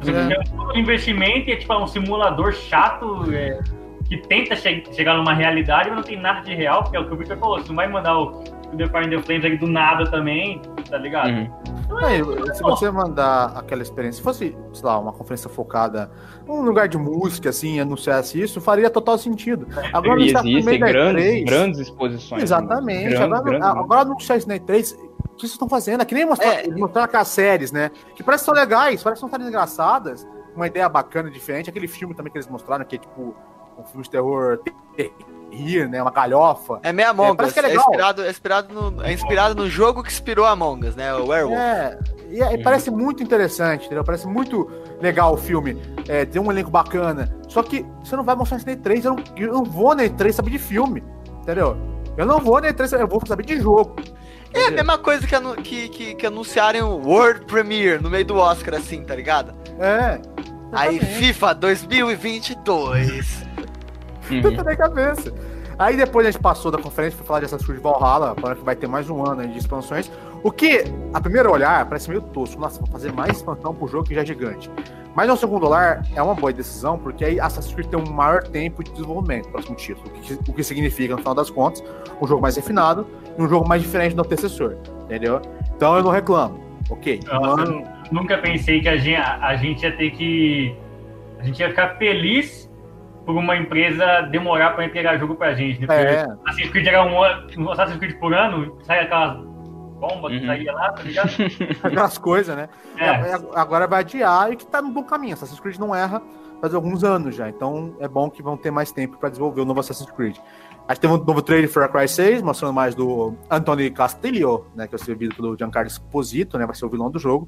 Você 0.01 0.11
É. 0.11 0.27
tem 0.27 0.37
um 0.59 0.77
investimento 0.77 1.49
e 1.49 1.53
é 1.53 1.55
tipo 1.57 1.73
um 1.75 1.87
simulador 1.87 2.53
chato 2.53 3.23
é, 3.31 3.59
que 4.07 4.17
tenta 4.17 4.55
che- 4.55 4.83
chegar 4.93 5.15
numa 5.15 5.33
realidade, 5.33 5.89
mas 5.89 5.97
não 5.97 6.03
tem 6.03 6.19
nada 6.19 6.41
de 6.41 6.53
real, 6.55 6.81
porque 6.83 6.97
é 6.97 6.99
o 6.99 7.05
que 7.07 7.13
o 7.13 7.17
Victor 7.17 7.37
falou, 7.37 7.59
você 7.59 7.69
não 7.69 7.75
vai 7.75 7.87
mandar 7.87 8.17
o 8.17 8.43
The 8.77 8.87
Fire 8.87 9.05
and 9.05 9.09
the 9.09 9.21
Flames 9.21 9.45
aqui 9.45 9.57
do 9.57 9.67
nada 9.67 10.09
também, 10.09 10.61
tá 10.89 10.97
ligado? 10.97 11.29
Uhum. 11.29 11.97
Aí, 12.05 12.21
se 12.55 12.61
você 12.61 12.89
mandar 12.89 13.53
aquela 13.57 13.81
experiência, 13.81 14.17
se 14.19 14.23
fosse, 14.23 14.57
sei 14.73 14.85
lá, 14.85 14.97
uma 14.97 15.11
conferência 15.11 15.49
focada 15.49 16.09
num 16.47 16.61
lugar 16.61 16.87
de 16.87 16.97
música, 16.97 17.49
assim, 17.49 17.79
anunciasse 17.79 18.41
isso, 18.41 18.61
faria 18.61 18.89
total 18.89 19.17
sentido. 19.17 19.67
Agora 19.91 20.19
E 20.21 20.25
existem 20.25 20.63
meio 20.63 20.79
da 20.79 20.87
grandes, 20.87 21.23
E3. 21.25 21.45
grandes 21.45 21.79
exposições. 21.81 22.43
Exatamente. 22.43 23.09
Grandes, 23.09 23.21
agora, 23.21 23.41
grandes, 23.43 23.67
agora 23.67 24.01
anunciar 24.01 24.37
isso 24.37 24.47
na 24.47 24.55
E3, 24.55 24.93
o 24.95 25.35
que 25.35 25.41
vocês 25.41 25.51
estão 25.51 25.67
fazendo? 25.67 26.01
É 26.01 26.05
que 26.05 26.15
nem 26.15 26.25
mostrar, 26.25 26.65
É. 26.65 26.67
mostrar 26.69 27.03
aquelas 27.03 27.27
séries, 27.27 27.71
né? 27.71 27.91
Que 28.15 28.23
parece 28.23 28.43
que 28.43 28.45
são 28.45 28.53
legais, 28.55 29.03
parece 29.03 29.19
que 29.21 29.27
são 29.27 29.29
séries 29.29 29.47
engraçadas, 29.47 30.27
uma 30.55 30.67
ideia 30.67 30.87
bacana, 30.87 31.29
diferente. 31.29 31.69
Aquele 31.69 31.87
filme 31.87 32.13
também 32.15 32.31
que 32.31 32.37
eles 32.37 32.47
mostraram, 32.47 32.85
que 32.85 32.95
é 32.95 32.99
tipo 32.99 33.35
um 33.77 33.83
filme 33.83 34.03
de 34.03 34.09
terror 34.09 34.59
rir, 35.51 35.87
né? 35.89 36.01
Uma 36.01 36.11
galhofa. 36.11 36.79
É 36.83 36.91
meio 36.93 37.09
Among 37.09 37.35
parece 37.35 37.49
Us. 37.49 37.53
que 37.53 37.59
é 37.59 37.63
É, 37.63 37.67
legal. 37.67 37.85
inspirado, 37.89 38.23
é, 38.23 38.29
inspirado 38.29 38.73
no, 38.91 39.03
é 39.03 39.13
inspirado 39.13 39.55
no 39.55 39.69
jogo 39.69 40.01
que 40.03 40.09
inspirou 40.11 40.45
Among 40.45 40.87
Us, 40.87 40.95
né? 40.95 41.13
O 41.13 41.27
Werewolf. 41.27 41.59
É, 41.59 41.99
e, 42.29 42.41
é- 42.41 42.53
e 42.53 42.63
parece 42.63 42.89
muito 42.89 43.21
interessante, 43.21 43.85
entendeu? 43.85 44.03
Parece 44.03 44.25
muito 44.27 44.69
legal 45.01 45.33
o 45.33 45.37
filme. 45.37 45.81
É, 46.07 46.25
tem 46.25 46.41
um 46.41 46.51
elenco 46.51 46.71
bacana. 46.71 47.29
Só 47.47 47.61
que 47.61 47.85
você 48.03 48.15
não 48.15 48.23
vai 48.23 48.35
mostrar 48.35 48.57
isso 48.57 48.65
na 48.65 48.73
E3. 48.73 49.03
Eu 49.05 49.15
não, 49.15 49.23
eu 49.37 49.53
não 49.53 49.63
vou 49.63 49.93
na 49.95 50.03
E3 50.03 50.31
saber 50.31 50.51
de 50.51 50.59
filme, 50.59 51.03
entendeu? 51.41 51.75
Eu 52.17 52.25
não 52.25 52.39
vou 52.39 52.59
na 52.61 52.69
E3, 52.69 52.99
eu 52.99 53.07
vou 53.07 53.21
saber 53.25 53.45
de 53.45 53.59
jogo. 53.59 53.95
É 54.53 54.65
a 54.67 54.71
mesma 54.71 54.97
coisa 54.97 55.25
que, 55.25 55.33
anu- 55.33 55.55
que, 55.55 55.87
que, 55.89 56.13
que 56.15 56.25
anunciarem 56.27 56.81
o 56.81 56.97
World 57.07 57.45
Premiere 57.45 58.03
no 58.03 58.09
meio 58.09 58.25
do 58.25 58.35
Oscar, 58.35 58.75
assim, 58.75 59.01
tá 59.03 59.15
ligado? 59.15 59.53
É. 59.79 60.19
Aí. 60.73 60.99
FIFA 60.99 61.53
2022. 61.55 63.43
Uhum. 64.31 64.63
Na 64.63 64.75
cabeça. 64.75 65.33
Aí 65.77 65.97
depois 65.97 66.27
a 66.27 66.31
gente 66.31 66.41
passou 66.41 66.69
da 66.69 66.77
conferência 66.77 67.17
pra 67.17 67.25
falar 67.25 67.39
de 67.39 67.45
Assassin's 67.45 67.67
Creed 67.67 67.81
Valhalla, 67.81 68.35
falando 68.39 68.57
que 68.57 68.63
vai 68.63 68.75
ter 68.75 68.87
mais 68.87 69.09
um 69.09 69.25
ano 69.25 69.41
aí 69.41 69.47
de 69.47 69.57
expansões. 69.57 70.11
O 70.43 70.51
que, 70.51 70.83
a 71.13 71.19
primeiro 71.19 71.51
olhar, 71.51 71.85
parece 71.87 72.09
meio 72.09 72.21
tosco. 72.21 72.59
Nossa, 72.61 72.79
vou 72.79 72.87
fazer 72.87 73.11
mais 73.11 73.37
expansão 73.37 73.73
pro 73.73 73.87
jogo 73.87 74.03
que 74.03 74.13
já 74.13 74.21
é 74.21 74.25
gigante. 74.25 74.69
Mas 75.15 75.29
ao 75.29 75.35
segundo 75.35 75.67
olhar, 75.67 76.05
é 76.15 76.21
uma 76.21 76.35
boa 76.35 76.53
decisão, 76.53 76.97
porque 76.97 77.25
aí 77.25 77.39
Assassin's 77.39 77.73
Creed 77.73 77.87
tem 77.87 77.99
um 77.99 78.09
maior 78.11 78.43
tempo 78.43 78.83
de 78.83 78.91
desenvolvimento 78.91 79.45
no 79.45 79.51
próximo 79.51 79.75
título. 79.75 80.07
O 80.07 80.21
que, 80.21 80.51
o 80.51 80.53
que 80.53 80.63
significa, 80.63 81.13
no 81.15 81.19
final 81.19 81.35
das 81.35 81.49
contas, 81.49 81.83
um 82.21 82.27
jogo 82.27 82.41
mais 82.41 82.55
refinado 82.55 83.07
e 83.37 83.41
um 83.41 83.49
jogo 83.49 83.67
mais 83.67 83.81
diferente 83.81 84.15
do 84.15 84.21
antecessor. 84.21 84.77
Entendeu? 85.05 85.41
Então 85.75 85.97
eu 85.97 86.03
não 86.03 86.11
reclamo. 86.11 86.59
Ok. 86.89 87.21
Nossa, 87.25 87.63
eu 87.63 87.87
nunca 88.11 88.37
pensei 88.37 88.81
que 88.81 88.87
a 88.87 88.97
gente, 88.97 89.15
a, 89.15 89.47
a 89.47 89.55
gente 89.55 89.83
ia 89.83 89.95
ter 89.95 90.11
que. 90.11 90.75
A 91.39 91.43
gente 91.43 91.59
ia 91.59 91.69
ficar 91.69 91.95
feliz 91.97 92.60
por 93.25 93.35
uma 93.35 93.55
empresa 93.55 94.21
demorar 94.31 94.71
pra 94.71 94.85
entregar 94.85 95.17
jogo 95.17 95.35
pra 95.35 95.53
gente. 95.53 95.81
Né? 95.81 95.87
Porque 95.87 96.01
É, 96.01 96.25
Assassin's 96.45 96.69
Creed 96.71 96.87
era 96.87 97.03
um, 97.03 97.21
ano- 97.23 97.47
um 97.57 97.71
Assassin's 97.71 97.97
Creed 97.99 98.17
por 98.19 98.33
ano, 98.33 98.77
sai 98.83 99.01
aquelas 99.01 99.37
bombas 99.99 100.31
que 100.31 100.39
Uhum. 100.39 100.45
saía 100.47 100.71
lá, 100.73 100.91
tá 100.91 101.03
ligado? 101.03 101.29
aquelas 101.83 102.17
coisas, 102.17 102.55
né? 102.55 102.67
É. 102.97 103.05
É, 103.05 103.33
agora 103.55 103.85
vai 103.87 103.99
adiar 104.01 104.51
e 104.51 104.55
que 104.55 104.65
tá 104.65 104.81
no 104.81 104.89
bom 104.89 105.03
caminho. 105.03 105.33
Assassin's 105.33 105.59
Creed 105.59 105.77
não 105.77 105.93
erra 105.95 106.21
faz 106.59 106.73
alguns 106.73 107.03
anos 107.03 107.35
já. 107.35 107.47
Então 107.49 107.95
é 107.99 108.07
bom 108.07 108.29
que 108.29 108.41
vão 108.41 108.57
ter 108.57 108.71
mais 108.71 108.91
tempo 108.91 109.17
para 109.17 109.29
desenvolver 109.29 109.61
o 109.61 109.65
novo 109.65 109.79
Assassin's 109.79 110.09
Creed. 110.11 110.37
A 110.87 110.93
gente 110.93 111.01
teve 111.01 111.13
um 111.13 111.17
novo 111.23 111.41
trailer 111.43 111.67
de 111.67 111.73
Far 111.73 111.89
Cry 111.91 112.07
6, 112.07 112.41
mostrando 112.41 112.73
mais 112.73 112.95
do 112.95 113.35
Anthony 113.49 113.91
Castillo, 113.91 114.65
né? 114.75 114.85
Que 114.87 114.91
vai 114.97 114.99
ser 114.99 115.13
vivido 115.15 115.35
pelo 115.35 115.55
Giancarlo 115.55 115.87
Esposito, 115.87 116.57
né? 116.57 116.65
Vai 116.65 116.75
ser 116.75 116.85
o 116.85 116.89
vilão 116.89 117.09
do 117.11 117.19
jogo. 117.19 117.47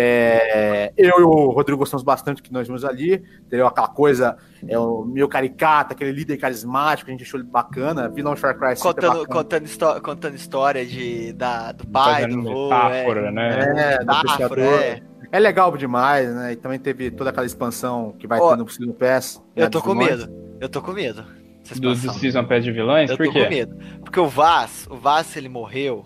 É, 0.00 0.92
eu 0.96 1.18
e 1.18 1.22
o 1.22 1.50
Rodrigo 1.50 1.76
gostamos 1.78 2.04
bastante 2.04 2.40
que 2.40 2.52
nós 2.52 2.68
vimos 2.68 2.84
ali. 2.84 3.14
Entendeu? 3.46 3.66
Aquela 3.66 3.88
coisa, 3.88 4.36
é 4.68 4.78
o 4.78 5.04
meio 5.04 5.26
caricata, 5.28 5.92
aquele 5.92 6.12
líder 6.12 6.36
carismático, 6.36 7.10
a 7.10 7.12
gente 7.12 7.24
achou 7.24 7.40
ele 7.40 7.48
bacana. 7.48 8.08
Vilão 8.08 8.36
Far 8.36 8.56
Cry 8.56 8.76
6 8.76 8.80
é 8.80 8.82
Contando, 8.84 9.26
contando, 9.26 9.64
histó- 9.64 10.00
contando 10.00 10.34
história 10.36 10.86
de, 10.86 11.32
da, 11.32 11.72
do 11.72 11.84
pai, 11.88 12.22
Fazendo 12.22 12.42
do 12.42 12.52
vô, 12.52 12.64
metáfora, 12.64 13.20
é, 13.26 13.30
né? 13.32 13.48
É, 13.58 13.98
do 13.98 14.06
metáfora, 14.06 14.62
é. 14.62 15.02
É 15.30 15.38
legal 15.38 15.76
demais, 15.76 16.32
né? 16.34 16.52
E 16.52 16.56
também 16.56 16.78
teve 16.78 17.10
toda 17.10 17.30
aquela 17.30 17.44
expansão 17.44 18.14
que 18.18 18.26
vai 18.26 18.38
Ó, 18.40 18.50
ter 18.50 18.62
no 18.62 18.68
Season 18.68 18.92
Pass. 18.92 19.42
né, 19.56 19.64
Eu 19.64 19.70
tô 19.70 19.82
com 19.82 19.92
vilões. 19.92 20.20
medo. 20.20 20.32
Eu 20.60 20.68
tô 20.68 20.80
com 20.80 20.92
medo. 20.92 21.24
Do. 21.76 21.94
Season 21.96 22.44
Pass 22.44 22.64
de 22.64 22.72
vilões? 22.72 23.10
Eu 23.10 23.16
Por 23.18 23.26
tô 23.26 23.32
quê? 23.32 23.42
com 23.44 23.50
medo. 23.50 23.76
Porque 24.02 24.18
o 24.18 24.26
Vaz, 24.26 24.86
o 24.88 24.96
Vaz, 24.96 25.36
ele 25.36 25.48
morreu 25.50 26.04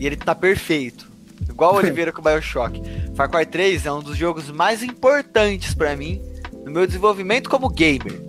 e 0.00 0.06
ele 0.06 0.16
tá 0.16 0.34
perfeito. 0.34 1.13
Igual 1.48 1.74
o 1.74 1.76
Oliveira 1.76 2.12
com 2.12 2.20
o 2.20 2.24
Bioshock. 2.24 2.80
Far 3.14 3.30
Cry 3.30 3.46
3 3.46 3.86
é 3.86 3.92
um 3.92 4.00
dos 4.00 4.16
jogos 4.16 4.50
mais 4.50 4.82
importantes 4.82 5.74
pra 5.74 5.96
mim 5.96 6.20
no 6.64 6.70
meu 6.70 6.86
desenvolvimento 6.86 7.48
como 7.48 7.68
gamer. 7.68 8.20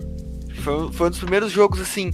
Foi, 0.62 0.92
foi 0.92 1.08
um 1.08 1.10
dos 1.10 1.20
primeiros 1.20 1.52
jogos, 1.52 1.80
assim, 1.80 2.12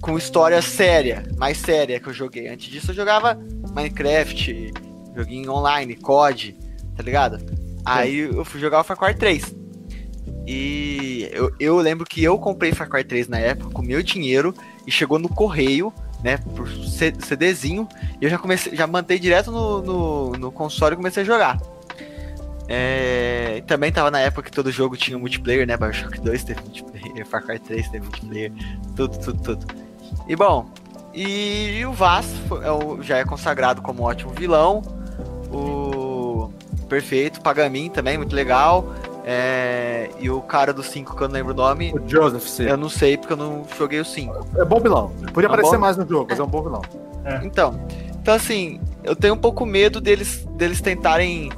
com 0.00 0.16
história 0.16 0.60
séria, 0.62 1.24
mais 1.36 1.58
séria 1.58 2.00
que 2.00 2.08
eu 2.08 2.14
joguei. 2.14 2.48
Antes 2.48 2.70
disso 2.70 2.90
eu 2.90 2.94
jogava 2.94 3.38
Minecraft, 3.74 4.72
joguinho 5.14 5.52
online, 5.52 5.94
COD, 5.96 6.56
tá 6.96 7.02
ligado? 7.02 7.38
Aí 7.84 8.18
eu 8.18 8.44
fui 8.44 8.60
jogar 8.60 8.80
o 8.80 8.84
Far 8.84 8.96
Cry 8.96 9.14
3. 9.14 9.54
E 10.46 11.28
eu, 11.32 11.52
eu 11.60 11.76
lembro 11.78 12.06
que 12.06 12.22
eu 12.22 12.38
comprei 12.38 12.72
Far 12.72 12.88
Cry 12.88 13.04
3 13.04 13.28
na 13.28 13.38
época 13.38 13.70
com 13.72 13.82
meu 13.82 14.02
dinheiro 14.02 14.54
e 14.86 14.90
chegou 14.90 15.18
no 15.18 15.28
correio, 15.28 15.92
né, 16.22 16.38
por 16.56 16.68
CDzinho, 16.68 17.88
e 18.20 18.24
eu 18.24 18.30
já 18.30 18.38
comecei, 18.38 18.74
já 18.74 18.86
mantei 18.86 19.18
direto 19.18 19.50
no, 19.50 19.82
no, 19.82 20.32
no 20.32 20.52
console 20.52 20.94
e 20.94 20.96
comecei 20.96 21.22
a 21.22 21.26
jogar. 21.26 21.60
É, 22.68 23.56
e 23.58 23.62
também 23.62 23.90
tava 23.90 24.12
na 24.12 24.20
época 24.20 24.44
que 24.44 24.52
todo 24.52 24.70
jogo 24.70 24.96
tinha 24.96 25.18
multiplayer, 25.18 25.66
né? 25.66 25.76
Bioshock 25.76 26.20
2 26.20 26.44
teve 26.44 26.60
multiplayer, 26.60 27.26
Far 27.26 27.42
Cry 27.42 27.58
3 27.58 27.88
teve 27.88 28.04
multiplayer, 28.04 28.52
tudo, 28.94 29.18
tudo, 29.18 29.42
tudo. 29.42 29.66
E 30.28 30.36
bom, 30.36 30.70
e 31.12 31.84
o 31.84 31.92
Vaz 31.92 32.26
é 32.62 33.02
já 33.02 33.18
é 33.18 33.24
consagrado 33.24 33.82
como 33.82 34.02
um 34.02 34.06
ótimo 34.06 34.32
vilão. 34.32 34.82
O 35.52 36.52
perfeito, 36.88 37.40
Pagamin 37.40 37.90
também, 37.90 38.16
muito 38.16 38.34
legal. 38.34 38.94
É, 39.32 40.10
e 40.18 40.28
o 40.28 40.40
cara 40.42 40.72
do 40.72 40.82
5 40.82 41.14
que 41.14 41.22
eu 41.22 41.28
não 41.28 41.34
lembro 41.34 41.52
o 41.52 41.56
nome, 41.56 41.92
O 41.94 42.02
Joseph 42.08 42.42
C. 42.48 42.68
eu 42.68 42.76
não 42.76 42.88
sei 42.88 43.16
porque 43.16 43.32
eu 43.32 43.36
não 43.36 43.64
joguei 43.78 44.00
o 44.00 44.04
5. 44.04 44.46
É 44.58 44.64
bom 44.64 44.80
vilão. 44.80 45.10
Podia 45.32 45.48
Tá 45.48 45.54
aparecer 45.54 45.76
bom? 45.76 45.80
mais 45.82 45.96
no 45.96 46.04
jogo, 46.08 46.26
mas 46.30 46.40
é 46.40 46.42
um 46.42 46.48
bom 46.48 46.62
vilão. 46.62 46.82
Então, 47.44 47.80
então 48.20 48.34
assim, 48.34 48.80
eu 49.04 49.14
tenho 49.14 49.34
um 49.34 49.38
pouco 49.38 49.64
medo 49.64 50.00
deles, 50.00 50.44
deles 50.56 50.80
tentarem 50.80 51.52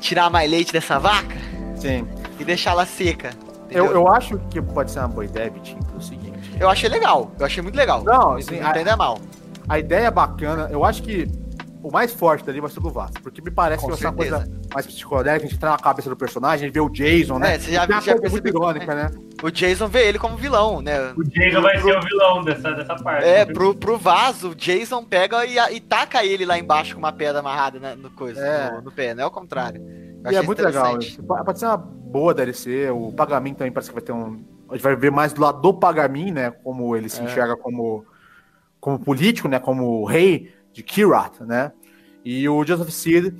tirar 0.00 0.28
mais 0.28 0.50
leite 0.50 0.70
dessa 0.70 0.98
vaca 0.98 1.34
Sim. 1.76 2.06
e 2.38 2.44
deixá-la 2.44 2.84
seca. 2.84 3.30
Eu, 3.70 3.84
entendeu? 3.86 4.02
eu 4.02 4.08
acho 4.08 4.38
que 4.50 4.60
pode 4.60 4.90
ser 4.90 4.98
uma 4.98 5.08
boa 5.08 5.24
ideia, 5.24 5.48
Vitinho, 5.50 5.82
pelo 5.84 6.02
seguinte. 6.02 6.54
Eu 6.60 6.68
achei 6.68 6.90
legal, 6.90 7.32
eu 7.38 7.46
achei 7.46 7.62
muito 7.62 7.74
legal. 7.76 8.04
Não, 8.04 8.12
Não 8.12 8.32
assim, 8.34 8.60
não 8.60 8.68
entenda 8.68 8.94
mal. 8.98 9.18
A 9.66 9.78
ideia 9.78 10.08
é 10.08 10.10
bacana. 10.10 10.68
Eu 10.70 10.84
acho 10.84 11.02
que 11.02 11.26
o 11.82 11.90
mais 11.90 12.12
forte 12.12 12.44
dali 12.44 12.60
vai 12.60 12.68
ser 12.68 12.80
o 12.80 12.82
do 12.82 12.90
Vasco. 12.90 13.22
Porque 13.22 13.40
me 13.40 13.50
parece 13.50 13.80
Com 13.82 13.86
que 13.86 13.92
vai 13.92 13.98
ser 13.98 14.06
uma 14.08 14.12
coisa 14.12 14.61
mais 14.74 14.86
psicodélica, 14.86 15.44
a 15.44 15.48
gente 15.48 15.56
entrar 15.56 15.70
na 15.70 15.78
cabeça 15.78 16.08
do 16.10 16.16
personagem, 16.16 16.64
a 16.64 16.66
gente 16.68 16.74
vê 16.74 16.80
o 16.80 16.88
Jason, 16.88 17.38
né? 17.38 17.54
É, 17.54 17.58
você 17.58 17.72
já- 17.72 17.84
uma 17.84 18.00
já 18.00 18.12
coisa 18.12 18.30
muito 18.30 18.42
percebeu, 18.42 18.62
irônica, 18.62 18.94
né? 18.94 19.10
O 19.42 19.50
Jason 19.50 19.88
vê 19.88 20.06
ele 20.08 20.18
como 20.18 20.36
vilão, 20.36 20.80
né? 20.80 21.12
O 21.16 21.24
Jason 21.24 21.60
vai 21.60 21.78
ser 21.80 21.96
o 21.96 22.00
vilão 22.02 22.44
dessa, 22.44 22.70
dessa 22.72 22.94
parte. 22.96 23.24
É, 23.26 23.44
pro, 23.44 23.74
pro 23.74 23.98
vaso, 23.98 24.50
o 24.50 24.54
Jason 24.54 25.04
pega 25.04 25.44
e, 25.46 25.56
e 25.76 25.80
taca 25.80 26.24
ele 26.24 26.44
lá 26.44 26.58
embaixo 26.58 26.94
com 26.94 26.98
uma 27.00 27.12
pedra 27.12 27.40
amarrada 27.40 27.78
né, 27.80 27.94
no, 27.94 28.10
coisa, 28.10 28.40
É. 28.40 28.70
no, 28.72 28.82
no 28.82 28.92
pé, 28.92 29.14
não 29.14 29.24
é 29.24 29.26
o 29.26 29.30
contrário. 29.30 29.82
E 30.30 30.36
é 30.36 30.42
muito 30.42 30.62
legal. 30.62 30.96
Pode 31.44 31.58
ser 31.58 31.66
uma 31.66 31.76
boa 31.76 32.32
DLC. 32.32 32.88
O 32.90 33.12
Pagamin 33.12 33.54
também 33.54 33.72
parece 33.72 33.90
que 33.90 33.94
vai 33.94 34.02
ter 34.04 34.12
um. 34.12 34.44
A 34.70 34.74
gente 34.74 34.82
vai 34.84 34.94
ver 34.94 35.10
mais 35.10 35.32
do 35.32 35.40
lado 35.42 35.60
do 35.60 35.74
Pagamin, 35.74 36.30
né? 36.30 36.50
Como 36.62 36.96
ele 36.96 37.08
se 37.08 37.20
É. 37.20 37.24
enxerga 37.24 37.56
como, 37.56 38.06
como 38.80 38.98
político, 39.00 39.48
né? 39.48 39.58
Como 39.58 40.04
rei 40.04 40.54
de 40.72 40.82
Kirat, 40.84 41.40
né? 41.40 41.72
E 42.24 42.48
o 42.48 42.64
Joseph 42.64 42.90
Seed 42.90 43.34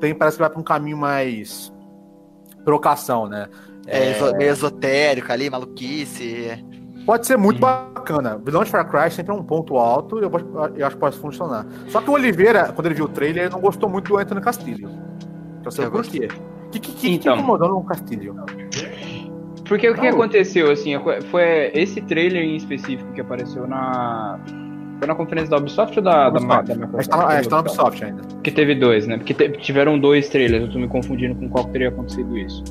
tem, 0.00 0.14
parece 0.14 0.36
que 0.36 0.42
vai 0.42 0.50
para 0.50 0.60
um 0.60 0.64
caminho 0.64 0.96
mais 0.96 1.72
trocação, 2.64 3.26
né? 3.26 3.48
É, 3.86 4.10
exo- 4.10 4.36
meio 4.36 4.50
esotérico 4.50 5.32
ali, 5.32 5.48
maluquice. 5.48 6.64
Pode 7.06 7.26
ser 7.26 7.38
muito 7.38 7.58
bacana. 7.58 8.38
Vilão 8.44 8.62
de 8.62 8.70
Far 8.70 8.86
Cry 8.90 9.10
sempre 9.10 9.32
é 9.32 9.34
um 9.34 9.42
ponto 9.42 9.78
alto 9.78 10.18
e 10.18 10.22
eu, 10.24 10.30
eu 10.76 10.86
acho 10.86 10.96
que 10.96 11.00
pode 11.00 11.16
funcionar. 11.16 11.64
Só 11.88 12.00
que 12.02 12.10
o 12.10 12.12
Oliveira, 12.12 12.70
quando 12.74 12.86
ele 12.86 12.94
viu 12.94 13.06
o 13.06 13.08
trailer, 13.08 13.44
ele 13.44 13.52
não 13.52 13.60
gostou 13.60 13.88
muito 13.88 14.08
do 14.08 14.18
Anthony 14.18 14.40
Castillo. 14.42 14.90
Então 15.60 15.72
sei 15.72 15.86
Eu 15.86 15.90
por 15.90 16.04
quê. 16.04 16.28
O 16.66 16.70
que, 16.70 16.78
que, 16.80 16.92
que, 16.92 17.14
Então. 17.14 17.34
que 17.34 17.40
incomodou 17.40 17.70
no 17.70 17.82
Castillo? 17.84 18.44
Porque 19.66 19.88
o 19.88 19.94
que 19.94 20.06
aconteceu, 20.06 20.70
assim, 20.70 20.92
foi 21.30 21.70
esse 21.74 22.00
trailer 22.02 22.42
em 22.42 22.56
específico 22.56 23.10
que 23.12 23.20
apareceu 23.22 23.66
na, 23.66 24.38
Foi 24.98 25.06
na 25.06 25.14
conferência 25.14 25.50
da 25.50 25.58
Ubisoft 25.58 25.96
ou 25.98 26.04
da, 26.04 26.30
da, 26.30 26.40
da, 26.40 26.62
da 26.62 26.74
Microsoft? 26.74 26.94
A 26.94 27.02
gente 27.02 27.08
tá, 27.08 27.26
a 27.26 27.36
gente 27.36 27.48
tá 27.48 27.56
na 27.56 27.60
Ubisoft 27.60 28.04
ainda. 28.04 28.22
Porque 28.22 28.50
teve 28.50 28.74
dois, 28.74 29.06
né? 29.06 29.16
Porque 29.16 29.32
te, 29.32 29.48
tiveram 29.58 29.98
dois 29.98 30.28
trailers, 30.28 30.64
eu 30.64 30.72
tô 30.72 30.78
me 30.78 30.88
confundindo 30.88 31.34
com 31.36 31.48
qual 31.48 31.64
que 31.66 31.72
teria 31.72 31.88
acontecido 31.88 32.36
isso. 32.36 32.64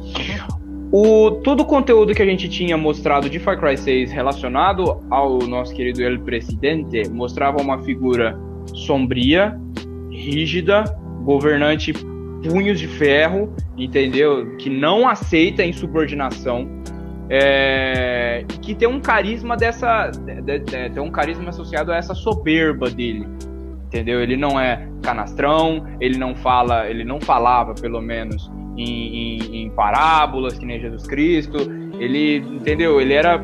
O, 0.91 1.31
todo 1.43 1.61
o 1.61 1.65
conteúdo 1.65 2.13
que 2.13 2.21
a 2.21 2.25
gente 2.25 2.47
tinha 2.47 2.77
mostrado 2.77 3.29
de 3.29 3.39
Far 3.39 3.59
Cry 3.59 3.77
6 3.77 4.11
relacionado 4.11 5.03
ao 5.09 5.39
nosso 5.39 5.73
querido 5.73 6.01
El 6.01 6.19
Presidente 6.19 7.09
mostrava 7.09 7.61
uma 7.61 7.81
figura 7.83 8.37
sombria, 8.73 9.59
rígida, 10.09 10.83
governante 11.23 11.93
punhos 12.49 12.79
de 12.79 12.87
ferro, 12.87 13.53
entendeu? 13.77 14.55
Que 14.57 14.69
não 14.69 15.07
aceita 15.07 15.63
insubordinação, 15.63 16.67
é, 17.29 18.45
que 18.61 18.73
tem 18.73 18.87
um 18.87 18.99
carisma 18.99 19.57
dessa, 19.57 20.09
de, 20.09 20.41
de, 20.41 20.59
de, 20.59 20.89
tem 20.89 21.01
um 21.01 21.11
carisma 21.11 21.49
associado 21.49 21.91
a 21.91 21.97
essa 21.97 22.13
soberba 22.13 22.89
dele, 22.89 23.27
entendeu? 23.85 24.21
Ele 24.21 24.37
não 24.37 24.59
é 24.59 24.87
canastrão, 25.01 25.85
ele 25.99 26.17
não 26.17 26.35
fala, 26.35 26.87
ele 26.89 27.03
não 27.03 27.19
falava 27.19 27.73
pelo 27.73 28.01
menos 28.01 28.49
em, 28.77 29.37
em, 29.37 29.63
em 29.63 29.69
parábolas 29.71 30.57
que 30.57 30.65
nem 30.65 30.79
Jesus 30.79 31.05
Cristo, 31.07 31.57
ele, 31.99 32.37
entendeu? 32.37 33.01
Ele 33.01 33.13
era 33.13 33.41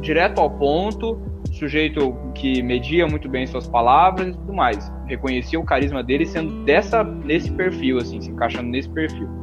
direto 0.00 0.40
ao 0.40 0.50
ponto, 0.50 1.18
sujeito 1.52 2.14
que 2.34 2.62
media 2.62 3.06
muito 3.06 3.28
bem 3.28 3.46
suas 3.46 3.68
palavras 3.68 4.28
e 4.28 4.32
tudo 4.32 4.52
mais. 4.52 4.92
Reconhecia 5.06 5.58
o 5.58 5.64
carisma 5.64 6.02
dele 6.02 6.26
sendo 6.26 6.64
dessa 6.64 7.04
nesse 7.04 7.50
perfil 7.52 7.98
assim, 7.98 8.20
se 8.20 8.30
encaixando 8.30 8.68
nesse 8.68 8.88
perfil. 8.88 9.41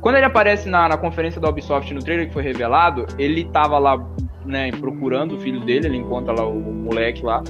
Quando 0.00 0.16
ele 0.16 0.24
aparece 0.26 0.68
na, 0.68 0.88
na 0.88 0.96
conferência 0.96 1.40
da 1.40 1.48
Ubisoft 1.48 1.92
no 1.92 2.02
trailer 2.02 2.28
que 2.28 2.32
foi 2.32 2.42
revelado, 2.42 3.06
ele 3.18 3.44
tava 3.44 3.78
lá, 3.78 3.98
né, 4.44 4.70
procurando 4.72 5.36
o 5.36 5.40
filho 5.40 5.60
dele, 5.60 5.86
ele 5.86 5.96
encontra 5.96 6.32
lá 6.32 6.46
o, 6.46 6.58
o 6.58 6.72
moleque 6.72 7.24
lá. 7.24 7.42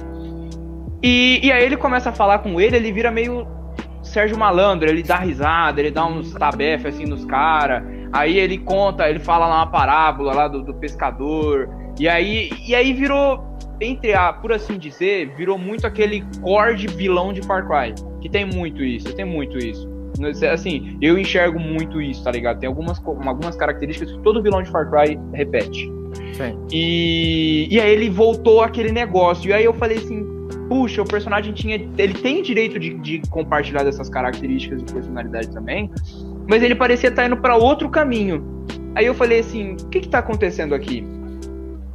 E, 1.03 1.39
e 1.43 1.51
aí 1.51 1.63
ele 1.63 1.77
começa 1.77 2.09
a 2.09 2.13
falar 2.13 2.39
com 2.39 2.59
ele, 2.59 2.75
ele 2.75 2.91
vira 2.91 3.11
meio 3.11 3.45
Sérgio 4.01 4.37
Malandro, 4.37 4.89
ele 4.89 5.03
dá 5.03 5.17
risada, 5.17 5.79
ele 5.79 5.91
dá 5.91 6.05
uns 6.05 6.33
tabef 6.33 6.87
assim 6.87 7.05
nos 7.05 7.25
caras. 7.25 7.83
Aí 8.11 8.37
ele 8.37 8.57
conta, 8.57 9.07
ele 9.09 9.19
fala 9.19 9.47
lá 9.47 9.57
uma 9.57 9.71
parábola 9.71 10.33
lá 10.33 10.47
do, 10.47 10.63
do, 10.63 10.73
pescador. 10.73 11.69
E 11.99 12.07
aí, 12.07 12.49
e 12.65 12.73
aí 12.73 12.93
virou, 12.93 13.43
entre 13.81 14.13
a, 14.13 14.31
por 14.31 14.51
assim 14.51 14.77
dizer, 14.77 15.35
virou 15.35 15.57
muito 15.57 15.85
aquele 15.85 16.23
core 16.41 16.75
de 16.75 16.87
vilão 16.87 17.33
de 17.33 17.41
Far 17.41 17.67
Cry. 17.67 17.93
Que 18.21 18.29
tem 18.29 18.45
muito 18.45 18.83
isso, 18.83 19.13
tem 19.13 19.25
muito 19.25 19.57
isso. 19.57 19.96
Assim, 20.51 20.97
eu 21.01 21.17
enxergo 21.17 21.59
muito 21.59 22.01
isso, 22.01 22.23
tá 22.23 22.31
ligado? 22.31 22.59
Tem 22.59 22.67
algumas, 22.67 23.01
algumas 23.05 23.55
características 23.55 24.11
que 24.11 24.19
todo 24.19 24.41
vilão 24.41 24.61
de 24.61 24.69
Far 24.69 24.89
Cry 24.89 25.19
repete. 25.33 25.91
Sim. 26.33 26.57
E, 26.71 27.67
e 27.69 27.79
aí 27.79 27.91
ele 27.91 28.09
voltou 28.09 28.61
aquele 28.61 28.91
negócio. 28.91 29.49
E 29.49 29.53
aí 29.53 29.63
eu 29.63 29.73
falei 29.73 29.97
assim, 29.97 30.25
puxa, 30.69 31.01
o 31.01 31.05
personagem 31.05 31.53
tinha. 31.53 31.75
Ele 31.97 32.13
tem 32.13 32.41
direito 32.41 32.79
de, 32.79 32.93
de 32.95 33.21
compartilhar 33.29 33.83
dessas 33.83 34.09
características 34.09 34.83
de 34.83 34.93
personalidade 34.93 35.49
também. 35.51 35.89
Mas 36.47 36.63
ele 36.63 36.75
parecia 36.75 37.09
estar 37.09 37.25
indo 37.25 37.37
para 37.37 37.55
outro 37.55 37.89
caminho. 37.89 38.65
Aí 38.95 39.05
eu 39.05 39.13
falei 39.13 39.39
assim, 39.39 39.73
o 39.73 39.89
que 39.89 40.01
que 40.01 40.09
tá 40.09 40.19
acontecendo 40.19 40.73
aqui? 40.73 41.05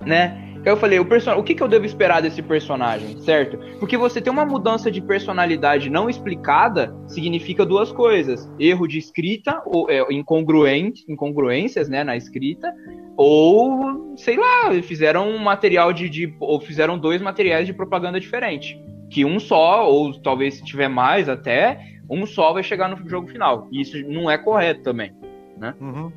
Né? 0.05 0.52
Eu 0.65 0.77
falei, 0.77 0.99
o, 0.99 1.05
person... 1.05 1.33
o 1.37 1.43
que, 1.43 1.55
que 1.55 1.63
eu 1.63 1.69
devo 1.69 1.85
esperar 1.85 2.23
desse 2.23 2.41
personagem, 2.41 3.21
certo? 3.21 3.59
Porque 3.79 3.97
você 3.97 4.21
ter 4.21 4.31
uma 4.31 4.45
mudança 4.45 4.91
de 4.91 5.01
personalidade 5.01 5.91
não 5.91 6.09
explicada 6.09 6.95
significa 7.07 7.67
duas 7.67 7.91
coisas: 7.91 8.51
erro 8.59 8.87
de 8.87 8.99
escrita, 8.99 9.61
ou 9.67 9.91
é, 9.91 10.01
incongruente, 10.13 11.05
incongruências 11.09 11.89
né, 11.89 12.05
na 12.05 12.17
escrita, 12.17 12.73
ou 13.17 14.15
sei 14.17 14.37
lá, 14.37 14.71
fizeram 14.83 15.29
um 15.29 15.39
material 15.39 15.93
de, 15.93 16.09
de. 16.09 16.35
ou 16.39 16.61
fizeram 16.61 16.99
dois 16.99 17.21
materiais 17.21 17.67
de 17.67 17.73
propaganda 17.73 18.21
diferente. 18.21 18.81
Que 19.11 19.25
um 19.25 19.39
só, 19.39 19.91
ou 19.91 20.13
talvez 20.23 20.55
se 20.55 20.65
tiver 20.65 20.89
mais 20.89 21.29
até, 21.29 21.79
um 22.09 22.25
só 22.25 22.53
vai 22.53 22.63
chegar 22.63 22.89
no 22.89 23.09
jogo 23.09 23.29
final. 23.29 23.69
E 23.71 23.81
isso 23.81 24.01
não 24.09 24.31
é 24.31 24.39
correto 24.39 24.83
também. 24.83 25.13
Né? 25.59 25.75
Uhum. 25.81 26.13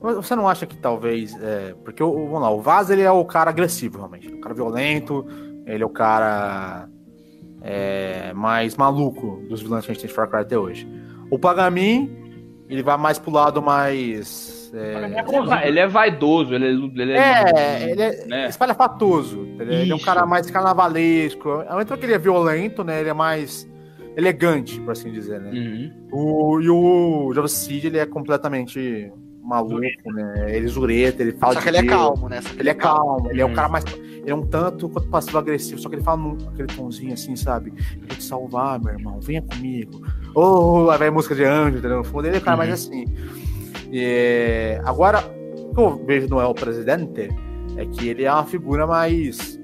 Você 0.00 0.34
não 0.34 0.48
acha 0.48 0.66
que 0.66 0.76
talvez. 0.76 1.36
É, 1.42 1.74
porque 1.84 2.02
o, 2.02 2.12
vamos 2.26 2.40
lá, 2.40 2.50
o 2.50 2.60
Vaz 2.60 2.88
ele 2.88 3.02
é 3.02 3.10
o 3.10 3.24
cara 3.24 3.50
agressivo, 3.50 3.98
realmente. 3.98 4.28
O 4.28 4.40
cara 4.40 4.54
violento, 4.54 5.26
ele 5.66 5.82
é 5.82 5.86
o 5.86 5.90
cara 5.90 6.88
é, 7.62 8.32
mais 8.32 8.76
maluco 8.76 9.42
dos 9.48 9.60
vilões 9.60 9.84
que 9.84 9.90
a 9.90 9.94
gente 9.94 10.02
tem 10.02 10.08
de 10.08 10.14
Far 10.14 10.28
Cry 10.28 10.40
até 10.40 10.58
hoje. 10.58 10.88
O 11.30 11.38
Pagamin, 11.38 12.10
ele 12.68 12.82
vai 12.82 12.96
mais 12.96 13.18
pro 13.18 13.30
lado 13.30 13.60
mais. 13.60 14.72
É... 14.72 15.66
Ele 15.66 15.78
é 15.80 15.86
vaidoso, 15.86 16.54
ele 16.54 16.64
é. 16.64 16.70
Ele 16.70 17.12
é, 17.12 17.52
é 17.54 17.90
ele 17.90 18.02
é 18.02 18.26
né? 18.26 18.48
espalhafatoso. 18.48 19.46
Ele, 19.58 19.74
ele, 19.74 19.92
é 19.92 19.94
um 19.94 19.98
cara 19.98 20.24
mais 20.24 20.50
carnavalesco. 20.50 21.62
Ao 21.68 21.76
mesmo 21.76 21.96
que 21.98 22.06
ele 22.06 22.14
é 22.14 22.18
violento, 22.18 22.82
né? 22.82 23.00
Ele 23.00 23.10
é 23.10 23.14
mais 23.14 23.68
elegante, 24.16 24.80
por 24.80 24.92
assim 24.92 25.12
dizer, 25.12 25.40
né? 25.40 25.50
Uhum. 25.50 26.08
O, 26.12 26.60
e 26.60 26.70
o 26.70 27.32
Java 27.34 27.48
Seed, 27.48 27.84
ele 27.84 27.98
é 27.98 28.06
completamente 28.06 29.12
maluco, 29.42 30.12
né? 30.12 30.56
Ele 30.56 30.68
zureta, 30.68 31.22
ele 31.22 31.32
fala 31.32 31.54
Só 31.54 31.60
que 31.60 31.68
ele 31.68 31.78
é 31.78 31.84
calmo, 31.84 32.28
né? 32.28 32.40
ele 32.58 32.68
é 32.68 32.74
calmo, 32.74 33.30
ele 33.30 33.40
é 33.40 33.46
um 33.46 33.54
cara 33.54 33.68
mais. 33.68 33.84
Ele 33.84 34.30
é 34.30 34.34
um 34.34 34.46
tanto 34.46 34.88
quanto 34.88 35.08
passivo-agressivo, 35.08 35.80
só 35.80 35.88
que 35.88 35.96
ele 35.96 36.02
fala 36.02 36.18
num, 36.18 36.36
aquele 36.48 36.68
tomzinho 36.68 37.14
assim, 37.14 37.34
sabe? 37.36 37.72
Eu 37.94 38.06
vou 38.06 38.16
te 38.16 38.22
salvar, 38.22 38.78
meu 38.78 38.92
irmão, 38.92 39.18
venha 39.20 39.42
comigo. 39.42 40.06
Ou 40.34 40.84
oh, 40.84 40.90
aí 40.90 40.98
vai 40.98 41.10
música 41.10 41.34
de 41.34 41.44
anjo, 41.44 41.78
entendeu? 41.78 41.98
No 41.98 42.04
fundo, 42.04 42.26
ele 42.26 42.36
é 42.36 42.38
um 42.38 42.42
cara 42.42 42.56
uhum. 42.56 42.58
mais 42.58 42.72
assim. 42.72 43.06
E, 43.90 44.78
agora, 44.84 45.24
o 45.56 45.74
que 45.74 45.80
eu 45.80 46.04
vejo 46.04 46.28
no 46.28 46.40
El 46.40 46.54
Presidente 46.54 47.30
é 47.76 47.86
que 47.86 48.08
ele 48.08 48.24
é 48.24 48.32
uma 48.32 48.44
figura 48.44 48.86
mais 48.86 49.59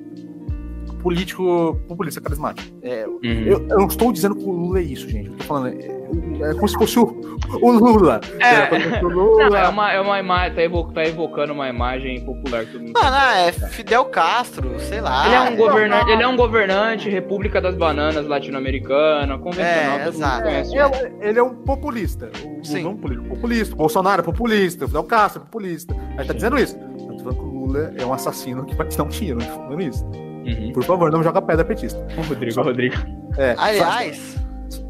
político 1.06 1.78
populista 1.86 2.20
carismático. 2.20 2.68
É, 2.82 3.06
uhum. 3.06 3.20
eu, 3.22 3.68
eu, 3.68 3.78
não 3.78 3.86
estou 3.86 4.12
dizendo 4.12 4.34
que 4.34 4.42
o 4.42 4.50
Lula 4.50 4.80
é 4.80 4.82
isso, 4.82 5.08
gente. 5.08 5.28
Eu 5.28 5.36
tô 5.36 5.44
falando. 5.44 5.68
É, 5.68 6.50
é 6.50 6.54
como 6.54 6.68
se 6.68 6.74
fosse 6.74 6.98
o, 6.98 7.38
o 7.62 7.70
Lula. 7.70 8.20
É, 8.40 9.04
o 9.04 9.08
Lula. 9.08 9.48
Não, 9.48 9.56
é 9.56 9.68
uma, 9.68 9.92
é 9.92 10.00
uma 10.00 10.18
imagem. 10.18 10.56
Tá, 10.56 10.62
evo, 10.62 10.92
tá, 10.92 11.04
evocando 11.04 11.52
uma 11.52 11.68
imagem 11.68 12.24
popular 12.24 12.64
que 12.64 12.72
todo 12.72 12.82
mundo. 12.82 12.92
Não, 13.00 13.08
não, 13.08 13.30
é 13.30 13.52
Fidel 13.52 14.04
Castro, 14.06 14.80
sei 14.80 15.00
lá. 15.00 15.26
Ele 15.26 15.34
é 15.36 15.40
um, 15.42 15.56
governante, 15.56 16.10
ele 16.10 16.22
é 16.24 16.26
um 16.26 16.36
governante, 16.36 17.08
República 17.08 17.60
das 17.60 17.76
Bananas 17.76 18.26
latino-americana, 18.26 19.38
convencional. 19.38 19.98
É, 20.00 20.08
exato. 20.08 20.42
Conhece, 20.42 20.76
ele, 20.76 20.80
é, 20.80 21.28
ele, 21.28 21.38
é 21.38 21.42
um 21.42 21.54
populista. 21.54 22.32
O, 22.44 22.64
Sim. 22.64 22.82
Não, 22.82 22.96
populista. 22.96 23.76
Bolsonaro 23.76 24.22
é 24.22 24.24
populista. 24.24 24.88
Fidel 24.88 25.04
Castro 25.04 25.42
é 25.42 25.44
populista. 25.44 25.96
Aí 26.18 26.26
tá 26.26 26.32
dizendo 26.32 26.58
isso. 26.58 26.76
Eu 26.76 27.16
tô 27.16 27.18
falando 27.18 27.36
que 27.36 27.44
o 27.44 27.48
Lula 27.48 27.94
é 27.96 28.04
um 28.04 28.12
assassino 28.12 28.64
que 28.64 28.74
vai 28.74 28.88
te 28.88 28.98
dar 28.98 29.04
um 29.04 29.08
tiro. 29.08 29.38
Não 29.38 29.46
tô 29.46 29.54
falando 29.54 29.82
isso. 29.82 30.25
Uhum. 30.46 30.72
Por 30.72 30.84
favor, 30.84 31.10
não 31.10 31.22
joga 31.22 31.42
pedra 31.42 31.64
petista. 31.64 32.06
Rodrigo, 32.28 32.52
só, 32.52 32.62
Rodrigo. 32.62 32.94
É, 33.36 33.54
Aliás. 33.58 34.36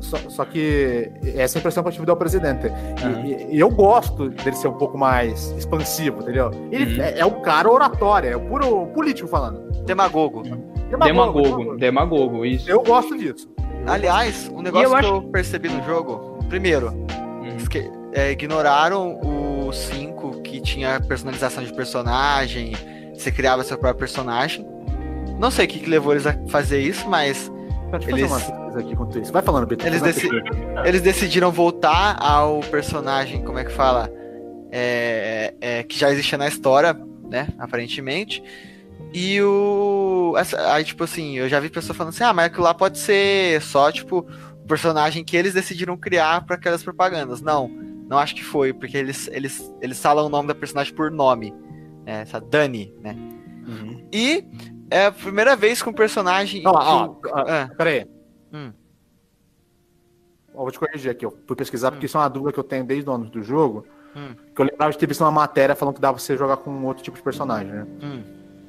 Só, 0.01 0.17
só, 0.29 0.45
que 0.45 1.11
essa 1.35 1.59
impressão 1.59 1.83
que 1.83 1.89
eu 1.89 1.93
tive 1.93 2.07
do 2.07 2.17
presidente. 2.17 2.67
Uhum. 2.69 3.25
E, 3.25 3.57
e, 3.57 3.59
eu 3.59 3.69
gosto 3.69 4.31
dele 4.31 4.55
ser 4.55 4.69
um 4.69 4.75
pouco 4.75 4.97
mais 4.97 5.51
expansivo, 5.59 6.23
entendeu? 6.23 6.51
Ele 6.71 6.97
uhum. 6.97 7.03
é, 7.03 7.19
é 7.19 7.27
um 7.27 7.43
cara 7.43 7.71
oratório, 7.71 8.31
é 8.31 8.37
o 8.37 8.41
puro 8.41 8.87
político 8.89 9.29
falando. 9.29 9.71
Demagogo. 9.85 10.43
Demagogo, 10.43 11.05
demagogo, 11.05 11.77
demagogo, 11.77 12.45
isso. 12.45 12.71
Eu 12.71 12.83
gosto 12.83 13.19
disso. 13.19 13.49
Aliás, 13.87 14.49
um 14.53 14.63
negócio 14.63 14.87
eu 14.87 14.91
que 14.91 14.97
acho... 14.97 15.09
eu 15.09 15.23
percebi 15.23 15.69
no 15.69 15.83
jogo, 15.85 16.39
primeiro, 16.49 16.89
uhum. 16.89 17.57
que, 17.69 17.91
é, 18.13 18.31
ignoraram 18.31 19.21
o 19.21 19.73
5 19.73 20.43
que 20.43 20.61
tinha 20.61 21.01
personalização 21.01 21.63
de 21.63 21.73
personagem, 21.73 22.73
você 23.13 23.31
criava 23.31 23.63
seu 23.65 23.77
próprio 23.77 23.99
personagem. 23.99 24.67
Não 25.39 25.51
sei 25.51 25.67
o 25.67 25.69
que, 25.69 25.81
que 25.81 25.91
levou 25.91 26.13
eles 26.13 26.27
a 26.27 26.35
fazer 26.49 26.81
isso, 26.81 27.09
mas. 27.09 27.51
Eles... 28.09 28.33
Aqui 28.33 29.21
isso. 29.21 29.33
Vai 29.33 29.43
falando, 29.43 29.67
Beto. 29.67 29.87
Eles, 29.87 30.03
deci... 30.03 30.29
eles 30.85 31.01
decidiram 31.01 31.51
voltar 31.51 32.17
ao 32.21 32.61
personagem, 32.61 33.43
como 33.43 33.59
é 33.59 33.65
que 33.65 33.73
fala? 33.73 34.11
É, 34.71 35.55
é, 35.61 35.83
que 35.83 35.99
já 35.99 36.11
existia 36.11 36.37
na 36.37 36.49
história, 36.49 36.95
né? 37.31 37.49
Aparentemente. 37.59 38.43
E 39.15 39.41
o. 39.41 40.35
Aí, 40.71 40.85
tipo 40.85 41.05
assim, 41.05 41.39
eu 41.39 41.49
já 41.49 41.61
vi 41.61 41.71
pessoas 41.71 41.97
falando 41.97 42.13
assim: 42.13 42.25
ah, 42.25 42.33
mas 42.33 42.47
aquilo 42.47 42.65
lá 42.65 42.75
pode 42.75 42.99
ser 42.99 43.63
só, 43.63 43.91
tipo, 43.91 44.27
o 44.63 44.67
personagem 44.67 45.25
que 45.25 45.37
eles 45.37 45.55
decidiram 45.55 45.97
criar 45.97 46.45
para 46.45 46.57
aquelas 46.57 46.83
propagandas. 46.83 47.41
Não, 47.41 47.69
não 48.09 48.19
acho 48.19 48.35
que 48.35 48.45
foi, 48.45 48.73
porque 48.73 48.97
eles, 48.97 49.29
eles, 49.29 49.73
eles 49.81 50.01
falam 50.01 50.27
o 50.27 50.29
nome 50.29 50.49
da 50.49 50.55
personagem 50.55 50.95
por 50.95 51.11
nome. 51.11 51.55
Né, 52.05 52.23
essa 52.23 52.41
Dani, 52.41 52.93
né? 53.01 53.17
Uhum. 53.67 54.07
E 54.13 54.45
é 54.91 55.07
a 55.07 55.13
primeira 55.13 55.57
vez 55.57 55.83
com 55.83 55.91
um 55.91 55.95
personagem. 55.95 56.63
Não, 56.63 56.73
ó, 56.73 57.17
ó, 57.25 57.41
é. 57.49 57.69
Peraí. 57.77 58.07
Hum. 58.53 58.73
Ó, 60.55 60.63
vou 60.63 60.71
te 60.71 60.79
corrigir 60.79 61.11
aqui, 61.11 61.25
eu 61.25 61.37
fui 61.47 61.57
pesquisar, 61.57 61.89
hum. 61.89 61.91
porque 61.93 62.07
isso 62.07 62.17
é 62.17 62.21
uma 62.21 62.29
dúvida 62.29 62.53
que 62.53 62.59
eu 62.59 62.65
tenho 62.65 62.85
desde 62.85 63.09
o 63.09 63.13
ano 63.13 63.27
do 63.27 63.43
jogo. 63.43 63.87
Hum. 64.17 64.35
Que 64.55 64.63
eu 64.63 64.67
lembrava 64.67 64.93
de 64.93 64.99
ter 64.99 65.07
visto 65.07 65.21
uma 65.21 65.31
matéria 65.31 65.75
falando 65.75 65.95
que 65.95 66.01
dava 66.01 66.15
pra 66.15 66.23
você 66.23 66.37
jogar 66.37 66.57
com 66.59 66.85
outro 66.85 67.03
tipo 67.03 67.17
de 67.17 67.23
personagem, 67.23 67.71
né? 67.71 67.87
Hum. 68.03 68.23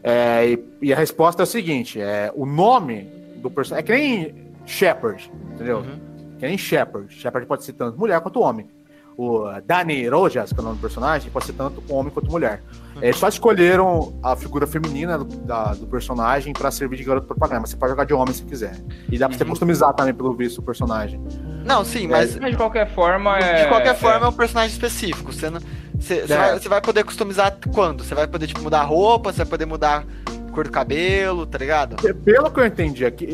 É, 0.03 0.49
e, 0.49 0.65
e, 0.81 0.93
a 0.93 0.95
resposta 0.95 1.41
é 1.41 1.45
o 1.45 1.47
seguinte: 1.47 1.99
é, 1.99 2.31
o 2.35 2.45
nome 2.45 3.03
do 3.37 3.49
personagem. 3.49 3.83
É 3.83 3.85
que 3.85 3.91
nem 3.91 4.53
Shepard, 4.65 5.31
entendeu? 5.53 5.79
Uhum. 5.79 5.99
Que 6.37 6.47
nem 6.47 6.57
Shepard. 6.57 7.13
Shepard 7.13 7.47
pode 7.47 7.63
ser 7.63 7.73
tanto 7.73 7.97
mulher 7.97 8.19
quanto 8.21 8.39
homem. 8.39 8.69
O 9.17 9.45
Dani 9.65 10.07
Rojas, 10.07 10.53
que 10.53 10.59
é 10.59 10.61
o 10.61 10.63
nome 10.63 10.77
do 10.77 10.81
personagem, 10.81 11.31
pode 11.31 11.47
ser 11.47 11.53
tanto 11.53 11.83
homem 11.89 12.13
quanto 12.13 12.29
mulher. 12.29 12.61
Uhum. 12.95 13.03
Eles 13.03 13.17
só 13.17 13.27
escolheram 13.27 14.13
a 14.21 14.35
figura 14.35 14.67
feminina 14.67 15.17
do, 15.17 15.25
da, 15.25 15.73
do 15.73 15.87
personagem 15.87 16.53
para 16.53 16.69
servir 16.69 16.97
de 16.97 17.03
garoto 17.03 17.25
propaganda, 17.25 17.61
mas 17.61 17.71
você 17.71 17.77
pode 17.77 17.91
jogar 17.91 18.05
de 18.05 18.13
homem 18.13 18.31
se 18.31 18.43
quiser. 18.43 18.75
E 19.11 19.17
dá 19.17 19.27
pra 19.27 19.33
uhum. 19.33 19.39
você 19.39 19.45
customizar 19.45 19.93
também, 19.95 20.13
pelo 20.13 20.35
visto, 20.35 20.59
o 20.59 20.61
personagem. 20.61 21.19
Não, 21.65 21.83
sim, 21.83 22.07
mas. 22.07 22.37
É, 22.37 22.51
de 22.51 22.55
qualquer 22.55 22.93
forma 22.93 23.39
é. 23.39 23.63
De 23.63 23.69
qualquer 23.69 23.95
forma 23.95 24.25
é, 24.25 24.27
é 24.27 24.29
um 24.29 24.33
personagem 24.33 24.71
específico. 24.71 25.33
Você, 25.33 25.49
não, 25.49 25.59
você, 25.99 26.19
é. 26.19 26.25
vai, 26.27 26.59
você 26.59 26.69
vai 26.69 26.81
poder 26.81 27.03
customizar 27.03 27.57
quando? 27.73 28.03
Você 28.03 28.13
vai 28.13 28.27
poder, 28.27 28.45
tipo, 28.45 28.61
mudar 28.61 28.81
a 28.81 28.85
roupa, 28.85 29.33
você 29.33 29.39
vai 29.39 29.47
poder 29.47 29.65
mudar 29.65 30.05
cor 30.53 30.63
do 30.63 30.71
cabelo, 30.71 31.45
tá 31.45 31.57
ligado? 31.57 31.95
Pelo 32.23 32.51
que 32.51 32.59
eu 32.59 32.65
entendi 32.65 33.05
aqui, 33.05 33.27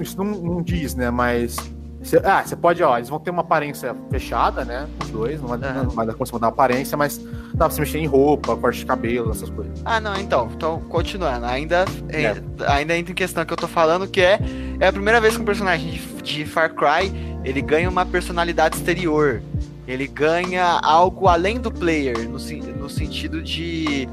isso 0.00 0.16
não, 0.16 0.24
não 0.24 0.62
diz, 0.62 0.94
né? 0.94 1.10
Mas 1.10 1.56
Cê, 2.04 2.20
ah, 2.22 2.44
você 2.44 2.54
pode, 2.54 2.82
ó, 2.82 2.98
eles 2.98 3.08
vão 3.08 3.18
ter 3.18 3.30
uma 3.30 3.40
aparência 3.40 3.96
fechada, 4.10 4.62
né? 4.62 4.86
Os 5.02 5.08
dois, 5.08 5.40
não 5.40 5.48
vai, 5.48 5.58
é. 5.58 5.72
não 5.72 5.88
vai 5.88 6.06
dar 6.06 6.12
como 6.12 6.30
mudar 6.30 6.48
a 6.48 6.50
aparência, 6.50 6.98
mas 6.98 7.18
dá 7.54 7.64
pra 7.64 7.70
você 7.70 7.80
mexer 7.80 7.98
em 7.98 8.06
roupa, 8.06 8.54
corte 8.56 8.80
de 8.80 8.86
cabelo, 8.86 9.30
essas 9.30 9.48
coisas. 9.48 9.80
Ah, 9.86 9.98
não, 9.98 10.14
então, 10.16 10.50
então, 10.54 10.80
continuando, 10.82 11.46
ainda, 11.46 11.86
é. 12.10 12.22
é. 12.24 12.42
ainda 12.66 12.96
entra 12.96 13.12
em 13.12 13.14
questão 13.14 13.42
que 13.46 13.52
eu 13.54 13.56
tô 13.56 13.66
falando, 13.66 14.06
que 14.06 14.20
é, 14.20 14.38
é 14.80 14.86
a 14.86 14.92
primeira 14.92 15.18
vez 15.18 15.34
que 15.34 15.40
um 15.42 15.46
personagem 15.46 15.92
de, 15.92 16.22
de 16.22 16.44
Far 16.44 16.74
Cry, 16.74 17.10
ele 17.42 17.62
ganha 17.62 17.88
uma 17.88 18.04
personalidade 18.04 18.76
exterior. 18.76 19.40
Ele 19.88 20.06
ganha 20.06 20.80
algo 20.82 21.26
além 21.26 21.58
do 21.58 21.70
player, 21.70 22.18
no, 22.28 22.38
no 22.38 22.90
sentido 22.90 23.42
de. 23.42 24.08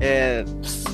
É, 0.00 0.44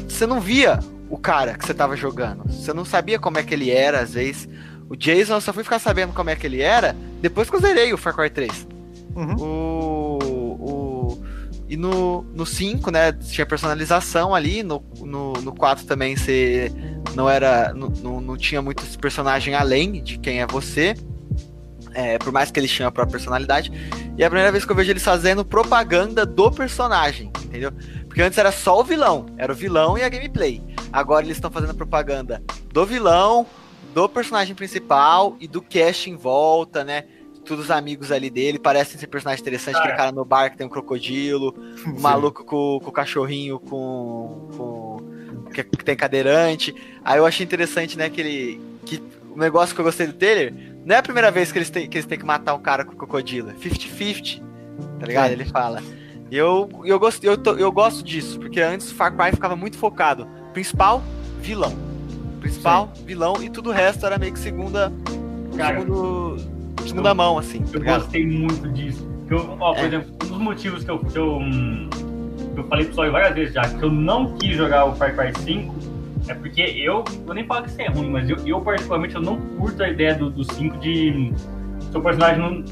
você 0.09 0.27
não 0.27 0.41
via 0.41 0.81
o 1.09 1.17
cara 1.17 1.55
que 1.55 1.65
você 1.65 1.75
tava 1.75 1.97
jogando. 1.97 2.45
Você 2.51 2.73
não 2.73 2.85
sabia 2.85 3.19
como 3.19 3.39
é 3.39 3.43
que 3.43 3.55
ele 3.55 3.71
era, 3.71 4.01
às 4.01 4.15
vezes. 4.15 4.49
O 4.89 4.97
Jason 4.97 5.35
eu 5.35 5.41
só 5.41 5.53
fui 5.53 5.63
ficar 5.63 5.79
sabendo 5.79 6.13
como 6.13 6.31
é 6.31 6.37
que 6.37 6.47
ele 6.47 6.63
era 6.63 6.97
depois 7.21 7.51
que 7.51 7.57
eu 7.57 7.61
zerei 7.61 7.93
o 7.93 7.99
Far 7.99 8.15
Cry 8.15 8.31
3. 8.31 8.67
Uhum. 9.15 9.37
O, 9.37 10.19
o, 10.61 11.25
e 11.69 11.77
no, 11.77 12.23
no 12.35 12.47
5, 12.47 12.91
né, 12.91 13.13
tinha 13.13 13.45
personalização 13.45 14.35
ali, 14.35 14.63
no, 14.63 14.83
no, 15.01 15.33
no 15.35 15.53
4 15.55 15.85
também 15.85 16.17
você 16.17 16.73
não 17.15 17.29
era. 17.29 17.75
Não, 17.75 18.21
não 18.21 18.37
tinha 18.37 18.63
muito 18.63 18.83
esse 18.83 18.97
personagem 18.97 19.55
além 19.55 20.03
de 20.03 20.19
quem 20.19 20.41
é 20.41 20.47
você. 20.47 20.95
É, 21.95 22.17
por 22.19 22.33
mais 22.33 22.51
que 22.51 22.61
eles 22.61 22.71
tinham 22.71 22.89
a 22.89 22.93
própria 22.93 23.13
personalidade. 23.13 23.73
E 24.17 24.23
é 24.23 24.27
a 24.27 24.31
primeira 24.31 24.53
vez 24.53 24.65
que 24.65 24.71
eu 24.71 24.77
vejo 24.77 24.91
eles 24.91 25.03
fazendo 25.03 25.45
propaganda 25.45 26.25
do 26.25 26.51
personagem, 26.51 27.33
entendeu? 27.45 27.73
Porque 28.07 28.23
antes 28.23 28.39
era 28.39 28.53
só 28.53 28.79
o 28.79 28.85
vilão, 28.85 29.27
era 29.37 29.53
o 29.53 29.57
vilão 29.57 29.99
e 29.99 30.03
a 30.03 30.09
gameplay. 30.09 30.63
Agora 30.93 31.25
eles 31.25 31.37
estão 31.37 31.51
fazendo 31.51 31.75
propaganda 31.75 32.43
do 32.73 32.87
vilão, 32.87 33.47
do 33.95 34.09
personagem 34.09 34.55
principal 34.55 35.37
e 35.41 35.49
do 35.49 35.61
cast 35.61 36.11
em 36.11 36.17
volta, 36.17 36.85
né? 36.85 37.05
Todos 37.45 37.67
os 37.67 37.71
amigos 37.71 38.13
ali 38.13 38.29
dele 38.29 38.59
parecem 38.59 38.99
ser 38.99 39.07
personagens 39.07 39.41
interessantes. 39.41 39.81
Aquele 39.81 39.97
cara 39.97 40.13
no 40.13 40.25
bar 40.25 40.51
que 40.51 40.59
tem 40.59 40.67
um 40.67 40.71
crocodilo, 40.71 41.55
o 41.87 42.01
maluco 42.01 42.45
com, 42.45 42.79
com 42.83 42.91
o 42.91 42.93
cachorrinho 42.93 43.59
com. 43.59 44.49
com 44.57 44.97
que, 45.53 45.65
tem 45.65 45.97
cadeirante. 45.97 46.75
Aí 47.03 47.19
eu 47.19 47.25
achei 47.25 47.45
interessante, 47.45 47.97
né? 47.97 48.11
Que, 48.11 48.21
ele, 48.21 48.61
que 48.85 49.03
o 49.35 49.39
negócio 49.39 49.75
que 49.75 49.81
eu 49.81 49.85
gostei 49.85 50.07
do 50.07 50.13
trailer 50.13 50.53
não 50.85 50.95
é 50.95 50.99
a 50.99 51.03
primeira 51.03 51.31
vez 51.31 51.51
que 51.51 51.59
eles 51.59 51.71
têm 51.71 51.89
que, 51.89 51.97
eles 51.97 52.07
têm 52.07 52.19
que 52.19 52.27
matar 52.27 52.55
um 52.55 52.61
cara 52.61 52.85
com 52.85 52.95
crocodilo. 52.95 53.51
50-50. 53.53 54.43
Tá 55.01 55.07
ligado? 55.07 55.33
Ele 55.33 55.47
fala. 55.47 55.83
E 56.31 56.37
eu, 56.37 56.69
eu, 56.85 56.99
gosto, 56.99 57.25
eu, 57.25 57.39
tô, 57.39 57.55
eu 57.55 57.73
gosto 57.73 58.05
disso, 58.05 58.39
porque 58.39 58.61
antes 58.61 58.93
o 58.93 58.95
Far 58.95 59.17
Cry 59.17 59.33
ficava 59.33 59.57
muito 59.57 59.79
focado. 59.79 60.29
Principal, 60.53 61.03
vilão 61.41 61.98
principal, 62.39 62.91
Sim. 62.95 63.05
vilão, 63.05 63.35
e 63.43 63.51
tudo 63.51 63.71
o 63.71 63.73
resto 63.73 64.07
era 64.07 64.19
meio 64.19 64.33
que 64.33 64.39
segunda. 64.39 64.93
Cara, 65.57 65.81
segundo, 65.81 66.37
segunda 66.87 67.11
eu, 67.11 67.15
mão, 67.15 67.39
assim. 67.39 67.65
Eu 67.73 67.85
tá 67.85 67.99
gostei 67.99 68.27
muito 68.27 68.69
disso. 68.73 69.09
Eu, 69.29 69.57
ó, 69.61 69.75
por 69.75 69.85
é. 69.85 69.87
exemplo, 69.87 70.11
um 70.25 70.29
dos 70.29 70.39
motivos 70.39 70.85
que 70.85 70.91
eu, 70.91 70.99
que 71.01 71.19
eu, 71.19 71.39
hum, 71.39 71.91
que 72.55 72.61
eu 72.61 72.65
falei 72.65 72.85
pro 72.85 72.95
pessoal 72.95 73.13
várias 73.13 73.35
vezes 73.35 73.55
já, 73.55 73.63
que 73.63 73.83
eu 73.83 73.91
não 73.91 74.37
quis 74.39 74.57
jogar 74.57 74.87
o 74.87 74.95
Far 74.95 75.15
Cry 75.15 75.33
5 75.45 75.89
é 76.29 76.35
porque 76.35 76.61
eu, 76.61 77.05
eu 77.27 77.35
nem 77.35 77.45
falo 77.47 77.63
que 77.63 77.71
isso 77.71 77.81
é 77.81 77.89
ruim, 77.89 78.11
mas 78.11 78.29
eu, 78.29 78.37
eu 78.47 78.61
particularmente 78.61 79.15
eu 79.15 79.23
não 79.23 79.39
curto 79.57 79.83
a 79.83 79.89
ideia 79.89 80.15
do, 80.15 80.31
do 80.31 80.45
5 80.53 80.77
de 80.79 81.33
seu 81.91 82.03
personagem 82.03 82.39
não, 82.39 82.65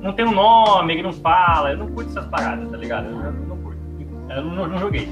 não 0.00 0.12
tem 0.12 0.24
um 0.24 0.32
nome, 0.32 0.94
ele 0.94 1.02
não 1.02 1.12
fala, 1.12 1.72
eu 1.72 1.78
não 1.78 1.88
curto 1.88 2.10
essas 2.10 2.26
paradas, 2.26 2.70
tá 2.70 2.76
ligado? 2.76 3.06
Eu, 3.06 3.20
eu 3.20 3.32
não 3.32 3.56
curto. 3.58 3.78
Eu 4.30 4.44
não, 4.44 4.68
não 4.68 4.78
joguei. 4.78 5.08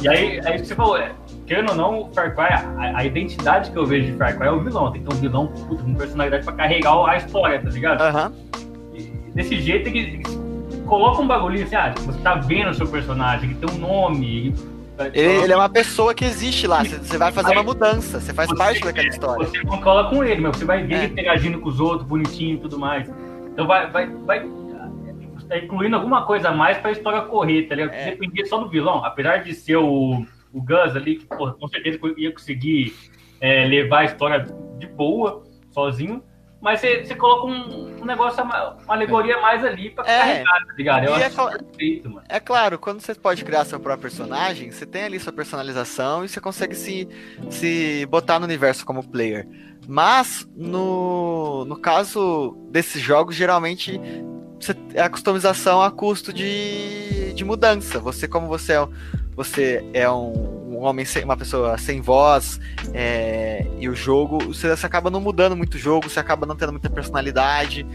E 0.00 0.08
aí, 0.08 0.40
aí 0.46 0.58
você 0.58 0.74
falou, 0.74 0.96
é, 0.96 1.12
querendo 1.48 1.70
ou 1.70 1.74
não, 1.74 2.00
o 2.02 2.12
Far 2.12 2.34
Cry, 2.34 2.52
a, 2.52 2.98
a, 2.98 3.04
identidade 3.04 3.70
que 3.70 3.76
eu 3.76 3.86
vejo 3.86 4.12
de 4.12 4.18
Far 4.18 4.36
Cry 4.36 4.48
é 4.48 4.50
o 4.50 4.60
vilão. 4.60 4.92
Tem 4.92 5.02
que 5.02 5.08
ter 5.08 5.16
um 5.16 5.18
vilão 5.18 5.46
puta, 5.46 5.82
com 5.82 5.94
personalidade 5.94 6.44
pra 6.44 6.52
carregar 6.52 7.08
a 7.08 7.16
história, 7.16 7.60
tá 7.60 7.70
ligado? 7.70 8.02
Uhum. 8.02 9.32
Desse 9.34 9.60
jeito 9.60 9.90
que, 9.90 10.18
que 10.18 10.76
coloca 10.82 11.22
um 11.22 11.26
bagulho 11.26 11.62
assim, 11.64 11.74
ah, 11.74 11.94
você 11.96 12.20
tá 12.20 12.34
vendo 12.34 12.70
o 12.70 12.74
seu 12.74 12.86
personagem, 12.86 13.48
que 13.48 13.54
tem 13.54 13.76
um 13.76 13.78
nome. 13.78 14.54
Ele, 15.14 15.44
ele, 15.44 15.52
é 15.52 15.56
uma 15.56 15.68
pessoa 15.68 16.12
que 16.12 16.24
existe 16.24 16.66
lá, 16.66 16.82
você 16.82 17.16
vai 17.16 17.32
fazer 17.32 17.52
uma 17.52 17.62
mudança, 17.62 18.20
você 18.20 18.34
faz 18.34 18.48
você, 18.48 18.56
parte 18.56 18.80
daquela 18.82 19.08
história. 19.08 19.46
Você 19.46 19.64
cola 19.64 20.10
com 20.10 20.24
ele, 20.24 20.40
mas 20.40 20.56
você 20.56 20.64
vai 20.64 20.82
ver 20.82 20.94
é. 20.94 21.04
ele 21.04 21.12
interagindo 21.12 21.60
com 21.60 21.68
os 21.68 21.80
outros, 21.80 22.06
bonitinho 22.06 22.56
e 22.56 22.58
tudo 22.58 22.78
mais. 22.78 23.08
Então 23.52 23.66
vai, 23.66 23.88
vai, 23.90 24.06
vai 24.06 24.44
é, 25.50 25.64
incluindo 25.64 25.96
alguma 25.96 26.26
coisa 26.26 26.48
a 26.48 26.52
mais 26.52 26.78
pra 26.78 26.90
história 26.90 27.22
correr, 27.22 27.62
tá 27.68 27.76
ligado? 27.76 27.94
É. 27.94 28.10
Depender 28.10 28.44
só 28.46 28.58
do 28.58 28.68
vilão, 28.68 29.04
apesar 29.04 29.38
de 29.38 29.54
ser 29.54 29.76
o 29.76 30.26
o 30.52 30.62
Gus 30.62 30.96
ali, 30.96 31.16
que 31.16 31.26
pô, 31.26 31.52
com 31.52 31.68
certeza 31.68 31.98
ia 32.16 32.32
conseguir 32.32 32.94
é, 33.40 33.64
levar 33.66 34.00
a 34.00 34.04
história 34.04 34.46
de 34.78 34.86
boa, 34.86 35.44
sozinho. 35.72 36.22
Mas 36.60 36.80
você, 36.80 37.04
você 37.04 37.14
coloca 37.14 37.46
um, 37.46 38.02
um 38.02 38.04
negócio, 38.04 38.42
uma, 38.42 38.76
alegoria 38.88 39.40
mais 39.40 39.64
ali 39.64 39.90
pra 39.90 40.04
é, 40.04 40.18
carregar, 40.18 40.66
tá 40.66 40.72
ligado? 40.76 41.04
Eu 41.04 41.14
acho 41.14 41.40
é, 41.40 41.58
perfeito, 41.58 42.10
mano. 42.10 42.26
É 42.28 42.40
claro, 42.40 42.78
quando 42.78 43.00
você 43.00 43.14
pode 43.14 43.44
criar 43.44 43.64
seu 43.64 43.78
próprio 43.78 44.02
personagem, 44.02 44.72
você 44.72 44.84
tem 44.84 45.04
ali 45.04 45.20
sua 45.20 45.32
personalização 45.32 46.24
e 46.24 46.28
você 46.28 46.40
consegue 46.40 46.74
se, 46.74 47.08
se 47.48 48.04
botar 48.06 48.40
no 48.40 48.44
universo 48.44 48.84
como 48.84 49.08
player. 49.08 49.46
Mas, 49.86 50.48
no, 50.56 51.64
no 51.64 51.76
caso 51.76 52.58
desses 52.70 53.00
jogos, 53.00 53.36
geralmente 53.36 54.00
é 54.94 55.02
a 55.02 55.08
customização 55.08 55.80
a 55.80 55.90
custo 55.90 56.32
de, 56.32 57.32
de 57.32 57.44
mudança. 57.44 58.00
Você, 58.00 58.26
como 58.26 58.48
você 58.48 58.72
é 58.72 58.88
você 59.38 59.84
é 59.92 60.10
um, 60.10 60.32
um 60.68 60.82
homem, 60.82 61.04
sem, 61.04 61.22
uma 61.22 61.36
pessoa 61.36 61.78
sem 61.78 62.00
voz, 62.00 62.60
é, 62.92 63.64
e 63.78 63.88
o 63.88 63.94
jogo, 63.94 64.38
você, 64.38 64.68
você, 64.68 64.84
acaba 64.84 65.10
não 65.10 65.20
mudando 65.20 65.56
muito 65.56 65.74
o 65.74 65.78
jogo, 65.78 66.10
você 66.10 66.18
acaba 66.18 66.44
não 66.44 66.56
tendo 66.56 66.72
muita 66.72 66.90
personalidade. 66.90 67.86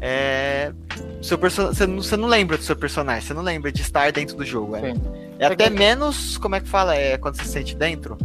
É, 0.00 0.72
seu 1.20 1.36
person... 1.36 1.66
você, 1.66 1.88
não, 1.88 1.96
você 1.96 2.16
não 2.16 2.28
lembra 2.28 2.56
do 2.56 2.62
seu 2.62 2.76
personagem, 2.76 3.22
você 3.22 3.34
não 3.34 3.42
lembra 3.42 3.72
de 3.72 3.82
estar 3.82 4.12
dentro 4.12 4.36
do 4.36 4.44
jogo. 4.44 4.76
É, 4.76 4.94
é 5.40 5.46
até 5.46 5.68
menos, 5.68 6.38
como 6.38 6.54
é 6.54 6.60
que 6.60 6.68
fala? 6.68 6.94
É 6.94 7.18
quando 7.18 7.36
você 7.36 7.42
se 7.42 7.50
sente 7.50 7.74
dentro? 7.74 8.16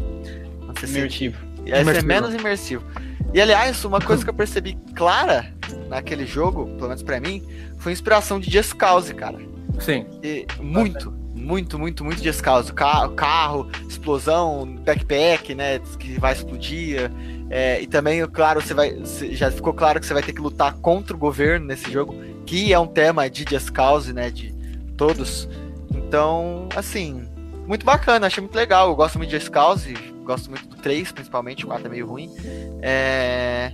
Você 0.67 0.85
imersivo. 0.85 1.37
Sente, 1.57 1.71
é, 1.71 1.79
é 1.79 2.01
menos 2.03 2.35
imersivo. 2.35 2.85
E 3.33 3.41
aliás, 3.41 3.83
uma 3.83 3.99
coisa 3.99 4.23
que 4.23 4.29
eu 4.29 4.35
percebi 4.35 4.77
clara 4.95 5.51
naquele 5.89 6.27
jogo, 6.27 6.67
pelo 6.75 6.89
menos 6.89 7.01
pra 7.01 7.19
mim, 7.19 7.43
foi 7.79 7.91
inspiração 7.91 8.39
de 8.39 8.51
Just 8.51 8.75
Cause, 8.75 9.11
cara. 9.15 9.39
Sim. 9.79 10.05
E, 10.23 10.45
muito 10.59 11.16
muito, 11.37 11.77
muito, 11.77 12.03
muito 12.03 12.21
descalço. 12.21 12.73
Carro, 12.73 13.13
carro, 13.13 13.71
explosão, 13.87 14.65
backpack, 14.83 15.53
né? 15.55 15.79
Que 15.99 16.19
vai 16.19 16.33
explodir. 16.33 17.11
É, 17.49 17.81
e 17.81 17.87
também, 17.87 18.25
claro, 18.27 18.61
você 18.61 18.73
vai. 18.73 18.97
Já 19.31 19.51
ficou 19.51 19.73
claro 19.73 19.99
que 19.99 20.05
você 20.05 20.13
vai 20.13 20.23
ter 20.23 20.33
que 20.33 20.41
lutar 20.41 20.73
contra 20.75 21.15
o 21.15 21.19
governo 21.19 21.67
nesse 21.67 21.91
jogo, 21.91 22.15
que 22.45 22.73
é 22.73 22.79
um 22.79 22.87
tema 22.87 23.29
de 23.29 23.45
Just 23.49 23.71
Cause, 23.71 24.11
né? 24.11 24.29
De 24.29 24.53
todos. 24.97 25.47
Então, 25.93 26.67
assim, 26.75 27.27
muito 27.67 27.85
bacana, 27.85 28.27
achei 28.27 28.41
muito 28.41 28.55
legal. 28.55 28.89
Eu 28.89 28.95
gosto 28.95 29.17
muito 29.17 29.29
de 29.29 29.49
Cause, 29.49 29.93
gosto 30.23 30.49
muito 30.49 30.67
do 30.67 30.75
3, 30.77 31.11
principalmente, 31.11 31.65
o 31.65 31.67
4 31.67 31.87
é 31.87 31.89
meio 31.89 32.07
ruim. 32.07 32.29
É... 32.81 33.73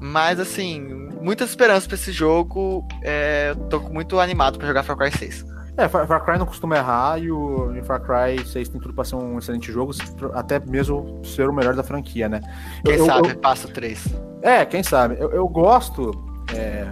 Mas, 0.00 0.40
assim, 0.40 0.80
muitas 1.20 1.50
esperanças 1.50 1.86
para 1.86 1.94
esse 1.94 2.12
jogo. 2.12 2.86
É... 3.02 3.54
tô 3.70 3.80
muito 3.80 4.18
animado 4.18 4.58
para 4.58 4.66
jogar 4.66 4.82
Far 4.82 4.96
Cry 4.96 5.10
6. 5.10 5.44
É, 5.76 5.88
Far, 5.88 6.24
Cry 6.24 6.38
não 6.38 6.44
costuma 6.44 6.76
errar 6.76 7.18
e 7.18 7.30
o 7.30 7.72
Far 7.84 8.00
Cry 8.00 8.44
6 8.46 8.68
tem 8.68 8.80
tudo 8.80 8.92
pra 8.92 9.04
ser 9.04 9.16
um 9.16 9.38
excelente 9.38 9.72
jogo, 9.72 9.92
até 10.34 10.58
mesmo 10.60 11.22
ser 11.24 11.48
o 11.48 11.52
melhor 11.52 11.74
da 11.74 11.82
franquia, 11.82 12.28
né? 12.28 12.40
Quem 12.84 12.96
eu, 12.96 13.06
sabe, 13.06 13.30
eu, 13.30 13.36
passa 13.36 13.68
3. 13.68 14.06
É, 14.42 14.64
quem 14.66 14.82
sabe. 14.82 15.16
Eu, 15.18 15.30
eu 15.30 15.48
gosto 15.48 16.10
é, 16.54 16.86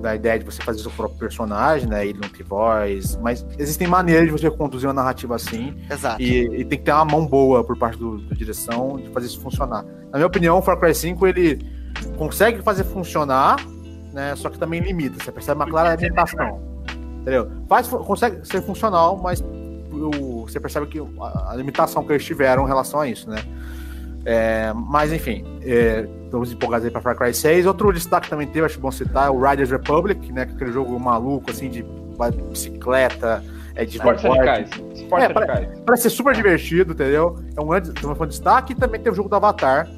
da 0.00 0.14
ideia 0.14 0.38
de 0.38 0.44
você 0.44 0.62
fazer 0.62 0.80
seu 0.80 0.90
próprio 0.92 1.18
personagem, 1.18 1.88
né? 1.88 2.06
Ele 2.06 2.20
não 2.22 2.28
tem 2.28 2.46
voz, 2.46 3.16
mas 3.16 3.44
existem 3.58 3.88
maneiras 3.88 4.26
de 4.26 4.30
você 4.30 4.48
conduzir 4.50 4.88
uma 4.88 4.94
narrativa 4.94 5.34
assim. 5.34 5.74
Exato. 5.90 6.22
E, 6.22 6.60
e 6.60 6.64
tem 6.64 6.78
que 6.78 6.84
ter 6.84 6.92
uma 6.92 7.04
mão 7.04 7.26
boa 7.26 7.64
por 7.64 7.76
parte 7.76 7.98
do, 7.98 8.18
do 8.18 8.34
direção 8.36 8.98
de 8.98 9.08
fazer 9.10 9.26
isso 9.26 9.40
funcionar. 9.40 9.84
Na 10.12 10.18
minha 10.18 10.26
opinião, 10.26 10.58
o 10.58 10.62
Far 10.62 10.78
Cry 10.78 10.94
5 10.94 11.26
ele 11.26 11.58
consegue 12.16 12.62
fazer 12.62 12.84
funcionar, 12.84 13.56
né? 14.12 14.36
Só 14.36 14.48
que 14.48 14.58
também 14.58 14.80
limita. 14.80 15.22
Você 15.22 15.32
percebe 15.32 15.56
uma 15.56 15.66
clara 15.66 15.96
limitação. 15.96 16.71
Entendeu? 17.22 17.50
Faz, 17.68 17.86
consegue 17.86 18.46
ser 18.46 18.60
funcional, 18.62 19.16
mas 19.16 19.40
o, 19.40 20.42
você 20.46 20.58
percebe 20.58 20.86
que 20.86 20.98
a, 20.98 21.52
a, 21.52 21.56
limitação 21.56 22.04
que 22.04 22.12
eles 22.12 22.24
tiveram 22.24 22.64
em 22.64 22.66
relação 22.66 23.00
a 23.00 23.08
isso, 23.08 23.30
né? 23.30 23.38
É, 24.24 24.72
mas 24.74 25.12
enfim, 25.12 25.44
é, 25.62 26.06
estamos 26.24 26.52
empolgados 26.52 26.84
aí 26.84 26.90
pra 26.90 27.00
Far 27.00 27.16
Cry 27.16 27.32
6. 27.32 27.66
Outro 27.66 27.92
destaque 27.92 28.28
também 28.28 28.46
teve, 28.46 28.66
acho 28.66 28.78
bom 28.80 28.90
citar, 28.90 29.28
é 29.28 29.30
o 29.30 29.40
Riders 29.40 29.70
Republic, 29.70 30.32
né? 30.32 30.42
Aquele 30.42 30.72
jogo 30.72 30.98
maluco, 30.98 31.50
assim, 31.50 31.70
de 31.70 31.84
bicicleta, 32.50 33.42
é 33.74 33.84
de 33.84 33.96
Esportes 33.96 34.24
radicais. 34.24 34.70
Esportes 34.94 35.30
É, 35.30 35.32
radicais. 35.32 35.80
Parece 35.86 36.02
ser 36.04 36.10
super 36.10 36.34
divertido, 36.34 36.92
entendeu? 36.92 37.38
É 37.56 37.60
um 37.60 37.68
grande 37.68 37.90
um 37.90 38.14
grande 38.14 38.28
destaque. 38.28 38.72
E 38.72 38.76
também 38.76 39.00
tem 39.00 39.12
o 39.12 39.14
jogo 39.14 39.28
do 39.28 39.36
Avatar, 39.36 39.88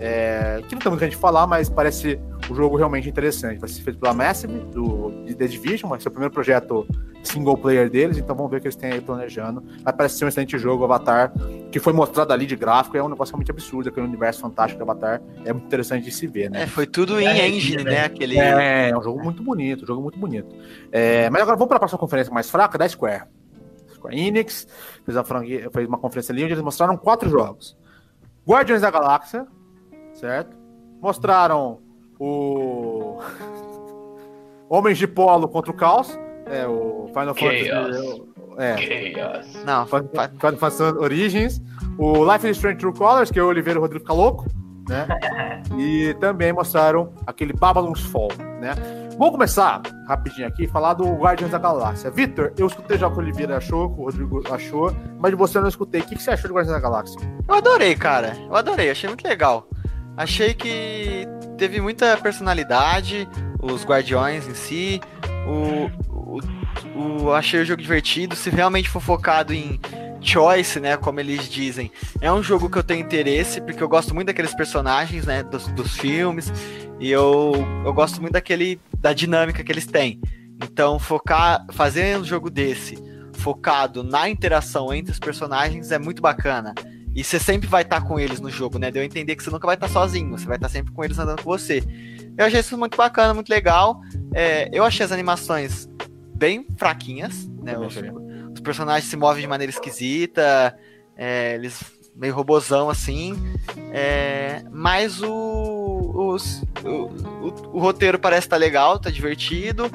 é, 0.00 0.62
que 0.68 0.74
não 0.74 0.80
tem 0.80 0.90
muito 0.90 1.02
a 1.02 1.06
gente 1.06 1.16
falar, 1.16 1.46
mas 1.46 1.68
parece 1.68 2.18
um 2.52 2.54
jogo 2.54 2.76
realmente 2.76 3.08
interessante. 3.08 3.58
Vai 3.58 3.68
ser 3.68 3.82
feito 3.82 3.98
pela 3.98 4.14
Massive, 4.14 4.60
do, 4.66 5.24
de 5.24 5.34
The 5.34 5.46
Division, 5.46 5.88
vai 5.88 6.00
ser 6.00 6.08
o 6.08 6.10
primeiro 6.10 6.32
projeto 6.32 6.86
single 7.22 7.56
player 7.56 7.88
deles, 7.88 8.18
então 8.18 8.34
vamos 8.34 8.50
ver 8.50 8.58
o 8.58 8.60
que 8.60 8.66
eles 8.66 8.76
têm 8.76 8.92
aí 8.92 9.00
planejando. 9.00 9.62
Mas 9.84 9.94
parece 9.94 10.18
ser 10.18 10.24
um 10.24 10.28
excelente 10.28 10.58
jogo, 10.58 10.84
Avatar, 10.84 11.32
que 11.70 11.80
foi 11.80 11.92
mostrado 11.92 12.32
ali 12.32 12.46
de 12.46 12.56
gráfico, 12.56 12.96
é 12.96 13.02
um 13.02 13.08
negócio 13.08 13.32
realmente 13.32 13.50
absurdo, 13.50 13.88
aquele 13.88 14.06
universo 14.06 14.40
fantástico 14.40 14.84
do 14.84 14.90
Avatar. 14.90 15.22
É 15.44 15.52
muito 15.52 15.66
interessante 15.66 16.04
de 16.04 16.10
se 16.10 16.26
ver, 16.26 16.50
né? 16.50 16.62
É, 16.62 16.66
foi 16.66 16.86
tudo 16.86 17.18
em 17.20 17.26
É, 17.26 17.48
engine, 17.48 17.82
é, 17.82 17.84
né? 17.84 18.04
Aquele. 18.04 18.38
É, 18.38 18.90
é 18.90 18.98
um 18.98 19.02
jogo 19.02 19.22
muito 19.22 19.42
bonito, 19.42 19.84
um 19.84 19.86
jogo 19.86 20.02
muito 20.02 20.18
bonito. 20.18 20.54
É, 20.90 21.30
mas 21.30 21.42
agora 21.42 21.56
vamos 21.56 21.68
para 21.68 21.76
a 21.76 21.80
próxima 21.80 21.98
conferência 21.98 22.32
mais 22.32 22.50
fraca 22.50 22.76
da 22.76 22.88
Square. 22.88 23.24
Square 23.94 24.18
Enix 24.18 24.66
fez, 25.04 25.16
a 25.16 25.22
franquia, 25.22 25.70
fez 25.70 25.86
uma 25.86 25.98
conferência 25.98 26.32
ali 26.32 26.42
onde 26.42 26.52
eles 26.54 26.62
mostraram 26.62 26.96
quatro 26.96 27.30
jogos: 27.30 27.76
Guardiões 28.46 28.82
da 28.82 28.90
Galáxia, 28.90 29.46
certo? 30.14 30.56
Mostraram 31.00 31.80
o 32.18 33.18
Homens 34.68 34.98
de 34.98 35.06
Polo 35.06 35.48
contra 35.48 35.70
o 35.70 35.74
Caos, 35.74 36.18
é 36.46 36.66
o 36.66 37.06
Final 37.08 37.34
Fantasy. 37.34 38.22
É, 38.58 38.76
Chaos. 39.14 39.64
Não, 39.64 39.86
Final 39.86 40.08
fa- 40.14 40.28
Final 40.28 40.56
Fantasy 40.58 40.82
Origins, 40.82 41.62
o 41.98 42.24
Life 42.30 42.48
is 42.48 42.56
Strange 42.56 42.78
True 42.78 42.92
Colors, 42.94 43.30
que 43.30 43.38
é 43.38 43.42
o 43.42 43.46
Oliveira 43.46 43.80
Rodrigo 43.80 44.02
fica 44.04 44.12
louco, 44.14 44.46
né? 44.88 45.06
e 45.78 46.14
também 46.20 46.52
mostraram 46.52 47.12
aquele 47.26 47.52
Babylon's 47.52 48.00
Fall, 48.02 48.28
né? 48.60 48.74
Vamos 49.18 49.32
começar 49.32 49.82
rapidinho 50.08 50.48
aqui 50.48 50.66
falar 50.66 50.94
do 50.94 51.04
Guardians 51.14 51.50
da 51.50 51.58
Galáxia. 51.58 52.10
Vitor, 52.10 52.52
eu 52.58 52.66
escutei 52.66 52.96
já 52.96 53.06
o 53.08 53.10
que 53.12 53.18
o 53.18 53.20
Oliveira 53.20 53.58
achou, 53.58 53.84
o 53.86 53.94
que 53.94 54.00
o 54.00 54.04
Rodrigo 54.04 54.42
achou, 54.52 54.90
mas 55.18 55.30
de 55.30 55.36
você 55.36 55.58
eu 55.58 55.62
não 55.62 55.68
escutei. 55.68 56.00
O 56.00 56.04
que 56.04 56.16
que 56.16 56.22
você 56.22 56.30
achou 56.30 56.48
de 56.48 56.54
Guardians 56.56 56.74
da 56.74 56.80
Galáxia? 56.80 57.20
Eu 57.46 57.54
adorei, 57.54 57.94
cara. 57.94 58.34
Eu 58.48 58.56
adorei, 58.56 58.90
achei 58.90 59.08
muito 59.08 59.22
legal. 59.26 59.66
Achei 60.16 60.54
que 60.54 61.26
teve 61.56 61.80
muita 61.80 62.16
personalidade, 62.18 63.28
os 63.60 63.84
guardiões 63.84 64.46
em 64.46 64.54
si. 64.54 65.00
O, 65.46 65.90
o, 66.96 67.24
o- 67.24 67.32
achei 67.32 67.60
o 67.60 67.64
jogo 67.64 67.80
divertido. 67.82 68.36
Se 68.36 68.50
realmente 68.50 68.88
for 68.88 69.00
focado 69.00 69.52
em 69.54 69.80
choice, 70.20 70.78
né? 70.78 70.96
Como 70.96 71.18
eles 71.20 71.48
dizem, 71.48 71.90
é 72.20 72.32
um 72.32 72.42
jogo 72.42 72.68
que 72.70 72.78
eu 72.78 72.82
tenho 72.82 73.00
interesse, 73.00 73.60
porque 73.60 73.82
eu 73.82 73.88
gosto 73.88 74.14
muito 74.14 74.26
daqueles 74.28 74.54
personagens, 74.54 75.24
né? 75.26 75.42
Dos, 75.42 75.66
dos 75.68 75.96
filmes. 75.96 76.52
E 77.00 77.10
eu, 77.10 77.52
eu 77.84 77.92
gosto 77.92 78.20
muito 78.20 78.34
daquele. 78.34 78.80
da 78.98 79.12
dinâmica 79.12 79.64
que 79.64 79.72
eles 79.72 79.86
têm. 79.86 80.20
Então, 80.62 80.98
focar. 80.98 81.64
fazer 81.72 82.18
um 82.18 82.24
jogo 82.24 82.48
desse 82.50 82.96
focado 83.34 84.04
na 84.04 84.28
interação 84.28 84.92
entre 84.94 85.10
os 85.10 85.18
personagens 85.18 85.90
é 85.90 85.98
muito 85.98 86.22
bacana. 86.22 86.74
E 87.14 87.22
você 87.22 87.38
sempre 87.38 87.68
vai 87.68 87.82
estar 87.82 88.00
com 88.02 88.18
eles 88.18 88.40
no 88.40 88.50
jogo, 88.50 88.78
né? 88.78 88.90
Deu 88.90 89.02
a 89.02 89.04
entender 89.04 89.36
que 89.36 89.42
você 89.42 89.50
nunca 89.50 89.66
vai 89.66 89.74
estar 89.76 89.88
sozinho, 89.88 90.30
você 90.30 90.46
vai 90.46 90.56
estar 90.56 90.68
sempre 90.68 90.92
com 90.92 91.04
eles 91.04 91.18
andando 91.18 91.42
com 91.42 91.50
você. 91.50 91.82
Eu 92.38 92.46
achei 92.46 92.60
isso 92.60 92.76
muito 92.78 92.96
bacana, 92.96 93.34
muito 93.34 93.50
legal. 93.50 94.00
É, 94.34 94.68
eu 94.72 94.82
achei 94.84 95.04
as 95.04 95.12
animações 95.12 95.88
bem 96.34 96.66
fraquinhas, 96.76 97.46
né? 97.62 97.76
Os, 97.78 97.94
os 98.54 98.60
personagens 98.60 99.10
se 99.10 99.16
movem 99.16 99.42
de 99.42 99.48
maneira 99.48 99.70
esquisita, 99.70 100.76
é, 101.16 101.54
eles 101.54 101.80
meio 102.16 102.34
robozão 102.34 102.88
assim. 102.88 103.34
É, 103.92 104.62
mas 104.70 105.22
o, 105.22 106.12
os- 106.14 106.62
o, 106.84 106.88
o, 107.46 107.76
o 107.76 107.78
roteiro 107.78 108.18
parece 108.18 108.46
estar 108.46 108.56
legal, 108.56 108.98
tá 108.98 109.10
divertido. 109.10 109.90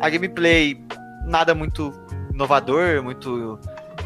A 0.00 0.08
gameplay, 0.08 0.82
nada 1.26 1.54
muito 1.54 1.92
inovador, 2.32 3.02
muito. 3.02 3.58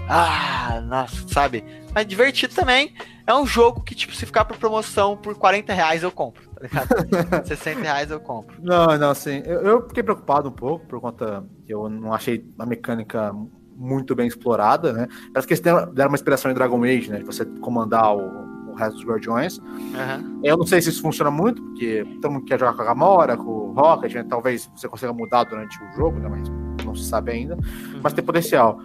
Ah, 0.09 0.81
nossa, 0.87 1.27
sabe? 1.29 1.65
Mas 1.95 2.07
divertido 2.07 2.55
também. 2.55 2.95
É 3.27 3.35
um 3.35 3.47
jogo 3.47 3.83
que, 3.83 3.95
tipo, 3.95 4.15
se 4.15 4.25
ficar 4.25 4.47
por 4.47 4.57
promoção 4.57 5.15
por 5.15 5.35
40 5.35 5.75
reais 5.75 6.03
eu 6.03 6.11
compro, 6.11 6.49
tá 6.49 6.63
ligado? 6.63 6.89
60 7.47 7.81
reais 7.81 8.11
eu 8.11 8.19
compro. 8.19 8.57
Não, 8.63 8.87
não, 8.97 9.11
assim, 9.11 9.43
eu, 9.45 9.61
eu 9.61 9.87
fiquei 9.87 10.03
preocupado 10.03 10.49
um 10.49 10.53
pouco 10.53 10.87
por 10.87 10.99
conta 10.99 11.45
que 11.67 11.75
eu 11.75 11.91
não 11.91 12.15
achei 12.15 12.43
a 12.59 12.65
mecânica 12.65 13.35
muito 13.77 14.15
bem 14.15 14.27
explorada, 14.27 14.93
né? 14.95 15.07
Parece 15.33 15.47
que 15.47 15.53
eles 15.53 15.61
deram 15.61 16.09
uma 16.11 16.17
inspiração 16.17 16.51
em 16.51 16.55
Dragon 16.55 16.83
Age, 16.83 17.11
né? 17.11 17.19
De 17.19 17.25
você 17.25 17.45
comandar 17.45 18.17
o, 18.17 18.71
o 18.71 18.75
resto 18.75 18.95
dos 18.95 19.05
Guardiões. 19.05 19.61
Aham. 19.95 20.41
Eu 20.43 20.57
não 20.57 20.67
sei 20.67 20.81
se 20.81 20.89
isso 20.89 21.03
funciona 21.03 21.31
muito, 21.31 21.63
porque 21.63 22.05
todo 22.23 22.33
mundo 22.33 22.47
quer 22.47 22.59
jogar 22.59 22.73
com 22.73 22.81
a 22.81 22.85
Gamora, 22.87 23.37
com 23.37 23.45
o 23.45 23.73
Rocket, 23.73 24.15
né? 24.15 24.25
talvez 24.25 24.71
você 24.75 24.89
consiga 24.89 25.13
mudar 25.13 25.45
durante 25.45 25.79
o 25.83 25.93
jogo, 25.95 26.19
né? 26.19 26.29
Mas 26.29 26.49
não 26.85 26.95
se 26.95 27.05
sabe 27.05 27.31
ainda. 27.31 27.59
Mas 28.03 28.15
tem 28.15 28.25
potencial. 28.25 28.81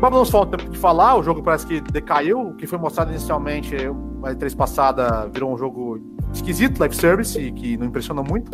Babylon's 0.00 0.30
Fall 0.30 0.46
tem 0.46 0.68
que 0.70 0.78
falar, 0.78 1.16
o 1.16 1.22
jogo 1.22 1.42
parece 1.42 1.66
que 1.66 1.80
decaiu, 1.80 2.40
o 2.40 2.54
que 2.54 2.66
foi 2.66 2.78
mostrado 2.78 3.10
inicialmente, 3.10 3.74
a 3.76 4.30
E3 4.32 4.54
passada 4.56 5.28
virou 5.32 5.52
um 5.52 5.58
jogo 5.58 6.00
esquisito, 6.32 6.78
live 6.78 6.94
service, 6.94 7.38
e 7.40 7.50
que 7.50 7.76
não 7.76 7.86
impressiona 7.86 8.22
muito. 8.22 8.50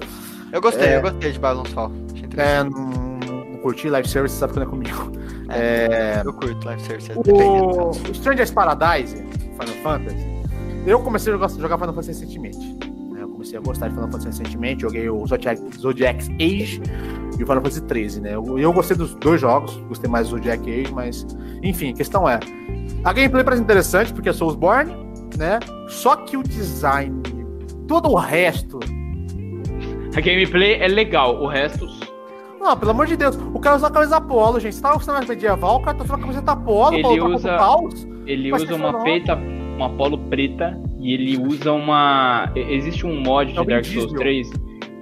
Eu 0.53 0.61
gostei, 0.61 0.87
É. 0.89 0.97
eu 0.99 1.03
gostei 1.03 1.33
de 1.33 1.39
Babylon's 1.39 1.71
Fall. 1.73 1.91
É, 2.37 2.63
não, 2.65 2.71
não 2.71 3.59
curti 3.59 3.89
live 3.91 4.09
service, 4.09 4.35
sabe 4.37 4.53
quando 4.55 4.67
é 4.67 4.71
comigo. 4.71 5.13
É, 5.51 6.23
Eu 6.25 6.33
curto 6.33 6.67
Live 6.67 6.81
Service. 6.83 7.13
é 7.13 7.15
dependendo. 7.15 7.91
o 7.91 7.91
Stranger's 8.13 8.51
Paradise, 8.51 9.15
Final 9.15 9.75
Fantasy, 9.83 10.27
eu 10.87 10.99
comecei 11.01 11.33
a 11.33 11.37
jogar, 11.37 11.49
jogar 11.51 11.77
Final 11.79 11.95
Fantasy 11.95 12.09
recentemente. 12.21 12.59
Eu 13.55 13.63
comecei 13.63 13.87
a 13.87 13.89
gostar 13.89 13.89
de 13.89 13.95
Final 13.95 14.11
Fantasy 14.11 14.27
recentemente, 14.29 14.83
joguei 14.83 15.09
o 15.09 15.27
Zodiac, 15.27 15.61
Zodiac's 15.79 16.29
Age 16.41 16.81
e 17.39 17.43
o 17.43 17.47
Final 17.47 17.57
Fantasy 17.57 17.83
13, 17.83 18.21
né? 18.21 18.35
Eu, 18.35 18.59
eu 18.59 18.73
gostei 18.73 18.97
dos 18.97 19.15
dois 19.17 19.41
jogos, 19.41 19.77
gostei 19.89 20.11
mais 20.11 20.29
do 20.29 20.37
Zodiac 20.37 20.61
Age, 20.69 20.93
mas 20.93 21.27
enfim, 21.63 21.91
a 21.91 21.95
questão 21.95 22.29
é, 22.29 22.41
a 23.05 23.13
gameplay 23.13 23.45
parece 23.45 23.63
interessante 23.63 24.13
porque 24.13 24.29
é 24.29 24.33
Soulsborne, 24.33 24.93
né? 25.39 25.61
Só 25.89 26.17
que 26.17 26.37
o 26.37 26.43
design, 26.43 27.23
todo 27.87 28.11
o 28.11 28.17
resto, 28.17 28.81
A 30.17 30.21
gameplay 30.21 30.75
é 30.75 30.89
legal, 30.89 31.41
o 31.43 31.47
resto. 31.47 31.87
não, 32.61 32.77
pelo 32.77 32.91
amor 32.93 33.07
de 33.07 33.17
Deus, 33.17 33.37
o 33.53 33.59
cara 33.61 33.77
usa 33.77 33.87
a 33.87 33.91
camisa 33.91 34.21
polo, 34.21 34.59
gente. 34.61 34.75
Você 34.77 34.83
tava 34.83 34.97
usando 34.97 35.15
mais 35.17 35.29
medieval, 35.29 35.77
o 35.77 35.83
cara 35.83 35.97
tá 35.97 36.05
usando 36.05 36.17
a 36.19 36.21
camiseta 36.21 36.57
polo, 36.57 36.97
Ele 36.97 37.21
usa- 37.21 37.57
caos. 37.57 38.07
Ele 38.27 38.53
usa 38.53 38.75
uma 38.75 39.03
peita, 39.05 39.35
uma 39.77 39.91
polo 39.91 40.17
preta 40.31 40.81
e 41.05 41.13
ele 41.15 41.37
usa 41.39 41.73
uma. 41.73 42.51
e- 42.57 42.75
Existe 42.75 43.07
um 43.07 43.21
mod 43.21 43.57
É 43.57 43.61
de 43.61 43.67
Dark 43.69 43.85
Souls 43.85 44.07
Diesel. 44.07 44.19
3. 44.19 44.53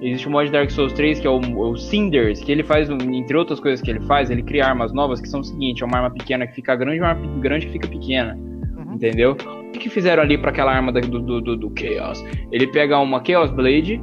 Existe 0.03 0.29
um 0.29 0.33
mod 0.33 0.47
de 0.47 0.53
Dark 0.53 0.69
Souls 0.71 0.93
3 0.95 1.21
que 1.21 1.27
é 1.27 1.31
o, 1.31 1.39
o 1.39 1.77
Cinders, 1.77 2.41
que 2.43 2.51
ele 2.51 2.65
faz, 2.65 2.91
um- 2.91 2.99
entre 3.15 3.37
outras 3.37 3.61
coisas 3.61 3.81
que 3.81 3.89
ele 3.89 4.01
faz, 4.01 4.31
ele 4.31 4.43
cria 4.43 4.67
armas 4.67 4.93
novas 4.93 5.21
que 5.21 5.29
são 5.29 5.41
o 5.41 5.45
seguinte: 5.45 5.83
é 5.83 5.87
uma 5.87 5.97
arma 5.99 6.11
pequena 6.11 6.47
que 6.47 6.55
fica 6.55 6.75
grande 6.75 6.97
e 6.99 7.01
uma 7.01 7.11
arma 7.11 7.39
grande 7.41 7.67
que 7.67 7.73
fica 7.73 7.87
pequena. 7.89 8.37
Uhum. 8.77 8.95
Entendeu? 8.95 9.37
O 9.69 9.73
que, 9.73 9.89
fizeram 9.89 10.23
ali 10.23 10.37
pra 10.37 10.51
aquela 10.51 10.73
arma 10.75 10.91
da- 10.93 11.01
do, 11.01 11.21
do, 11.21 11.41
do, 11.41 11.57
do 11.57 11.73
Chaos? 11.79 12.23
Ele 12.51 12.67
pega 12.67 12.99
uma 12.99 13.23
Chaos 13.25 13.51
Blade 13.51 14.01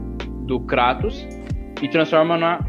do 0.48 0.60
Kratos 0.62 1.28
e 1.82 1.88
transforma 1.90 2.38
na, 2.38 2.60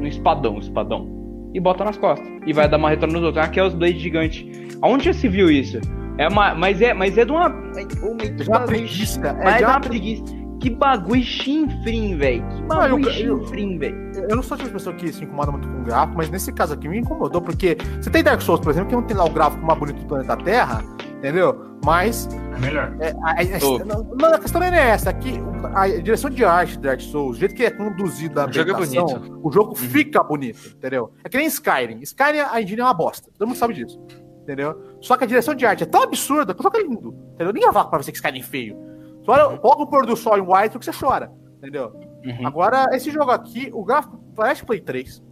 no 0.00 0.06
espadão, 0.06 0.58
espadão. 0.58 1.08
E 1.54 1.60
bota 1.60 1.84
nas 1.84 1.96
costas. 1.96 2.26
E 2.46 2.52
vai 2.52 2.68
dar 2.68 2.78
uma 2.78 2.90
retorno 2.90 3.14
nos 3.14 3.22
outros. 3.24 3.44
É 3.44 3.46
uma 3.48 3.54
Chaos 3.54 3.74
Blade 3.74 3.98
gigante. 3.98 4.50
Aonde 4.82 5.04
já 5.04 5.12
se 5.12 5.28
viu 5.28 5.48
isso? 5.50 5.78
É 6.18 6.28
uma, 6.28 6.54
mas 6.54 6.80
é, 6.80 6.92
mas 6.94 7.16
é 7.16 7.24
de 7.24 7.32
uma. 7.32 7.46
É 7.76 7.84
de 7.84 8.48
uma 8.48 8.60
preguiça. 8.60 9.20
É 9.28 9.32
Mas 9.44 9.56
de 9.56 9.62
é 9.64 9.66
uma 9.66 9.74
uma 9.76 9.80
preguiça. 9.80 10.24
Que 10.60 10.70
bagulho 10.70 11.22
chinfrim, 11.22 12.16
velho. 12.16 12.44
Que 12.48 12.62
bagulho 12.62 13.10
chinfrim, 13.10 13.78
velho. 13.78 13.96
Eu 14.28 14.36
não 14.36 14.42
sou 14.44 14.56
tipo 14.56 14.68
de 14.68 14.74
pessoa 14.74 14.94
que 14.94 15.12
se 15.12 15.24
incomoda 15.24 15.50
muito 15.50 15.66
com 15.66 15.80
o 15.80 15.84
gráfico, 15.84 16.16
mas 16.16 16.30
nesse 16.30 16.52
caso 16.52 16.74
aqui 16.74 16.88
me 16.88 16.98
incomodou, 16.98 17.42
porque 17.42 17.76
você 18.00 18.08
tem 18.10 18.22
Dark 18.22 18.40
Souls, 18.40 18.60
por 18.60 18.70
exemplo, 18.70 18.88
que 18.90 18.94
não 18.94 19.02
tem 19.02 19.16
lá 19.16 19.24
o 19.24 19.30
gráfico 19.30 19.64
mais 19.66 19.76
bonito 19.78 19.98
do 20.00 20.06
planeta 20.06 20.36
Terra, 20.36 20.84
entendeu? 21.18 21.72
Mas 21.84 22.28
É 22.54 22.58
melhor. 22.60 22.94
é, 23.00 23.08
a, 23.10 23.30
a- 23.40 23.84
não, 23.84 24.34
a 24.34 24.38
questão 24.38 24.60
não 24.60 24.68
é 24.68 24.90
essa. 24.90 25.10
Aqui, 25.10 25.34
a 25.74 25.88
direção 25.88 26.30
de 26.30 26.44
arte 26.44 26.76
do 26.76 26.82
Dark 26.82 27.00
Souls, 27.00 27.36
o 27.38 27.40
jeito 27.40 27.56
que 27.56 27.64
é 27.64 27.70
conduzido 27.72 28.40
a 28.40 28.46
O 28.46 28.52
jogo 28.52 28.70
é 28.70 28.74
bonito. 28.74 29.40
o 29.42 29.50
jogo 29.50 29.74
fica 29.74 30.22
bonito, 30.22 30.74
entendeu? 30.76 31.10
É 31.24 31.28
que 31.28 31.36
nem 31.38 31.46
Skyrim. 31.48 31.98
Skyrim, 32.02 32.38
a 32.38 32.62
engine 32.62 32.82
é 32.82 32.84
uma 32.84 32.94
bosta. 32.94 33.28
Todo 33.36 33.48
mundo 33.48 33.56
sabe 33.56 33.74
disso. 33.74 34.00
Entendeu? 34.42 34.96
Só 35.00 35.16
que 35.16 35.24
a 35.24 35.26
direção 35.26 35.54
de 35.54 35.64
arte 35.64 35.84
é 35.84 35.86
tão 35.86 36.02
absurda 36.02 36.52
que 36.52 36.60
o 36.60 36.62
jogo 36.62 36.76
é 36.76 36.82
lindo. 36.82 37.14
Entendeu? 37.34 37.52
Ninguém 37.52 37.64
vai 37.64 37.72
falar 37.72 37.84
pra 37.86 38.02
você 38.02 38.10
que 38.10 38.16
Skyrim 38.18 38.40
é 38.40 38.42
feio. 38.42 38.76
Você 39.24 39.30
olha, 39.30 39.56
coloca 39.58 39.82
o 39.82 39.86
pôr 39.86 40.04
do 40.04 40.16
sol 40.16 40.36
em 40.36 40.40
white 40.40 40.78
que 40.78 40.84
você 40.84 40.92
chora. 40.92 41.30
Entendeu? 41.58 41.92
Uhum. 42.24 42.46
Agora, 42.46 42.88
esse 42.92 43.10
jogo 43.10 43.30
aqui, 43.30 43.70
o 43.72 43.84
gráfico 43.84 44.18
parece 44.34 44.64
Play 44.64 44.80
3. 44.80 45.22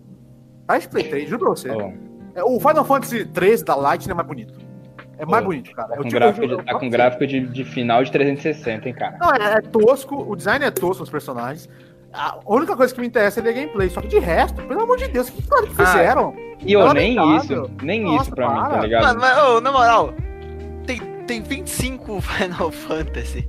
Parece 0.67 0.89
Play 0.89 1.05
3, 1.09 1.29
juro 1.29 1.41
pra 1.41 1.49
você. 1.51 1.71
Ó, 1.71 1.91
É, 2.35 2.45
O 2.45 2.61
Final 2.61 2.85
Fantasy 2.85 3.25
13 3.25 3.65
da 3.65 3.75
Lightning 3.75 4.13
é 4.13 4.15
mais 4.15 4.29
bonito. 4.29 4.55
É 5.19 5.27
mais 5.27 5.43
Ó, 5.45 5.47
bonito, 5.49 5.73
cara. 5.73 5.89
tá 5.89 5.95
Eu 5.97 6.03
com 6.03 6.09
digo- 6.09 6.19
gráfico, 6.21 6.47
de, 6.47 6.63
tá 6.65 6.79
com 6.79 6.89
gráfico 6.89 7.27
de, 7.27 7.41
de 7.49 7.65
final 7.65 8.03
de 8.05 8.13
360, 8.13 8.89
hein, 8.89 8.95
cara. 8.95 9.19
Não, 9.21 9.33
é, 9.35 9.55
é 9.55 9.61
tosco, 9.61 10.15
o 10.17 10.37
design 10.37 10.65
é 10.65 10.71
tosco 10.71 11.03
dos 11.03 11.11
personagens. 11.11 11.69
A 12.13 12.39
única 12.47 12.77
coisa 12.77 12.93
que 12.95 13.01
me 13.01 13.07
interessa 13.07 13.41
é 13.41 13.43
ver 13.43 13.53
gameplay. 13.55 13.89
Só 13.91 14.01
que 14.01 14.09
de 14.09 14.19
resto, 14.19 14.63
pelo 14.63 14.83
amor 14.83 14.97
de 14.99 15.09
Deus, 15.09 15.29
o 15.29 15.33
que, 15.33 15.43
que 15.43 15.49
que 15.49 15.55
Ah, 15.83 15.87
fizeram? 15.87 16.35
E 16.65 16.73
eu 16.73 16.93
nem 16.93 17.13
isso, 17.37 17.71
nem 17.83 18.03
Nossa, 18.03 18.23
isso 18.25 18.35
pra 18.35 18.49
mim, 18.49 18.55
para. 18.61 18.69
tá 18.71 18.81
ligado? 18.81 19.03
Mano, 19.05 19.21
mas, 19.21 19.39
ô, 19.45 19.61
na 19.61 19.73
moral, 19.73 20.13
tem 20.87 20.99
tem 21.27 21.41
25 21.43 22.21
Final 22.23 22.71
Fantasy. 22.73 23.49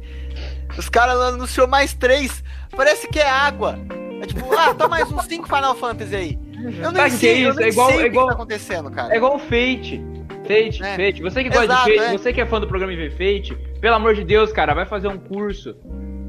Os 0.77 0.87
caras 0.87 1.19
anunciou 1.19 1.67
mais 1.67 1.93
três. 1.93 2.43
Parece 2.75 3.07
que 3.07 3.19
é 3.19 3.27
água. 3.29 3.77
É 4.21 4.25
tipo, 4.27 4.45
ah, 4.53 4.73
tá 4.73 4.87
mais 4.87 5.11
uns 5.11 5.25
5 5.25 5.47
Final 5.47 5.75
Fantasy 5.75 6.15
aí. 6.15 6.39
Eu 6.79 6.91
nem 6.91 7.03
que 7.05 7.09
sei, 7.11 7.43
é 7.43 7.45
eu 7.45 7.49
isso? 7.49 7.57
nem 7.59 7.67
É 7.67 7.69
igual- 7.71 7.87
sei 7.89 7.95
é 7.95 7.99
o 7.99 8.03
que 8.03 8.07
igual- 8.09 8.27
tá 8.27 8.33
acontecendo, 8.33 8.91
cara. 8.91 9.11
É 9.13 9.17
igual 9.17 9.35
o 9.35 9.39
Fate. 9.39 9.99
Fate, 10.47 10.83
É. 10.83 10.95
Fate. 10.95 11.21
Você 11.23 11.43
que 11.43 11.49
gosta 11.49 11.65
Exato, 11.65 11.89
de 11.89 11.97
Fate, 11.97 12.13
é. 12.13 12.17
você 12.17 12.31
que 12.33 12.39
é 12.41 12.45
fã 12.45 12.59
do 12.61 12.67
programa 12.67 12.93
e 12.93 12.95
vê 12.95 13.09
Fate, 13.09 13.55
pelo 13.81 13.95
amor 13.95 14.13
de 14.13 14.23
Deus, 14.23 14.51
cara, 14.53 14.73
vai 14.75 14.85
fazer 14.85 15.07
um 15.07 15.17
curso. 15.17 15.75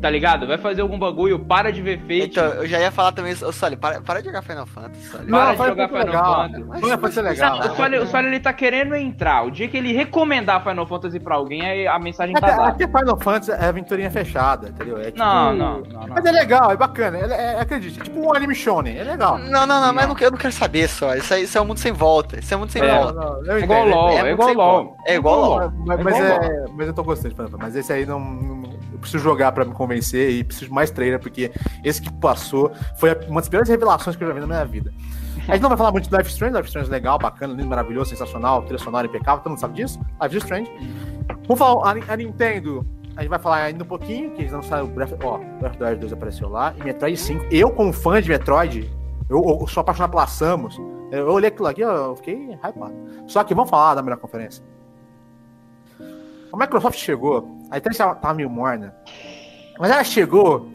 Tá 0.02 0.10
ligado? 0.10 0.48
Vai 0.48 0.58
fazer 0.58 0.82
algum 0.82 0.98
bagulho, 0.98 1.38
para 1.38 1.70
de 1.70 1.80
ver 1.80 1.96
Fate. 2.00 2.22
Então, 2.24 2.44
eu 2.54 2.66
já 2.66 2.80
ia 2.80 2.90
falar 2.90 3.12
também, 3.12 3.32
ô 3.34 3.52
Soli, 3.52 3.76
para, 3.76 4.00
para 4.00 4.18
de 4.18 4.26
jogar 4.26 4.42
Final 4.42 4.66
Fantasy, 4.66 5.00
Soli. 5.06 5.30
Para 5.30 5.52
de 5.52 5.56
jogar 5.58 5.76
muito 5.76 5.88
Final 5.90 6.06
legal. 6.06 6.34
Fantasy. 6.34 6.82
Não 6.82 6.92
é 6.92 6.96
pra 6.96 7.10
ser 7.12 7.22
legal. 7.22 7.58
O 7.60 7.76
Sueli, 7.76 7.98
o 7.98 8.06
Sueli, 8.08 8.26
ele 8.26 8.40
tá 8.40 8.52
querendo 8.52 8.96
entrar. 8.96 9.46
O 9.46 9.50
dia 9.52 9.68
que 9.68 9.76
ele 9.76 9.92
recomendar 9.92 10.60
Final 10.64 10.84
Fantasy 10.88 11.20
pra 11.20 11.36
alguém, 11.36 11.62
aí 11.64 11.86
a 11.86 12.00
mensagem 12.00 12.34
tá 12.34 12.44
Aqui, 12.48 12.56
dada. 12.56 12.68
aqui 12.70 12.86
Final 12.88 13.16
Fantasy 13.20 13.52
é 13.52 13.64
aventurinha 13.64 14.10
fechada, 14.10 14.70
entendeu? 14.70 14.98
É 14.98 15.04
tipo- 15.04 15.18
Não, 15.18 15.54
não, 15.54 15.80
não, 15.82 16.00
não. 16.00 16.06
Mas 16.08 16.24
é 16.24 16.32
legal, 16.32 16.72
é 16.72 16.76
bacana. 16.76 17.18
É, 17.18 17.54
é, 17.54 17.60
acredite, 17.60 18.00
é 18.00 18.02
tipo 18.02 18.18
um 18.20 18.34
anime 18.34 18.56
shonen, 18.56 18.98
é 18.98 19.04
legal. 19.04 19.38
Não, 19.38 19.64
não, 19.64 19.80
não, 19.80 19.92
mas 19.94 20.02
eu 20.02 20.08
não, 20.08 20.14
quero- 20.16 20.26
eu 20.26 20.32
não 20.32 20.38
quero 20.38 20.52
saber 20.52 20.88
só. 20.88 21.14
Isso, 21.14 21.32
aí, 21.32 21.44
isso 21.44 21.56
é 21.56 21.60
um 21.60 21.64
mundo 21.64 21.78
sem 21.78 21.92
volta. 21.92 22.40
Isso 22.40 22.52
é 22.52 22.56
um 22.56 22.60
mundo 22.60 22.72
sem 22.72 22.82
É. 22.82 22.92
volta. 22.92 23.12
Não, 23.12 23.40
não, 23.40 23.52
É 23.54 23.60
igual. 23.60 23.86
LOL, 23.88 24.08
É 24.10 24.16
é 24.28 24.32
igual 24.32 24.48
sem 24.48 24.56
LOL. 24.56 24.96
É 25.06 25.14
igual 25.14 25.40
LOL. 25.40 25.72
Mas, 25.86 26.00
É 26.00 26.02
mas, 26.02 26.14
é, 26.20 26.64
mas 26.72 26.86
eu 26.88 26.92
tô 26.92 27.04
gostando 27.04 27.28
de 27.28 27.34
Final 27.36 27.50
Fantasy. 27.52 27.62
Mas 27.72 27.76
esse 27.76 27.92
aí 27.92 28.04
não, 28.04 28.18
não- 28.18 28.81
preciso 29.02 29.22
jogar 29.22 29.52
pra 29.52 29.64
me 29.64 29.72
convencer 29.72 30.30
e 30.30 30.42
preciso 30.42 30.66
de 30.68 30.72
mais 30.72 30.90
trailer, 30.90 31.20
porque 31.20 31.52
esse 31.84 32.00
que 32.00 32.10
passou 32.14 32.72
foi 32.96 33.10
uma 33.28 33.40
das 33.40 33.48
piores 33.50 33.68
revelações 33.68 34.16
que 34.16 34.24
eu 34.24 34.28
já 34.28 34.34
vi 34.34 34.40
na 34.40 34.46
minha 34.46 34.64
vida. 34.64 34.92
A 35.48 35.52
gente 35.54 35.62
não 35.62 35.68
vai 35.68 35.76
falar 35.76 35.92
muito 35.92 36.08
de 36.08 36.16
Life 36.16 36.30
Strange, 36.30 36.54
Life 36.56 36.68
Strange 36.68 36.88
é 36.88 36.92
legal, 36.92 37.18
bacana, 37.18 37.52
lindo, 37.52 37.68
maravilhoso, 37.68 38.10
sensacional, 38.10 38.62
trilha 38.62 38.78
sonora 38.78 39.06
impecável, 39.06 39.42
todo 39.42 39.50
mundo 39.50 39.58
sabe 39.60 39.74
disso. 39.74 40.00
Life 40.22 40.36
Strange. 40.38 40.70
Vamos 41.48 41.58
falar, 41.58 41.90
a, 41.90 41.94
Ni- 41.94 42.04
a 42.08 42.16
Nintendo, 42.16 42.86
a 43.16 43.20
gente 43.22 43.30
vai 43.30 43.38
falar 43.40 43.56
ainda 43.64 43.82
um 43.82 43.86
pouquinho, 43.86 44.30
que 44.30 44.42
eles 44.42 44.52
lançaram 44.52 44.84
o 44.84 44.88
Breath, 44.88 45.12
ó, 45.24 45.38
Breath 45.38 45.72
of 45.72 45.78
the 45.78 45.84
Wild 45.84 46.00
2 46.00 46.12
apareceu 46.12 46.48
lá, 46.48 46.72
e 46.78 46.84
Metroid 46.84 47.16
5. 47.16 47.46
Eu, 47.50 47.70
como 47.70 47.92
fã 47.92 48.22
de 48.22 48.28
Metroid, 48.28 48.88
eu, 49.28 49.42
eu 49.60 49.66
sou 49.66 49.80
apaixonado 49.80 50.10
pela 50.12 50.26
Samus, 50.28 50.80
eu 51.10 51.26
olhei 51.28 51.48
aquilo 51.48 51.66
aqui, 51.66 51.80
eu 51.80 52.14
fiquei 52.16 52.52
hypado. 52.52 52.94
Só 53.26 53.42
que 53.42 53.52
vamos 53.54 53.68
falar 53.68 53.96
da 53.96 54.02
melhor 54.02 54.18
conferência. 54.18 54.62
A 56.52 56.56
Microsoft 56.56 56.98
chegou, 56.98 57.58
a 57.70 57.80
E3 57.80 57.96
tava 57.96 58.14
tava 58.16 58.34
meio 58.34 58.50
morna, 58.50 58.94
mas 59.78 59.90
ela 59.90 60.04
chegou 60.04 60.68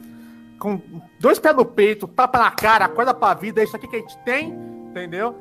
com 0.59 0.81
dois 1.19 1.37
pés 1.37 1.55
no 1.55 1.63
peito, 1.65 2.07
tapa 2.07 2.39
na 2.39 2.49
cara, 2.51 2.85
acorda 2.85 3.13
pra 3.13 3.33
vida, 3.35 3.61
é 3.61 3.63
isso 3.63 3.75
aqui 3.75 3.87
que 3.87 3.95
a 3.95 3.99
gente 3.99 4.17
tem, 4.19 4.49
entendeu? 4.89 5.35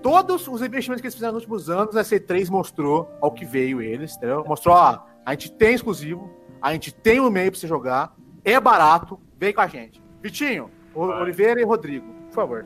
Todos 0.00 0.46
os 0.48 0.62
investimentos 0.62 1.00
que 1.00 1.06
eles 1.06 1.14
fizeram 1.14 1.32
nos 1.34 1.42
últimos 1.42 1.68
anos, 1.68 1.96
a 1.96 2.02
C3 2.02 2.48
mostrou 2.48 3.10
ao 3.20 3.30
que 3.32 3.44
veio 3.44 3.80
eles, 3.82 4.16
entendeu? 4.16 4.44
Mostrou, 4.46 4.74
ó, 4.74 5.00
a 5.26 5.30
gente 5.32 5.50
tem 5.52 5.74
exclusivo, 5.74 6.30
a 6.60 6.72
gente 6.72 6.92
tem 6.92 7.18
o 7.20 7.30
meio 7.30 7.50
pra 7.50 7.58
você 7.60 7.66
jogar, 7.66 8.14
é 8.44 8.58
barato, 8.60 9.18
vem 9.38 9.52
com 9.52 9.60
a 9.60 9.66
gente. 9.66 10.00
Vitinho, 10.20 10.70
O- 10.94 11.02
Oliveira 11.06 11.60
e 11.60 11.64
Rodrigo, 11.64 12.06
por 12.28 12.34
favor. 12.34 12.64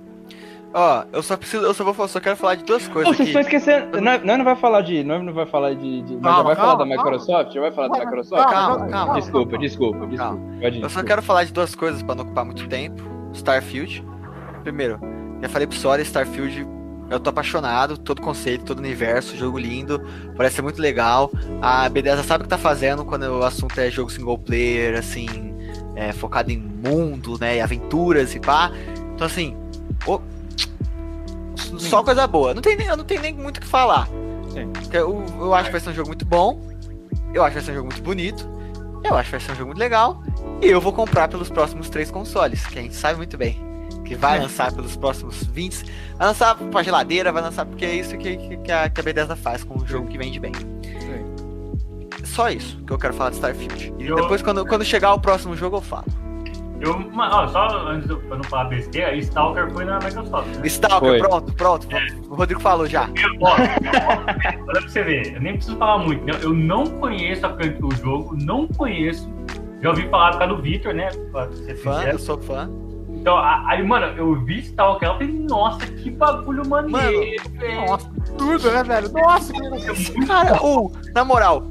Ó, 0.78 1.04
eu 1.10 1.22
só 1.22 1.38
preciso, 1.38 1.64
eu 1.64 1.72
só 1.72 1.90
vou 1.90 2.06
só 2.06 2.20
quero 2.20 2.36
falar 2.36 2.56
de 2.56 2.64
duas 2.64 2.86
coisas 2.86 3.16
vocês 3.16 3.30
aqui. 3.30 3.38
estão 3.38 3.40
esquecendo. 3.40 3.98
Nós 3.98 4.22
não, 4.22 4.36
não 4.36 4.44
vai 4.44 4.56
falar 4.56 4.82
de. 4.82 5.02
Nós 5.02 5.24
não 5.24 5.32
vai 5.32 5.46
falar 5.46 5.74
de. 5.74 6.02
de- 6.02 6.16
Calma, 6.18 6.36
já 6.36 6.42
vai 6.42 6.54
falar 6.54 6.76
calma, 6.76 6.96
da 6.96 7.02
Microsoft? 7.02 7.54
Já 7.54 7.60
vai 7.62 7.72
falar 7.72 7.88
da 7.88 7.98
Microsoft? 8.04 8.50
calma, 8.50 8.86
calma. 8.88 9.14
Desculpa, 9.14 9.56
desculpa, 9.56 10.06
desculpa. 10.06 10.38
Eu 10.82 10.90
só 10.90 11.02
quero 11.02 11.22
falar 11.22 11.44
de 11.44 11.52
duas 11.54 11.74
coisas 11.74 12.02
pra 12.02 12.14
não 12.14 12.24
ocupar 12.24 12.44
muito 12.44 12.68
tempo. 12.68 13.02
Starfield. 13.32 14.04
Primeiro, 14.64 15.00
já 15.40 15.48
falei 15.48 15.66
pro 15.66 15.78
Sora, 15.78 16.02
Starfield, 16.02 16.68
eu 17.08 17.20
tô 17.20 17.30
apaixonado, 17.30 17.96
todo 17.96 18.20
conceito, 18.20 18.66
todo 18.66 18.78
universo, 18.78 19.34
jogo 19.34 19.58
lindo, 19.58 20.02
parece 20.36 20.56
ser 20.56 20.62
muito 20.62 20.82
legal. 20.82 21.30
A 21.62 21.88
Bethesda 21.88 22.22
sabe 22.22 22.42
o 22.42 22.44
que 22.44 22.50
tá 22.50 22.58
fazendo 22.58 23.02
quando 23.02 23.22
o 23.22 23.44
assunto 23.44 23.78
é 23.80 23.90
jogo 23.90 24.10
single 24.10 24.36
player, 24.38 24.98
assim, 24.98 25.54
é, 25.94 26.12
focado 26.12 26.50
em 26.52 26.58
mundo, 26.58 27.38
né, 27.40 27.56
e 27.56 27.60
aventuras 27.62 28.34
e 28.34 28.40
pá. 28.40 28.70
Então 29.14 29.26
assim, 29.26 29.56
ô, 31.72 31.78
só 31.78 32.02
coisa 32.02 32.26
boa. 32.26 32.54
Não 32.54 32.62
tem 32.62 32.76
nem, 32.76 32.86
eu 32.86 32.96
não 32.96 33.04
tenho 33.04 33.20
nem 33.22 33.34
muito 33.34 33.58
o 33.58 33.60
que 33.60 33.66
falar. 33.66 34.06
Sim. 34.52 34.72
Eu, 34.92 35.24
eu 35.38 35.54
acho 35.54 35.66
que 35.66 35.72
vai 35.72 35.80
ser 35.80 35.90
um 35.90 35.94
jogo 35.94 36.08
muito 36.08 36.24
bom. 36.24 36.60
Eu 37.34 37.42
acho 37.42 37.54
que 37.56 37.60
vai 37.60 37.64
ser 37.64 37.72
um 37.72 37.74
jogo 37.74 37.88
muito 37.88 38.02
bonito. 38.02 38.48
Eu 39.04 39.14
acho 39.16 39.24
que 39.30 39.36
vai 39.36 39.40
ser 39.40 39.52
um 39.52 39.54
jogo 39.56 39.66
muito 39.68 39.78
legal. 39.78 40.22
E 40.62 40.66
eu 40.66 40.80
vou 40.80 40.92
comprar 40.92 41.28
pelos 41.28 41.50
próximos 41.50 41.90
três 41.90 42.10
consoles, 42.10 42.64
que 42.66 42.78
a 42.78 42.82
gente 42.82 42.94
sabe 42.94 43.16
muito 43.18 43.36
bem. 43.36 43.60
Que 44.04 44.14
vai 44.14 44.38
lançar 44.40 44.72
pelos 44.72 44.96
próximos 44.96 45.42
20. 45.44 45.84
Vai 46.16 46.28
lançar 46.28 46.54
pra 46.56 46.82
geladeira, 46.82 47.30
vai 47.32 47.42
lançar 47.42 47.66
porque 47.66 47.84
é 47.84 47.94
isso 47.94 48.16
que, 48.16 48.36
que, 48.36 48.56
que 48.58 48.72
a, 48.72 48.88
que 48.88 49.00
a 49.00 49.02
Bethesda 49.04 49.34
faz 49.36 49.64
com 49.64 49.82
um 49.82 49.86
jogo 49.86 50.06
que 50.08 50.16
vende 50.16 50.38
bem. 50.40 50.52
Só 52.24 52.50
isso 52.50 52.76
que 52.84 52.92
eu 52.92 52.98
quero 52.98 53.14
falar 53.14 53.30
de 53.30 53.36
Starfield. 53.36 53.94
E 53.98 54.06
Eu- 54.06 54.16
depois, 54.16 54.42
quando, 54.42 54.64
quando 54.66 54.84
chegar 54.84 55.12
o 55.14 55.20
próximo 55.20 55.56
jogo, 55.56 55.76
eu 55.78 55.80
falo. 55.82 56.04
Eu, 56.80 57.10
ó, 57.16 57.48
só 57.48 57.88
antes 57.88 58.06
de 58.06 58.12
eu 58.12 58.22
não 58.36 58.44
falar 58.44 58.64
besteira, 58.64 59.14
Stalker 59.16 59.70
foi 59.72 59.84
na 59.84 59.98
Microsoft. 59.98 60.46
Né? 60.56 60.66
Stalker, 60.66 61.08
Foi. 61.08 61.18
pronto, 61.18 61.52
pronto. 61.54 61.88
O 62.28 62.34
Rodrigo 62.34 62.60
falou 62.60 62.86
já. 62.86 63.08
Eu, 63.16 63.30
ó, 63.40 63.54
olha 63.54 64.80
pra 64.80 64.80
você 64.82 65.02
ver, 65.02 65.34
eu 65.34 65.40
nem 65.40 65.54
preciso 65.54 65.76
falar 65.78 65.98
muito. 65.98 66.24
né? 66.24 66.32
Eu 66.42 66.52
não 66.52 66.86
conheço 66.86 67.46
a 67.46 67.56
o 67.82 67.94
jogo, 67.96 68.36
não 68.40 68.66
conheço. 68.68 69.30
Já 69.80 69.90
ouvi 69.90 70.08
falar 70.08 70.32
por 70.32 70.38
causa 70.38 70.54
do 70.54 70.62
Victor, 70.62 70.94
né? 70.94 71.08
Fã, 71.82 72.02
eu 72.04 72.18
sou 72.18 72.38
fã. 72.38 72.68
Então, 73.26 73.38
aí, 73.38 73.82
mano, 73.82 74.06
eu 74.16 74.36
vi 74.44 74.60
Stalker, 74.60 75.08
eu 75.08 75.14
falei, 75.14 75.32
nossa, 75.32 75.84
que 75.86 76.10
bagulho 76.10 76.68
maneiro, 76.68 77.42
velho. 77.54 77.86
Nossa, 77.86 78.10
tudo, 78.38 78.70
né, 78.70 78.84
velho? 78.84 79.10
Nossa, 79.12 79.52
que 79.52 80.22
É 80.22 80.26
Cara, 80.26 80.62
ou, 80.62 80.92
na 81.14 81.24
moral, 81.24 81.64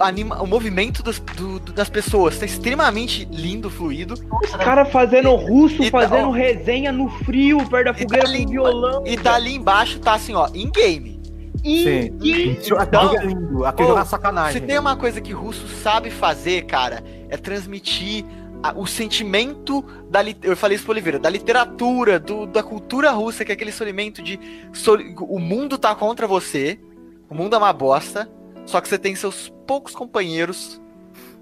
anima, 0.00 0.42
o 0.42 0.46
movimento 0.46 1.02
das, 1.02 1.18
do- 1.18 1.58
do- 1.60 1.72
das 1.72 1.88
pessoas 1.88 2.38
tá 2.38 2.44
extremamente 2.44 3.24
lindo, 3.30 3.70
fluido. 3.70 4.14
Os 4.42 4.50
caras 4.56 4.90
fazendo 4.90 5.34
russo, 5.34 5.82
E 5.82 5.90
tá- 5.90 6.00
fazendo 6.00 6.28
ó. 6.28 6.32
resenha 6.32 6.90
no 6.92 7.08
frio, 7.08 7.58
perto 7.68 7.84
da 7.86 7.90
E 7.92 8.02
fogueira 8.02 8.24
tá 8.24 8.30
ali- 8.30 8.44
com 8.44 8.50
violão. 8.50 9.06
E 9.06 9.16
tá 9.16 9.34
ali 9.34 9.54
embaixo, 9.54 9.98
tá 10.00 10.14
assim, 10.14 10.34
ó, 10.34 10.48
in 10.54 10.70
game. 10.70 11.14
Aquele 11.56 12.50
Então, 12.52 12.64
jogo 12.64 13.16
é 13.16 13.24
lindo, 13.24 13.64
aquele 13.64 13.86
ô, 13.88 13.90
jogo 13.92 14.00
é 14.02 14.04
sacanagem. 14.04 14.60
Se 14.60 14.66
tem 14.66 14.78
uma 14.78 14.96
coisa 14.96 15.20
que 15.20 15.32
russo 15.32 15.66
sabe 15.82 16.10
fazer, 16.10 16.66
cara, 16.66 17.02
é 17.28 17.36
transmitir 17.36 18.24
a- 18.62 18.72
o 18.76 18.86
sentimento 18.86 19.82
da 20.10 20.22
eu 20.42 20.56
falei 20.56 20.76
isso 20.76 20.84
pro 20.84 20.92
Oliveira, 20.92 21.18
da 21.18 21.30
literatura, 21.30 22.18
do- 22.20 22.46
da 22.46 22.62
cultura 22.62 23.10
russa, 23.12 23.44
que 23.44 23.52
é 23.52 23.54
aquele 23.54 23.72
sentimento 23.72 24.22
de 24.22 24.38
o 25.20 25.38
mundo 25.38 25.78
tá 25.78 25.94
contra 25.94 26.26
você, 26.26 26.78
o 27.30 27.34
mundo 27.34 27.54
é 27.54 27.58
uma 27.58 27.72
bosta, 27.72 28.28
só 28.66 28.80
que 28.80 28.88
você 28.88 28.98
tem 28.98 29.14
seus 29.14 29.48
poucos 29.66 29.94
companheiros 29.94 30.80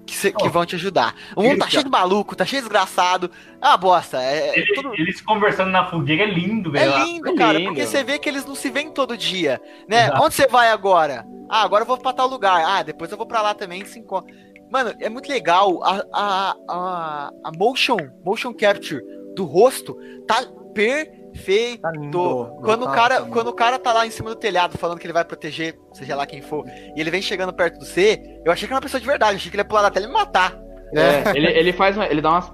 que, 0.05 0.13
cê- 0.15 0.31
que 0.31 0.45
Oh. 0.47 0.49
vão 0.49 0.65
te 0.65 0.75
ajudar. 0.75 1.15
O 1.35 1.41
mundo 1.43 1.59
tá 1.59 1.69
cheio 1.69 1.83
de 1.85 1.89
maluco, 1.89 2.35
tá 2.35 2.45
cheio 2.45 2.61
de 2.61 2.67
desgraçado. 2.67 3.31
É 3.61 3.67
uma 3.67 3.77
bosta. 3.77 4.21
É, 4.21 4.49
é 4.49 4.59
Ele- 4.59 4.73
tudo- 4.75 4.93
Eles 4.95 5.21
conversando 5.21 5.71
na 5.71 5.89
fogueira 5.89 6.23
é 6.23 6.25
lindo, 6.25 6.75
é 6.75 6.79
velho. 6.87 7.05
lindo, 7.05 7.29
é 7.29 7.35
cara, 7.35 7.57
lindo. 7.57 7.69
porque 7.71 7.85
você 7.87 8.03
vê 8.03 8.19
que 8.19 8.27
eles 8.27 8.45
não 8.45 8.53
se 8.55 8.69
veem 8.69 8.91
todo 8.91 9.15
dia, 9.17 9.61
né? 9.87 10.05
Exato. 10.05 10.23
Onde 10.23 10.35
você 10.35 10.47
vai 10.47 10.69
agora? 10.69 11.25
Ah, 11.49 11.63
agora 11.63 11.83
eu 11.83 11.87
vou 11.87 11.97
pra 11.97 12.11
tal 12.13 12.27
lugar. 12.27 12.63
Ah, 12.65 12.83
depois 12.83 13.11
eu 13.11 13.17
vou 13.17 13.25
pra 13.25 13.41
lá 13.41 13.53
também, 13.53 13.85
se 13.85 13.97
encontra. 13.99 14.33
Mano, 14.69 14.93
é 14.99 15.07
muito 15.07 15.29
legal 15.29 15.81
a, 15.83 16.03
a, 16.11 16.55
a, 16.67 17.29
a 17.45 17.51
motion, 17.57 17.95
motion 18.25 18.53
capture 18.53 19.01
do 19.35 19.45
rosto 19.45 19.95
tá 20.27 20.43
perfeito. 21.33 21.81
Tá 21.81 21.91
lindo. 21.91 22.55
Quando 22.63 22.83
o, 22.83 22.85
Tá, 22.85 22.91
cara, 22.93 23.21
tá 23.21 23.27
quando 23.27 23.47
o 23.47 23.53
cara 23.53 23.79
tá 23.79 23.91
lá 23.93 24.05
em 24.07 24.11
cima 24.11 24.29
do 24.29 24.35
telhado 24.35 24.77
falando 24.77 24.99
que 24.99 25.05
ele 25.05 25.13
vai 25.13 25.25
proteger, 25.25 25.77
seja 25.93 26.15
lá 26.15 26.25
quem 26.25 26.41
for, 26.41 26.65
e 26.67 26.99
ele 26.99 27.11
vem 27.11 27.21
chegando 27.21 27.51
perto 27.53 27.79
do 27.79 27.85
C, 27.85 28.21
eu 28.45 28.51
achei 28.51 28.67
que 28.67 28.73
era 28.73 28.77
uma 28.77 28.81
pessoa 28.81 29.01
de 29.01 29.07
verdade, 29.07 29.33
eu 29.33 29.37
achei 29.37 29.49
que 29.49 29.55
ele 29.55 29.61
ia 29.61 29.65
pular 29.67 29.81
da 29.81 29.91
tela 29.91 30.05
e 30.05 30.07
me 30.09 30.13
matar. 30.13 30.57
É. 30.95 31.35
Ele, 31.35 31.47
ele 31.47 31.73
faz 31.73 31.97
uma, 31.97 32.05
ele 32.05 32.21
dá 32.21 32.29
umas. 32.31 32.53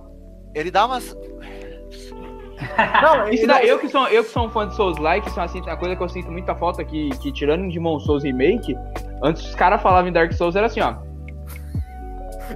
Ele 0.56 0.72
dá 0.72 0.86
umas. 0.86 1.16
Não, 3.02 3.30
Isso 3.30 3.48
daí, 3.48 3.68
eu 3.70 3.80
que 3.80 3.88
sou 3.88 4.08
eu 4.08 4.24
que 4.24 4.30
sou 4.32 4.46
um 4.46 4.50
fã 4.50 4.68
de 4.68 4.76
Souls 4.76 4.98
like, 4.98 5.28
isso 5.30 5.40
é 5.40 5.44
assim, 5.44 5.62
a 5.70 5.78
coisa 5.78 5.96
que 5.96 6.04
eu 6.04 6.10
sinto 6.10 6.30
muita 6.32 6.54
falta 6.56 6.84
que, 6.84 7.10
que 7.22 7.32
tirando 7.32 7.64
em 7.64 7.70
Demon 7.70 8.00
Souls 8.02 8.24
Remake, 8.24 8.76
antes 9.24 9.46
os 9.46 9.56
caras 9.56 9.82
falavam 9.82 10.10
em 10.10 10.14
Dark 10.14 10.32
Souls 10.34 10.56
era 10.56 10.66
assim, 10.68 10.82
ó. 10.82 10.96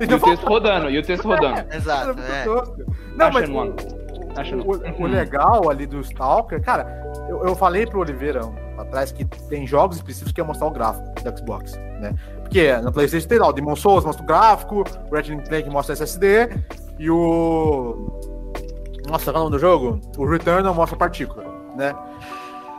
E 0.01 0.11
o 0.11 0.19
texto 0.19 0.43
rodando, 0.47 0.89
e 0.89 0.97
o 0.97 1.03
texto 1.03 1.25
rodando. 1.27 1.71
Exato, 1.73 2.19
é. 2.19 2.45
Não, 3.15 3.31
mas 3.31 3.43
Achando 3.43 3.53
uma- 3.53 4.02
o- 4.65 5.03
o 5.03 5.05
legal 5.07 5.69
ali 5.69 5.85
do 5.85 5.99
Stalker, 6.01 6.61
cara, 6.61 7.11
eu, 7.29 7.45
eu 7.45 7.55
falei 7.55 7.85
pro 7.85 7.99
Oliveira 7.99 8.45
um, 8.45 8.53
atrás 8.79 9.11
que 9.11 9.23
tem 9.25 9.65
jogos 9.67 9.97
específicos 9.97 10.31
que 10.33 10.41
é 10.41 10.43
mostrar 10.43 10.67
o 10.67 10.71
gráfico 10.71 11.05
do 11.23 11.37
Xbox, 11.37 11.73
né? 11.99 12.13
Porque 12.41 12.75
na 12.77 12.91
PlayStation 12.91 13.27
tem 13.27 13.39
lá 13.39 13.47
o 13.47 13.53
Demon 13.53 13.75
Souls 13.75 14.03
mostra 14.05 14.23
o 14.23 14.27
gráfico, 14.27 14.83
o 15.09 15.15
Ratchet 15.15 15.47
Clank 15.47 15.69
mostra 15.69 15.93
SSD 15.93 16.49
e 16.99 17.09
o 17.09 18.19
nossa, 19.07 19.31
qual 19.31 19.35
é 19.35 19.39
o 19.39 19.49
nome 19.49 19.51
do 19.57 19.59
jogo? 19.59 19.99
O 20.17 20.25
Returnal 20.25 20.73
mostra 20.73 20.97
partícula, 20.97 21.43
né? 21.75 21.93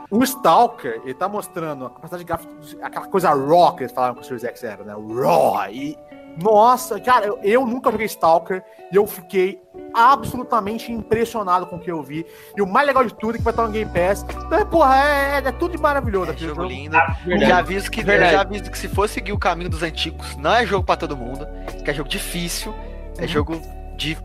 O 0.09 0.23
Stalker, 0.23 1.01
ele 1.03 1.13
tá 1.13 1.27
mostrando 1.27 1.85
a 1.85 1.89
capacidade 1.89 2.23
de 2.23 2.27
gráfico, 2.27 2.53
aquela 2.81 3.07
coisa 3.07 3.29
raw 3.29 3.75
que 3.75 3.83
eles 3.83 3.91
falaram 3.91 4.15
que 4.15 4.21
o 4.21 4.23
Series 4.23 4.43
X 4.43 4.63
era, 4.63 4.83
né? 4.83 4.95
O 4.95 5.19
raw. 5.21 5.69
E, 5.69 5.97
Nossa, 6.41 6.99
cara, 6.99 7.25
eu, 7.25 7.39
eu 7.43 7.65
nunca 7.65 7.91
joguei 7.91 8.05
Stalker 8.07 8.63
e 8.91 8.95
eu 8.95 9.07
fiquei 9.07 9.59
absolutamente 9.93 10.91
impressionado 10.91 11.65
com 11.67 11.77
o 11.77 11.79
que 11.79 11.89
eu 11.89 12.03
vi. 12.03 12.25
E 12.57 12.61
o 12.61 12.67
mais 12.67 12.85
legal 12.85 13.05
de 13.05 13.13
tudo 13.13 13.35
é 13.35 13.37
que 13.37 13.43
vai 13.43 13.53
estar 13.53 13.63
no 13.65 13.71
Game 13.71 13.89
Pass. 13.91 14.25
Então, 14.45 14.57
é, 14.59 14.65
porra, 14.65 14.95
é, 14.97 15.35
é, 15.35 15.47
é 15.47 15.51
tudo 15.53 15.71
de 15.75 15.81
maravilhoso. 15.81 16.31
É 16.31 16.37
jogo 16.37 16.55
jogo. 16.55 16.67
lindo. 16.67 16.97
Verdade. 17.25 17.45
Já 17.49 17.57
aviso, 17.59 17.89
que, 17.89 18.03
Verdade. 18.03 18.31
já 18.33 18.41
aviso 18.41 18.69
que 18.69 18.77
se 18.77 18.87
for 18.89 19.07
seguir 19.07 19.31
o 19.31 19.39
caminho 19.39 19.69
dos 19.69 19.81
antigos, 19.81 20.35
não 20.37 20.53
é 20.53 20.65
jogo 20.65 20.85
pra 20.85 20.97
todo 20.97 21.15
mundo. 21.15 21.47
Que 21.83 21.91
é 21.91 21.93
jogo 21.93 22.09
difícil. 22.09 22.75
É 23.17 23.25
jogo 23.25 23.61
de. 23.95 24.17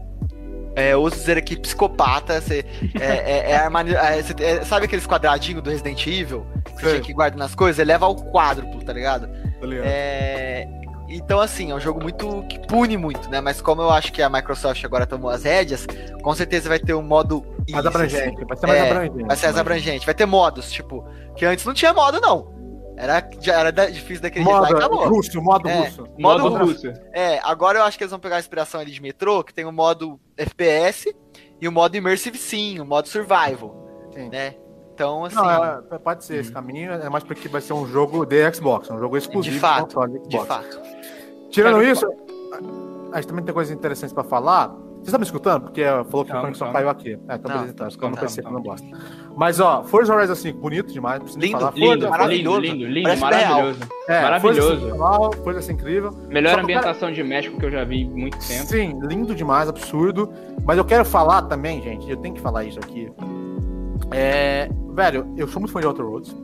É, 0.74 0.96
ouso 0.96 1.16
dizer 1.16 1.36
aqui, 1.36 1.56
psicopata. 1.56 2.40
Você, 2.40 2.64
é, 3.00 3.06
é, 3.06 3.52
é 3.52 3.54
é, 3.54 4.22
você- 4.22 4.44
é, 4.44 4.64
sabe 4.64 4.86
aqueles 4.86 5.06
quadradinhos 5.06 5.62
do 5.62 5.70
Resident 5.70 6.04
Evil? 6.06 6.46
Que 6.64 6.82
você 6.82 6.90
tinha 6.92 7.00
que 7.02 7.12
guardar 7.12 7.38
nas 7.38 7.54
coisas? 7.54 7.78
Ele 7.78 7.92
leva 7.92 8.06
ao 8.06 8.16
quádruplo, 8.16 8.82
tá 8.84 8.92
ligado? 8.92 9.28
Tá 9.60 9.66
ligado? 9.66 9.84
É, 9.86 10.66
Então, 11.12 11.40
assim, 11.40 11.72
é 11.72 11.74
um 11.74 11.80
jogo 11.80 12.00
muito 12.00 12.44
que 12.48 12.58
pune 12.68 12.96
muito, 12.96 13.28
né? 13.28 13.40
Mas 13.40 13.60
como 13.60 13.82
eu 13.82 13.90
acho 13.90 14.12
que 14.12 14.22
a 14.22 14.28
Microsoft 14.30 14.84
agora 14.84 15.04
tomou 15.06 15.28
as 15.30 15.42
rédeas, 15.42 15.84
com 16.22 16.32
certeza 16.34 16.68
vai 16.68 16.78
ter 16.78 16.94
um 16.94 17.02
modo 17.02 17.44
mais 17.68 17.84
abrangente. 17.84 18.44
Vai 18.44 18.56
ser 18.56 18.66
mais 18.68 18.78
É, 18.78 18.90
abrangente. 18.90 19.24
Vai 19.26 19.36
ser 19.36 19.46
mais 19.46 19.58
abrangente. 19.58 20.06
Vai 20.06 20.14
ter 20.14 20.26
modos, 20.26 20.70
tipo, 20.70 21.04
que 21.34 21.44
antes 21.44 21.64
não 21.64 21.74
tinha 21.74 21.92
modo, 21.92 22.20
não. 22.20 22.60
Era, 22.96 23.28
era 23.46 23.70
difícil 23.90 24.22
daquele 24.22 24.44
jeito 24.44 24.60
lá 24.60 24.68
e 24.68 24.72
Modo 24.72 24.84
acabou. 24.84 25.08
russo, 25.08 25.40
modo 25.42 25.68
É. 25.68 25.80
russo. 25.80 26.04
Modo 26.18 26.42
Modo 26.50 26.64
russo. 26.66 26.92
É, 27.12 27.40
agora 27.42 27.78
eu 27.78 27.82
acho 27.84 27.96
que 27.98 28.04
eles 28.04 28.10
vão 28.10 28.20
pegar 28.20 28.36
a 28.36 28.40
inspiração 28.40 28.78
ali 28.78 28.90
de 28.92 29.00
Metro, 29.02 29.42
que 29.42 29.52
tem 29.54 29.64
o 29.64 29.72
modo 29.72 30.20
FPS 30.36 31.12
e 31.60 31.66
o 31.66 31.72
modo 31.72 31.96
Immersive 31.96 32.36
Sim, 32.38 32.78
o 32.78 32.84
modo 32.84 33.08
Survival, 33.08 33.74
Sim. 34.14 34.28
né? 34.28 34.54
Então, 34.92 35.24
assim, 35.24 35.34
Não, 35.36 35.64
é- 35.64 35.98
pode 35.98 36.26
ser 36.26 36.40
esse 36.40 36.52
caminho, 36.52 36.92
é 36.92 37.08
mais 37.08 37.24
porque 37.24 37.48
vai 37.48 37.62
ser 37.62 37.72
um 37.72 37.86
jogo 37.86 38.26
de 38.26 38.52
Xbox, 38.52 38.90
um 38.90 38.98
jogo 38.98 39.16
exclusivo 39.16 39.54
De 39.54 39.58
fato, 39.60 39.98
de 40.06 40.28
de 40.28 40.38
fato. 40.44 40.78
Tirando 41.50 41.82
isso, 41.82 42.06
a 43.12 43.16
gente 43.16 43.28
também 43.28 43.44
tem 43.44 43.52
coisas 43.54 43.74
interessantes 43.74 44.12
pra 44.12 44.24
falar. 44.24 44.68
Você 45.00 45.06
está 45.06 45.16
me 45.18 45.24
escutando? 45.24 45.62
Porque 45.62 45.82
falou 46.10 46.24
que 46.26 46.30
a 46.30 46.34
Calma, 46.34 46.40
conexão 46.42 46.72
caiu 46.72 46.90
aqui. 46.90 47.12
É, 47.26 47.34
então 47.36 47.38
Não, 47.54 47.60
beleza, 47.62 47.74
então. 47.88 48.10
no 48.10 48.16
PC, 48.18 48.42
calma, 48.42 48.58
não 48.58 48.62
gosta. 48.64 48.86
Mas, 49.34 49.58
ó, 49.58 49.82
Forza 49.82 50.14
Horizon 50.14 50.34
5, 50.34 50.58
bonito 50.60 50.92
demais. 50.92 51.14
não 51.20 51.24
preciso 51.24 51.38
nem 51.40 51.48
Lindo, 51.52 51.58
falar. 51.60 51.72
Lindo, 51.74 51.88
Forza, 51.92 52.10
maravilhoso. 52.10 52.60
lindo, 52.60 52.74
lindo, 52.76 52.92
lindo, 52.92 53.04
Parece 53.04 53.22
maravilhoso. 53.22 53.80
é, 54.08 54.22
maravilhoso. 54.22 54.90
Forza 55.42 55.58
assim, 55.58 55.72
incrível. 55.72 56.12
Melhor 56.28 56.50
Só 56.52 56.56
o 56.58 56.60
ambientação 56.60 57.10
de 57.10 57.22
México 57.22 57.58
que 57.58 57.64
eu 57.64 57.70
já 57.70 57.82
vi 57.82 58.02
em 58.02 58.10
muito 58.10 58.36
tempo. 58.46 58.66
Sim, 58.66 59.00
lindo 59.04 59.34
demais, 59.34 59.70
absurdo. 59.70 60.30
Mas 60.66 60.76
eu 60.76 60.84
quero 60.84 61.04
falar 61.06 61.42
também, 61.42 61.80
gente, 61.80 62.08
eu 62.10 62.18
tenho 62.18 62.34
que 62.34 62.40
falar 62.42 62.64
isso 62.64 62.78
aqui. 62.78 63.10
É, 64.10 64.68
velho, 64.92 65.32
eu 65.36 65.48
sou 65.48 65.60
muito 65.60 65.72
fã 65.72 65.80
de 65.80 65.86
Outer 65.86 66.04
Roads, 66.04 66.34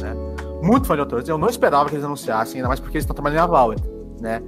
né? 0.00 0.14
Muito 0.62 0.86
fã 0.86 0.94
de 0.94 1.00
Outer 1.00 1.16
Roads. 1.16 1.28
Eu 1.28 1.38
não 1.38 1.48
esperava 1.48 1.88
que 1.88 1.96
eles 1.96 2.04
anunciassem, 2.04 2.58
ainda 2.60 2.68
mais 2.68 2.78
porque 2.78 2.96
eles 2.96 3.02
estão 3.02 3.14
trabalhando 3.14 3.40
na 3.40 3.46
Valve, 3.46 3.76
né? 4.20 4.42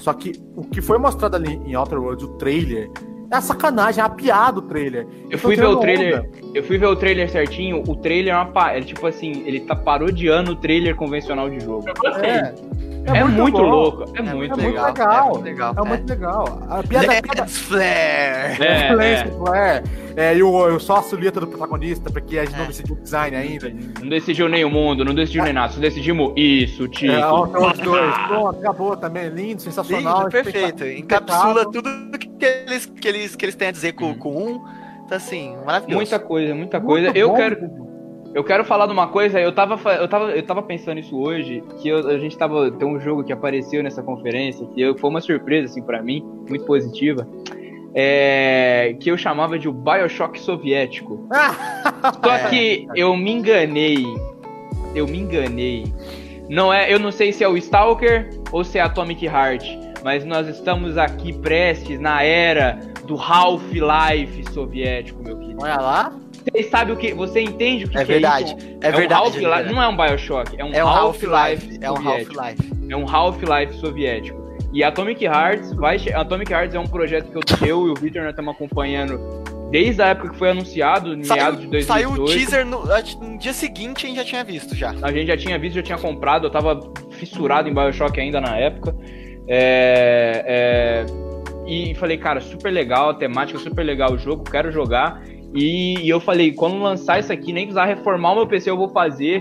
Só 0.00 0.12
que 0.12 0.32
o 0.56 0.62
que 0.62 0.82
foi 0.82 0.98
mostrado 0.98 1.36
ali 1.36 1.54
em 1.64 1.74
Outer 1.74 1.98
Worlds, 1.98 2.24
o 2.24 2.28
trailer, 2.36 2.90
é 3.30 3.36
a 3.36 3.40
sacanagem, 3.40 4.02
é 4.02 4.04
a 4.06 4.08
piada 4.08 4.58
o 4.58 4.62
trailer. 4.62 5.06
Eu 5.30 5.38
tô 5.38 5.48
fui 5.48 5.56
ver 5.56 5.66
o 5.66 5.76
trailer, 5.76 6.20
onda. 6.20 6.30
eu 6.54 6.62
fui 6.62 6.78
ver 6.78 6.86
o 6.86 6.96
trailer 6.96 7.30
certinho, 7.30 7.82
o 7.86 7.96
trailer 7.96 8.34
é 8.34 8.36
uma 8.36 8.46
pa... 8.46 8.72
é 8.72 8.80
tipo 8.80 9.06
assim, 9.06 9.42
ele 9.46 9.60
tá 9.60 9.74
parodiando 9.74 10.52
o 10.52 10.56
trailer 10.56 10.94
convencional 10.94 11.48
de 11.48 11.60
jogo. 11.60 11.86
Gostei. 11.98 12.93
É, 13.06 13.18
É, 13.18 13.24
muito, 13.24 13.58
bom. 13.58 13.62
louco, 13.68 14.04
é, 14.14 14.18
É 14.18 14.22
muito 14.22 14.58
É 14.58 14.62
muito 14.62 14.66
legal. 14.66 14.86
legal. 14.86 15.26
É 15.26 15.30
muito 15.32 15.44
legal. 15.44 15.74
É 15.76 15.88
muito 15.88 16.08
legal. 16.08 16.58
A 16.70 16.82
piada, 16.82 17.06
a 17.18 17.22
piada 17.22 17.40
Lens 17.42 17.58
Flare! 17.58 17.84
É, 18.64 18.92
Lance 18.94 19.04
é. 19.04 19.26
Flare, 19.36 19.84
é, 20.16 20.36
e 20.36 20.42
o, 20.42 20.78
só 20.80 20.96
a 20.96 21.02
silhueta 21.02 21.40
do 21.40 21.46
protagonista, 21.46 22.10
porque 22.10 22.38
a 22.38 22.44
gente 22.44 22.56
não 22.56 22.64
É. 22.64 22.68
decidiu 22.68 22.96
o 22.96 23.00
design 23.00 23.36
ainda. 23.36 23.72
Não 24.00 24.08
decidiu 24.08 24.48
nem 24.48 24.64
o 24.64 24.70
mundo, 24.70 25.04
não 25.04 25.14
decidiu 25.14 25.42
nem 25.44 25.52
nada, 25.52 25.72
só 25.72 25.80
decidimos 25.80 26.32
isso, 26.36 26.88
Tito. 26.88 27.12
É, 27.12 27.26
ó, 27.26 27.44
os 27.44 27.78
dois. 27.78 28.14
Pronto, 28.28 28.58
acabou 28.58 28.96
também. 28.96 29.28
Lindo, 29.28 29.60
sensacional. 29.60 30.18
Lindo, 30.20 30.30
perfeito. 30.30 30.84
Encapsula 30.84 31.70
tudo 31.70 31.90
que 32.18 32.30
eles, 32.44 32.86
que 32.86 33.08
eles, 33.08 33.36
que 33.36 33.44
eles 33.44 33.54
têm 33.54 33.68
a 33.68 33.72
dizer 33.72 33.92
com, 33.92 34.14
com 34.14 34.30
um. 34.34 34.64
Então, 35.04 35.18
assim, 35.18 35.54
maravilhoso. 35.66 35.96
Muita 35.96 36.18
coisa, 36.18 36.54
muita 36.54 36.80
Muito 36.80 36.88
coisa. 36.90 37.18
Eu 37.18 37.28
bom. 37.28 37.34
quero, 37.36 37.83
eu 38.34 38.42
quero 38.44 38.64
falar 38.64 38.86
de 38.86 38.92
uma 38.92 39.06
coisa, 39.06 39.40
eu 39.40 39.52
tava, 39.52 39.78
eu 39.94 40.08
tava, 40.08 40.30
eu 40.32 40.42
tava 40.42 40.62
pensando 40.62 40.98
isso 40.98 41.16
hoje, 41.16 41.62
que 41.80 41.88
eu- 41.88 42.08
a 42.08 42.18
gente 42.18 42.36
tava, 42.36 42.70
tem 42.70 42.86
um 42.86 42.98
jogo 43.00 43.22
que 43.24 43.32
apareceu 43.32 43.82
nessa 43.82 44.02
conferência, 44.02 44.66
que 44.74 44.80
eu- 44.80 44.98
foi 44.98 45.08
uma 45.08 45.20
surpresa, 45.20 45.66
assim, 45.66 45.82
pra 45.82 46.02
mim, 46.02 46.22
muito 46.48 46.64
positiva, 46.66 47.26
é, 47.94 48.96
que 49.00 49.10
eu 49.10 49.16
chamava 49.16 49.58
de 49.58 49.68
o 49.68 49.72
Bioshock 49.72 50.38
soviético. 50.40 51.28
Só 52.24 52.48
que 52.50 52.86
eu 52.96 53.16
me 53.16 53.30
enganei, 53.32 54.04
eu 54.94 55.06
me 55.06 55.18
enganei. 55.18 55.84
Não 56.48 56.72
é, 56.72 56.92
eu 56.92 56.98
não 56.98 57.10
sei 57.10 57.32
se 57.32 57.42
é 57.44 57.48
o 57.48 57.56
Stalker 57.56 58.28
ou 58.52 58.64
se 58.64 58.78
é 58.78 58.82
Atomic 58.82 59.24
Heart, 59.24 59.64
mas 60.02 60.24
nós 60.24 60.46
estamos 60.48 60.98
aqui 60.98 61.32
prestes 61.32 61.98
na 61.98 62.22
era 62.22 62.78
do 63.06 63.16
Half-Life 63.16 64.52
soviético, 64.52 65.22
meu 65.22 65.38
querido. 65.38 65.58
Olha 65.62 65.80
lá. 65.80 66.12
Você 66.52 66.62
sabe 66.64 66.92
o 66.92 66.96
que? 66.96 67.14
Você 67.14 67.40
entende 67.40 67.84
o 67.84 67.88
que, 67.88 67.96
É 67.96 68.00
que 68.00 68.06
verdade. 68.06 68.56
é? 68.82 68.86
É 68.86 68.90
um 68.90 68.96
verdade. 68.96 69.14
Half-Life- 69.14 69.38
é 69.46 69.48
verdade. 69.48 69.72
não 69.74 69.82
é 69.82 69.88
um 69.88 69.96
Bioshock, 69.96 70.54
é 70.60 70.64
um, 70.64 70.72
É 70.72 70.84
um 70.84 70.88
Half-Life. 70.88 71.78
É 71.80 71.90
um. 71.90 71.96
Half-Life. 71.96 72.72
É 72.90 72.96
um 72.96 73.08
Half-Life 73.08 73.74
soviético. 73.80 74.44
E 74.72 74.82
Atomic 74.82 75.24
Hearts 75.24 75.72
vai. 75.72 75.96
Atomic 76.14 76.52
Hearts 76.52 76.74
é 76.74 76.78
um 76.80 76.86
projeto 76.86 77.30
que 77.30 77.36
eu, 77.64 77.68
eu 77.68 77.86
e 77.88 77.90
o 77.90 77.94
Victor 77.94 78.22
nós 78.22 78.30
estamos 78.30 78.54
acompanhando 78.54 79.18
desde 79.70 80.02
a 80.02 80.08
época 80.08 80.30
que 80.30 80.38
foi 80.38 80.50
anunciado, 80.50 81.14
em 81.14 81.26
meados 81.26 81.68
de 81.68 81.82
Saiu, 81.82 82.10
2018. 82.10 82.12
saiu 82.12 82.12
o 82.12 82.24
teaser 82.26 82.66
no, 82.66 82.84
no 83.28 83.38
dia 83.38 83.52
seguinte 83.52 84.04
a 84.04 84.08
gente 84.08 84.16
já 84.18 84.24
tinha 84.24 84.44
visto 84.44 84.74
já. 84.74 84.94
A 85.02 85.10
gente 85.12 85.26
já 85.28 85.36
tinha 85.36 85.58
visto, 85.58 85.76
já 85.76 85.82
tinha 85.82 85.98
comprado, 85.98 86.46
eu 86.46 86.50
tava 86.50 86.78
fissurado 87.12 87.68
em 87.68 87.74
Bioshock 87.74 88.20
ainda 88.20 88.40
na 88.40 88.56
época. 88.56 88.94
É, 89.48 90.44
é, 90.46 91.06
e 91.66 91.94
falei, 91.94 92.16
cara, 92.18 92.40
super 92.40 92.70
legal, 92.70 93.10
a 93.10 93.14
temática 93.14 93.58
super 93.58 93.82
legal 93.84 94.12
o 94.12 94.18
jogo, 94.18 94.44
quero 94.44 94.70
jogar. 94.70 95.22
E, 95.54 96.00
e 96.00 96.08
eu 96.08 96.20
falei, 96.20 96.52
quando 96.52 96.82
lançar 96.82 97.20
isso 97.20 97.32
aqui, 97.32 97.52
nem 97.52 97.66
precisar 97.66 97.84
reformar 97.84 98.32
o 98.32 98.36
meu 98.36 98.46
PC, 98.46 98.70
eu 98.70 98.76
vou 98.76 98.88
fazer. 98.88 99.40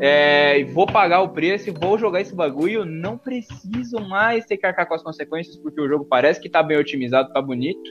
É, 0.00 0.64
vou 0.64 0.86
pagar 0.86 1.22
o 1.22 1.30
preço 1.30 1.70
e 1.70 1.72
vou 1.72 1.96
jogar 1.96 2.20
esse 2.20 2.34
bagulho. 2.34 2.84
Não 2.84 3.16
preciso 3.16 3.98
mais 4.00 4.44
ter 4.44 4.58
que 4.58 4.66
arcar 4.66 4.86
com 4.86 4.94
as 4.94 5.02
consequências, 5.02 5.56
porque 5.56 5.80
o 5.80 5.88
jogo 5.88 6.04
parece 6.04 6.40
que 6.40 6.50
tá 6.50 6.62
bem 6.62 6.76
otimizado, 6.76 7.32
tá 7.32 7.40
bonito. 7.40 7.90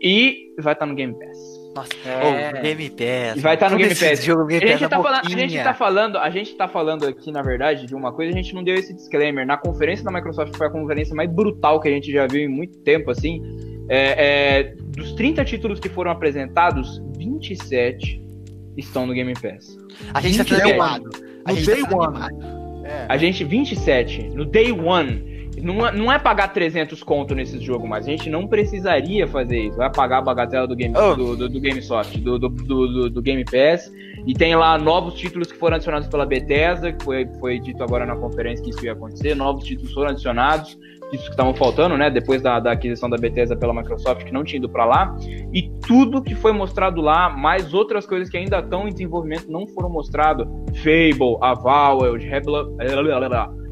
E 0.00 0.54
vai 0.58 0.72
estar 0.72 0.86
no 0.86 0.94
Game 0.94 1.12
Pass. 1.18 1.59
Nossa, 1.74 1.90
É. 2.04 2.52
oh, 2.58 2.62
Game 2.62 2.90
Pass. 2.90 3.36
E 3.36 3.40
vai 3.40 3.54
estar 3.54 3.70
no 3.70 3.76
Tudo 3.76 3.88
Game 3.88 3.94
Pass. 4.00 4.24
Jogo 4.24 4.46
Game 4.46 4.64
A 4.64 4.68
gente, 4.68 4.80
na 4.82 4.88
tá 4.88 4.96
falando, 5.02 5.18
a 5.24 5.28
gente 5.38 5.62
tá 5.62 5.74
falando, 5.74 6.18
a 6.18 6.30
gente 6.30 6.54
tá 6.56 6.68
falando 6.68 7.06
aqui, 7.06 7.30
na 7.30 7.42
verdade, 7.42 7.86
de 7.86 7.94
uma 7.94 8.12
coisa, 8.12 8.32
a 8.32 8.36
gente 8.36 8.54
não 8.54 8.64
deu 8.64 8.74
esse 8.74 8.92
disclaimer. 8.92 9.46
Na 9.46 9.56
conferência 9.56 10.04
da 10.04 10.10
Microsoft 10.10 10.56
foi 10.56 10.66
a 10.66 10.70
conferência 10.70 11.14
mais 11.14 11.30
brutal 11.30 11.80
que 11.80 11.88
a 11.88 11.90
gente 11.92 12.10
já 12.10 12.26
viu 12.26 12.40
em 12.42 12.48
muito 12.48 12.78
tempo, 12.78 13.10
assim. 13.10 13.40
É, 13.88 14.58
é, 14.58 14.74
dos 14.96 15.12
30 15.14 15.44
títulos 15.44 15.78
que 15.80 15.88
foram 15.88 16.10
apresentados, 16.10 17.00
27 17.16 18.20
estão 18.76 19.06
no 19.06 19.12
Game 19.12 19.32
Pass. 19.34 19.76
A 20.14 20.20
gente 20.20 20.38
tá 20.38 20.44
sendo 20.44 20.56
27. 20.56 20.62
animado. 20.62 21.10
A 21.44 21.50
No 21.52 21.56
gente 21.56 21.66
day 21.66 21.82
tá 21.82 21.96
one. 21.96 22.06
animado. 22.16 22.60
É. 22.86 23.06
A 23.08 23.16
gente, 23.16 23.44
27, 23.44 24.22
no 24.30 24.44
Day 24.44 24.72
One. 24.72 25.29
Não 25.62 25.86
é, 25.86 25.92
não 25.92 26.10
é 26.12 26.18
pagar 26.18 26.48
300 26.48 27.02
conto 27.02 27.34
nesse 27.34 27.58
jogo, 27.60 27.86
mas 27.86 28.06
a 28.06 28.10
gente 28.10 28.30
não 28.30 28.46
precisaria 28.46 29.26
fazer 29.26 29.66
isso. 29.66 29.76
Vai 29.76 29.90
pagar 29.92 30.18
a 30.18 30.22
bagatela 30.22 30.66
do 30.66 30.74
Game, 30.76 30.94
Oh. 30.96 31.14
do, 31.14 31.36
do, 31.36 31.48
do 31.48 31.60
GameSoft, 31.60 32.18
do, 32.18 32.38
do, 32.38 32.48
do, 32.48 33.10
do- 33.10 33.22
Game 33.22 33.44
Pass. 33.44 33.92
E 34.26 34.32
tem 34.34 34.54
lá 34.54 34.78
novos 34.78 35.14
títulos 35.14 35.50
que 35.50 35.58
foram 35.58 35.76
adicionados 35.76 36.08
pela 36.08 36.24
Bethesda, 36.24 36.92
que 36.92 37.04
foi, 37.04 37.26
foi 37.40 37.58
dito 37.58 37.82
agora 37.82 38.06
na 38.06 38.16
conferência 38.16 38.62
que 38.64 38.70
isso 38.70 38.84
ia 38.84 38.92
acontecer. 38.92 39.34
Novos 39.34 39.64
títulos 39.64 39.92
foram 39.92 40.10
adicionados, 40.10 40.70
títulos 41.04 41.24
que 41.24 41.30
estavam 41.30 41.54
faltando, 41.54 41.96
né? 41.96 42.10
Depois 42.10 42.40
da, 42.42 42.60
da 42.60 42.72
aquisição 42.72 43.08
da 43.10 43.16
Bethesda 43.16 43.56
pela 43.56 43.74
Microsoft, 43.74 44.24
que 44.24 44.32
não 44.32 44.44
tinha 44.44 44.58
ido 44.58 44.68
pra 44.68 44.84
lá. 44.84 45.16
E 45.52 45.70
tudo 45.86 46.22
que 46.22 46.34
foi 46.34 46.52
mostrado 46.52 47.00
lá, 47.00 47.28
mais 47.30 47.72
outras 47.74 48.06
coisas 48.06 48.28
que 48.30 48.36
ainda 48.36 48.60
estão 48.60 48.86
em 48.86 48.92
desenvolvimento, 48.92 49.50
não 49.50 49.66
foram 49.66 49.90
mostrados. 49.90 50.46
Fable, 50.76 51.36
Avowed, 51.40 52.26
Hellbla- 52.26 52.68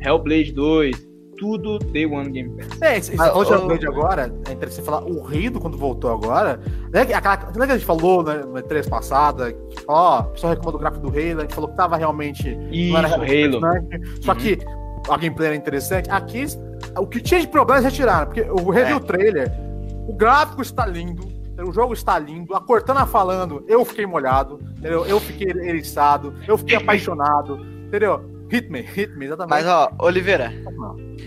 Hellblade 0.05 0.53
2, 0.53 1.08
tudo 1.39 1.79
Day 1.79 2.05
One 2.07 2.31
Game 2.31 2.51
Pass. 2.57 3.11
É, 3.11 3.15
Ah, 3.23 3.27
falou 3.29 3.45
de 3.45 3.53
ô- 3.53 3.57
upgrade 3.57 3.87
agora, 3.87 4.35
é 4.49 4.53
interessante 4.53 4.85
falar, 4.85 5.05
o 5.05 5.23
Reido 5.23 5.61
quando 5.61 5.79
voltou 5.79 6.13
agora, 6.13 6.61
né, 6.93 7.07
que- 7.07 7.13
aquela, 7.13 7.35
aquela 7.35 7.67
que 7.67 7.73
a 7.73 7.77
gente 7.77 7.87
falou 7.87 8.23
né, 8.23 8.43
na 8.53 8.61
E3 8.61 8.89
passada, 8.89 9.55
ó, 9.87 10.21
o 10.21 10.25
pessoal 10.25 10.51
reclamou 10.51 10.73
do 10.73 10.79
gráfico 10.79 11.03
do 11.03 11.09
Halo, 11.11 11.39
a 11.39 11.43
gente 11.43 11.55
falou 11.55 11.71
que 11.71 11.77
tava 11.77 11.97
realmente, 11.97 12.49
Isso, 12.71 12.93
não 12.93 12.99
era 12.99 13.09
realmente 13.09 13.57
Halo. 13.57 13.61
só 14.23 14.33
Uhum. 14.33 14.37
que 14.39 14.59
a 15.09 15.17
gameplay 15.17 15.47
era 15.49 15.57
interessante, 15.57 16.11
aqui, 16.11 16.45
o 16.99 17.07
que 17.07 17.21
tinha 17.21 17.41
de 17.41 17.47
problemas 17.49 17.85
eles 17.85 17.95
retiraram, 17.97 18.27
porque 18.27 18.41
eu 18.41 18.57
revi 18.71 18.93
É. 18.93 18.97
o 18.97 19.01
trailer, 19.01 19.51
o 20.07 20.13
gráfico 20.13 20.61
está 20.63 20.85
lindo, 20.87 21.27
o 21.67 21.73
jogo 21.73 21.93
está 21.93 22.19
lindo, 22.19 22.55
a 22.55 22.61
Cortana 22.61 23.05
falando, 23.07 23.65
eu 23.67 23.85
fiquei 23.85 24.07
molhado, 24.07 24.61
entendeu? 24.79 25.05
Eu 25.07 25.19
fiquei 25.19 25.49
eriçado, 25.49 26.35
eu 26.47 26.57
fiquei 26.59 26.77
apaixonado, 26.77 27.59
entendeu? 27.87 28.21
Hit 28.51 28.71
me, 28.71 28.81
hit 28.81 29.15
me, 29.17 29.27
exatamente. 29.27 29.51
Mas, 29.51 29.67
ó, 29.67 29.91
Oliveira, 30.01 30.53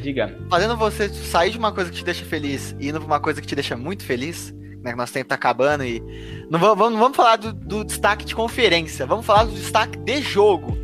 Diga. 0.01 0.36
fazendo 0.49 0.76
você 0.76 1.07
sair 1.09 1.51
de 1.51 1.57
uma 1.57 1.72
coisa 1.72 1.91
que 1.91 1.97
te 1.97 2.05
deixa 2.05 2.26
feliz 2.26 2.76
e 2.80 2.89
indo 2.89 2.99
pra 2.99 3.05
uma 3.07 3.19
coisa 3.19 3.39
que 3.41 3.47
te 3.47 3.53
deixa 3.55 3.78
muito 3.78 4.03
feliz, 4.03 4.51
né? 4.82 4.91
Que 4.91 4.97
nosso 4.97 5.13
tempo 5.13 5.30
tá 5.30 5.36
acabando 5.36 5.84
e. 5.84 6.01
Não 6.49 6.59
vamos, 6.59 6.78
vamos, 6.78 6.93
não 6.93 6.99
vamos 6.99 7.15
falar 7.15 7.36
do, 7.36 7.53
do 7.53 7.84
destaque 7.84 8.26
de 8.26 8.34
conferência, 8.34 9.05
vamos 9.05 9.26
falar 9.26 9.43
do 9.43 9.51
destaque 9.51 9.97
de 9.99 10.22
jogo 10.22 10.76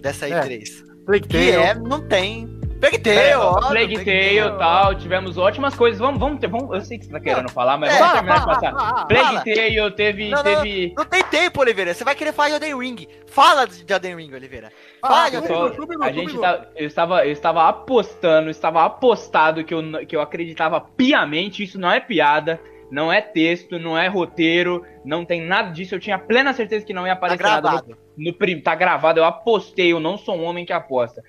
dessa 0.00 0.28
É. 0.28 0.30
E3. 0.30 0.84
Plague 1.06 1.28
Que 1.28 1.50
é, 1.50 1.74
não 1.74 2.00
tem 2.06 2.48
Plague 2.82 2.98
Tale, 2.98 3.16
É, 3.16 3.38
óbvio, 3.38 3.68
Plague 3.68 4.04
Tale 4.04 4.38
e 4.38 4.58
tal, 4.58 4.94
tivemos 4.96 5.38
ótimas 5.38 5.72
coisas. 5.76 6.00
Vamos, 6.00 6.18
vamos 6.18 6.40
ter, 6.40 6.48
vamos, 6.48 6.74
eu 6.74 6.80
sei 6.80 6.98
que 6.98 7.04
você 7.06 7.12
tá 7.12 7.20
querendo 7.20 7.48
falar, 7.48 7.78
mas 7.78 7.94
É, 7.94 7.98
vamos 7.98 8.12
terminar 8.14 8.34
de 8.34 8.40
fala, 8.44 8.54
passar. 8.54 8.72
fala, 8.72 9.06
Plague 9.06 9.24
fala. 9.24 9.44
Tale 9.44 9.90
teve, 9.92 10.28
Não, 10.28 10.36
não, 10.38 10.42
teve, 10.42 10.94
Não 10.96 11.04
tem 11.04 11.22
tempo, 11.22 11.60
Oliveira. 11.60 11.94
Você 11.94 12.02
vai 12.02 12.16
querer 12.16 12.32
falar 12.32 12.48
de 12.48 12.54
Elden 12.56 12.76
Ring. 12.76 13.08
Fala 13.28 13.66
de 13.68 13.84
Elden 13.92 14.16
Ring, 14.16 14.34
Oliveira. 14.34 14.72
Fala 15.00 15.28
de 15.30 15.36
Elden 15.36 15.68
Ring. 15.68 16.02
A 16.02 16.10
gente 16.12 16.38
tá, 16.40 16.66
eu 16.74 16.86
estava, 16.88 17.24
eu 17.24 17.30
estava 17.32 17.68
apostando, 17.68 18.50
estava 18.50 18.84
apostado 18.84 19.62
que 19.62 19.72
eu, 19.72 19.82
que 20.04 20.16
eu 20.16 20.20
acreditava 20.20 20.80
piamente, 20.80 21.62
isso 21.62 21.78
não 21.78 21.88
é 21.92 22.00
piada, 22.00 22.60
não 22.90 23.12
é 23.12 23.20
texto, 23.20 23.78
não 23.78 23.96
é 23.96 24.08
roteiro, 24.08 24.84
não 25.04 25.24
tem 25.24 25.40
nada 25.40 25.70
disso, 25.70 25.94
eu 25.94 26.00
tinha 26.00 26.18
plena 26.18 26.52
certeza 26.52 26.84
que 26.84 26.92
não 26.92 27.06
ia 27.06 27.14
Tá 27.14 27.18
aparecer 27.26 27.42
nada 27.44 27.70
no, 27.70 27.78
gravado. 27.78 27.98
no 28.18 28.62
tá 28.62 28.74
gravado, 28.74 29.20
eu 29.20 29.24
apostei, 29.24 29.92
eu 29.92 30.00
não 30.00 30.18
sou 30.18 30.36
um 30.36 30.42
homem 30.42 30.66
que 30.66 30.72
aposta. 30.72 31.22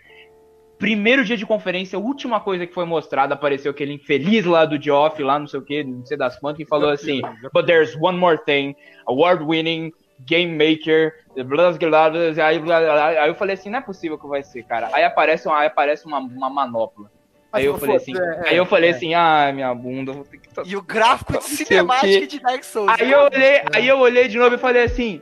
Primeiro 0.83 1.23
dia 1.23 1.37
de 1.37 1.45
conferência, 1.45 1.97
a 1.97 2.01
última 2.01 2.41
coisa 2.41 2.67
que 2.67 2.73
foi 2.73 2.83
mostrada, 2.83 3.35
apareceu 3.35 3.71
aquele 3.71 3.93
infeliz 3.93 4.43
lá 4.43 4.65
do 4.65 4.81
Geoff, 4.81 5.23
lá 5.23 5.39
não 5.39 5.47
sei 5.47 5.61
o 5.61 5.63
que, 5.63 5.81
não 5.81 6.05
sei 6.05 6.17
das 6.17 6.37
quantas, 6.37 6.59
e 6.59 6.65
falou 6.65 6.89
assim, 6.89 7.21
but 7.53 7.65
there's 7.65 7.95
one 7.95 8.17
more 8.17 8.37
thing, 8.37 8.75
award-winning, 9.07 9.93
game 10.25 10.51
maker, 10.51 11.13
blá, 11.45 11.71
blá, 11.71 12.09
blá, 12.09 12.19
aí, 12.45 13.17
aí 13.17 13.29
eu 13.29 13.35
falei 13.35 13.53
assim, 13.53 13.69
não 13.69 13.79
é 13.79 13.81
possível 13.81 14.17
que 14.17 14.27
vai 14.27 14.43
ser, 14.43 14.63
cara. 14.63 14.89
Aí 14.91 15.05
aparece 15.05 15.47
uma, 15.47 15.59
aí 15.59 15.67
aparece 15.67 16.05
uma, 16.05 16.19
uma 16.19 16.49
manopla. 16.49 17.09
Aí 17.53 17.63
eu 17.63 17.77
falei 17.77 17.95
assim, 17.95 18.13
é, 18.17 18.49
aí 18.49 18.57
eu 18.57 18.65
falei 18.65 18.89
é. 18.89 18.93
assim, 18.93 19.13
ah, 19.13 19.51
minha 19.53 19.73
bunda, 19.73 20.11
vou 20.11 20.25
ter 20.25 20.37
que 20.37 20.49
E 20.65 20.75
o 20.75 20.81
gráfico 20.81 21.31
de 21.31 21.43
cinemática 21.45 22.27
de 22.27 22.39
Dark 22.41 22.61
Souls. 22.61 22.91
Aí 22.99 23.09
eu 23.09 23.19
olhei, 23.21 23.61
aí 23.73 23.87
eu 23.87 23.99
olhei 23.99 24.27
de 24.27 24.37
novo 24.37 24.55
e 24.55 24.57
falei 24.57 24.83
assim. 24.83 25.21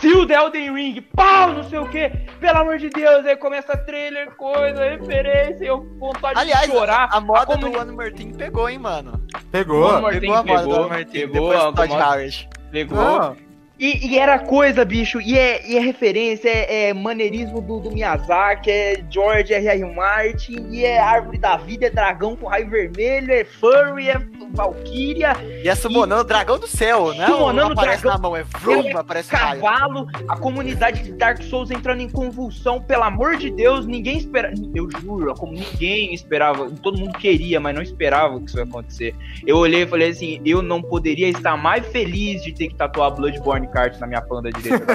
Cacilda 0.00 0.32
Elden 0.34 0.72
Ring, 0.74 1.00
pau, 1.14 1.52
não 1.52 1.62
sei 1.68 1.78
o 1.78 1.86
que, 1.86 2.08
pelo 2.40 2.58
amor 2.58 2.78
de 2.78 2.88
Deus, 2.88 3.26
aí 3.26 3.36
começa 3.36 3.76
trailer, 3.76 4.30
coisa, 4.34 4.82
referência, 4.88 5.66
eu 5.66 5.84
vontade 5.98 6.38
Aliás, 6.40 6.64
de 6.70 6.72
chorar. 6.74 7.10
a, 7.12 7.18
a 7.18 7.20
moda 7.20 7.44
comuni- 7.44 7.72
do 7.74 7.78
One 7.78 7.92
More 7.92 8.10
Thing 8.12 8.32
pegou, 8.32 8.66
hein, 8.70 8.78
mano. 8.78 9.22
Pegou. 9.52 9.84
One 10.02 10.18
Pegou 10.18 10.34
a 10.36 10.42
moda 10.42 10.62
do 10.62 10.68
pegou, 10.68 10.80
One 10.80 10.88
More 10.90 11.04
Thing. 11.04 11.12
pegou, 11.12 11.32
Depois 11.50 11.58
do 11.60 11.68
a 11.68 11.72
Todd 11.74 11.88
moda- 11.92 12.04
Howard. 12.06 12.48
Pegou. 12.72 12.96
Não, 12.98 13.36
E, 13.80 14.08
e 14.08 14.18
era 14.18 14.38
coisa, 14.38 14.84
bicho, 14.84 15.22
e 15.22 15.38
é, 15.38 15.66
e 15.66 15.74
é 15.74 15.80
referência, 15.80 16.50
é, 16.50 16.90
é 16.90 16.94
maneirismo 16.94 17.62
do, 17.62 17.80
do 17.80 17.90
Miyazaki, 17.90 18.70
é 18.70 19.02
George 19.08 19.54
R.R. 19.54 19.94
Martin, 19.94 20.66
e 20.70 20.84
é 20.84 20.98
árvore 20.98 21.38
da 21.38 21.56
vida, 21.56 21.86
é 21.86 21.90
dragão 21.90 22.36
com 22.36 22.46
raio 22.46 22.68
vermelho, 22.68 23.32
é 23.32 23.42
furry, 23.42 24.10
é 24.10 24.20
valkyria, 24.52 25.32
E 25.64 25.68
é 25.68 25.74
summonando 25.74 26.20
o 26.20 26.24
dragão 26.24 26.58
do 26.58 26.66
céu, 26.66 27.14
né? 27.14 27.24
Summonando 27.26 27.68
Não 27.68 27.72
aparece 27.72 28.02
dragão. 28.02 28.20
na 28.20 28.28
mão, 28.28 28.36
é 28.36 28.42
vrum, 28.42 28.98
aparece 28.98 29.34
raio. 29.34 29.62
cavalo, 29.62 30.06
a 30.28 30.36
comunidade 30.36 31.02
de 31.02 31.12
Dark 31.12 31.42
Souls 31.42 31.70
entrando 31.70 32.02
em 32.02 32.08
convulsão, 32.10 32.82
pelo 32.82 33.04
amor 33.04 33.36
de 33.38 33.50
Deus, 33.50 33.86
ninguém 33.86 34.18
espera, 34.18 34.52
eu 34.74 34.90
juro, 35.00 35.34
como 35.34 35.52
ninguém 35.52 36.12
esperava, 36.12 36.70
todo 36.82 36.98
mundo 36.98 37.16
queria, 37.16 37.58
mas 37.58 37.74
não 37.74 37.80
esperava 37.82 38.38
que 38.40 38.46
isso 38.46 38.58
ia 38.58 38.64
acontecer. 38.64 39.14
Eu 39.46 39.56
olhei 39.56 39.84
e 39.84 39.86
falei 39.86 40.10
assim, 40.10 40.38
eu 40.44 40.60
não 40.60 40.82
poderia 40.82 41.28
estar 41.28 41.56
mais 41.56 41.86
feliz 41.86 42.42
de 42.42 42.52
ter 42.52 42.68
que 42.68 42.74
tatuar 42.74 43.12
Bloodborne 43.12 43.69
Kart 43.70 43.98
na 43.98 44.06
minha 44.06 44.20
panda 44.20 44.50
direita. 44.50 44.86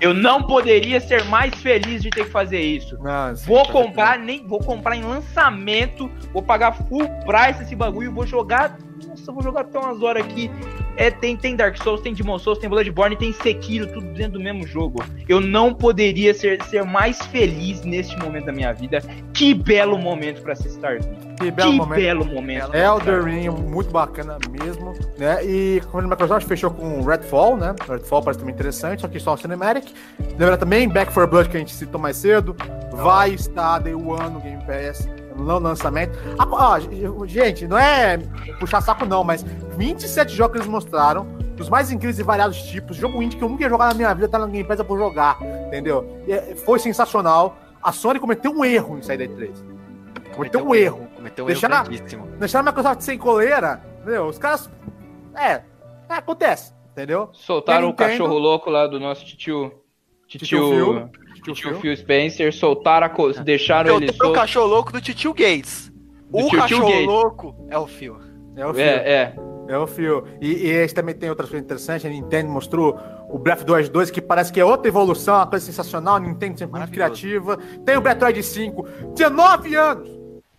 eu 0.00 0.12
não 0.12 0.42
poderia 0.42 1.00
ser 1.00 1.24
mais 1.24 1.54
feliz 1.54 2.02
de 2.02 2.10
ter 2.10 2.24
que 2.24 2.30
fazer 2.30 2.60
isso. 2.60 2.98
não, 3.02 3.34
sim, 3.34 3.46
Vou 3.46 3.64
tá 3.64 3.72
comprar, 3.72 4.18
nem 4.18 4.46
vou 4.46 4.58
comprar 4.58 4.96
em 4.96 5.02
lançamento, 5.02 6.10
vou 6.32 6.42
pagar 6.42 6.72
full 6.72 7.08
price 7.24 7.62
esse 7.62 7.74
bagulho, 7.76 8.12
vou 8.12 8.26
jogar. 8.26 8.76
Nossa, 9.06 9.32
vou 9.32 9.42
jogar 9.42 9.62
até 9.62 9.78
umas 9.78 10.02
horas 10.02 10.24
aqui. 10.24 10.50
É, 10.96 11.10
tem, 11.10 11.36
tem 11.36 11.54
Dark 11.54 11.76
Souls, 11.82 12.00
tem 12.00 12.14
Demon 12.14 12.38
Souls, 12.38 12.58
tem 12.58 12.70
Bloodborne, 12.70 13.16
tem 13.16 13.32
Sekiro, 13.32 13.86
tudo 13.86 14.06
dentro 14.14 14.32
do 14.32 14.40
mesmo 14.40 14.66
jogo. 14.66 15.04
Eu 15.28 15.40
não 15.40 15.74
poderia 15.74 16.32
ser, 16.32 16.62
ser 16.64 16.84
mais 16.84 17.18
feliz 17.26 17.82
neste 17.82 18.18
momento 18.18 18.46
da 18.46 18.52
minha 18.52 18.72
vida. 18.72 19.02
Que 19.34 19.52
belo 19.52 19.98
momento 19.98 20.40
pra 20.40 20.54
se 20.54 20.68
estar. 20.68 20.98
Que 21.38 21.50
belo 21.50 21.72
que 21.72 21.76
momento. 21.76 22.00
belo 22.00 22.24
momento. 22.24 22.74
Elder 22.74 23.24
Ring, 23.24 23.50
muito 23.50 23.90
bacana 23.90 24.38
mesmo, 24.50 24.94
né? 25.18 25.44
E 25.44 25.82
quando 25.90 26.06
a 26.06 26.08
Microsoft 26.08 26.46
fechou 26.46 26.70
com 26.70 27.02
Redfall, 27.02 27.58
né? 27.58 27.74
Redfall 27.86 28.22
parece 28.22 28.40
também 28.40 28.54
interessante, 28.54 29.02
só 29.02 29.08
que 29.08 29.20
só 29.20 29.34
o 29.34 29.36
Cinematic. 29.36 29.92
Lembra 30.38 30.56
também 30.56 30.88
Back 30.88 31.12
4 31.12 31.30
Blood 31.30 31.50
que 31.50 31.56
a 31.58 31.60
gente 31.60 31.74
citou 31.74 32.00
mais 32.00 32.16
cedo. 32.16 32.56
Vai 32.92 33.34
estar 33.34 33.80
Day 33.80 33.94
One 33.94 34.30
no 34.30 34.40
Game 34.40 34.64
Pass, 34.64 35.06
no 35.36 35.58
lançamento. 35.58 36.18
Ah, 36.38 36.46
ó, 36.50 36.78
gente, 37.26 37.66
não 37.66 37.78
é 37.78 38.18
puxar 38.58 38.80
saco 38.80 39.04
não, 39.04 39.22
mas 39.24 39.42
27 39.42 40.34
jogos 40.34 40.52
que 40.52 40.58
eles 40.58 40.68
mostraram, 40.68 41.24
dos 41.56 41.68
mais 41.68 41.90
incríveis 41.90 42.18
e 42.18 42.22
variados 42.22 42.60
tipos, 42.62 42.96
jogo 42.96 43.22
indie 43.22 43.36
que 43.36 43.44
eu 43.44 43.48
nunca 43.48 43.62
ia 43.64 43.68
jogar 43.70 43.88
na 43.88 43.94
minha 43.94 44.12
vida, 44.14 44.28
tá 44.28 44.38
no 44.38 44.46
Game 44.46 44.66
Pass, 44.66 44.80
vou 44.86 44.98
jogar, 44.98 45.38
entendeu? 45.66 46.22
E, 46.26 46.32
é, 46.32 46.54
foi 46.56 46.78
sensacional. 46.78 47.56
A 47.82 47.92
Sony 47.92 48.18
cometeu 48.18 48.50
um 48.52 48.64
erro 48.64 48.98
em 48.98 49.02
sair 49.02 49.18
da 49.18 49.24
E3. 49.24 49.52
Cometeu 50.34 50.66
um 50.66 50.74
erro. 50.74 51.08
Cometeu 51.14 51.44
um 51.44 51.46
Deixa 51.46 51.66
erro 51.66 51.74
na- 51.74 51.82
grandíssimo. 51.82 52.26
Deixar 52.38 52.60
a 52.60 52.62
Microsoft 52.62 53.00
sem 53.02 53.16
coleira, 53.18 53.80
entendeu? 54.02 54.26
Os 54.26 54.38
caras. 54.38 54.68
É, 55.34 55.52
é 55.52 55.62
acontece, 56.08 56.72
entendeu? 56.92 57.30
Soltaram 57.32 57.86
o 57.86 57.90
Nintendo? 57.90 58.10
cachorro 58.10 58.38
louco 58.38 58.68
lá 58.70 58.86
do 58.86 58.98
nosso 58.98 59.24
titio. 59.24 59.72
Titio 60.26 60.46
Titio. 60.46 60.68
Phil. 60.70 61.10
Titio, 61.34 61.54
Phil. 61.54 61.80
Phil 61.80 61.96
Spencer, 61.96 62.52
soltaram 62.52 63.06
a 63.06 63.10
co... 63.10 63.32
deixaram 63.32 63.90
Eu 63.90 63.96
ele 63.96 64.06
tenho 64.06 64.18
o 64.18 64.24
solto. 64.24 64.34
cachorro 64.40 64.66
louco 64.66 64.92
do 64.92 65.00
Titio 65.00 65.32
Gates. 65.32 65.92
Do 66.30 66.38
O 66.38 66.40
Tio 66.40 66.48
Tio 66.50 66.58
cachorro 66.60 66.88
Gates. 66.88 67.06
louco 67.06 67.66
é 67.70 67.78
o 67.78 67.86
Phil. 67.86 68.16
É 68.56 68.66
o 68.66 68.74
Phil. 68.74 68.82
É, 68.84 69.12
é. 69.12 69.36
É 69.68 69.78
o 69.78 69.86
Phil. 69.86 70.24
E, 70.40 70.46
e 70.52 70.66
esse 70.68 70.94
também 70.94 71.14
tem 71.14 71.28
outras 71.28 71.48
coisas 71.48 71.64
interessantes. 71.64 72.04
A 72.06 72.08
Nintendo 72.08 72.50
mostrou 72.50 72.98
o 73.28 73.38
Breath 73.38 73.58
of 73.58 73.66
the 73.66 73.72
Wild 73.72 73.90
2, 73.90 74.10
que 74.10 74.20
parece 74.20 74.52
que 74.52 74.60
é 74.60 74.64
outra 74.64 74.88
evolução, 74.88 75.34
uma 75.36 75.46
coisa 75.46 75.64
sensacional. 75.66 76.16
A 76.16 76.20
Nintendo 76.20 76.58
sempre 76.58 76.78
muito 76.78 76.92
criativa. 76.92 77.56
Tem 77.84 77.96
o 77.96 78.02
Metroid 78.02 78.40
5. 78.42 78.86
19 79.14 79.74
anos! 79.74 80.08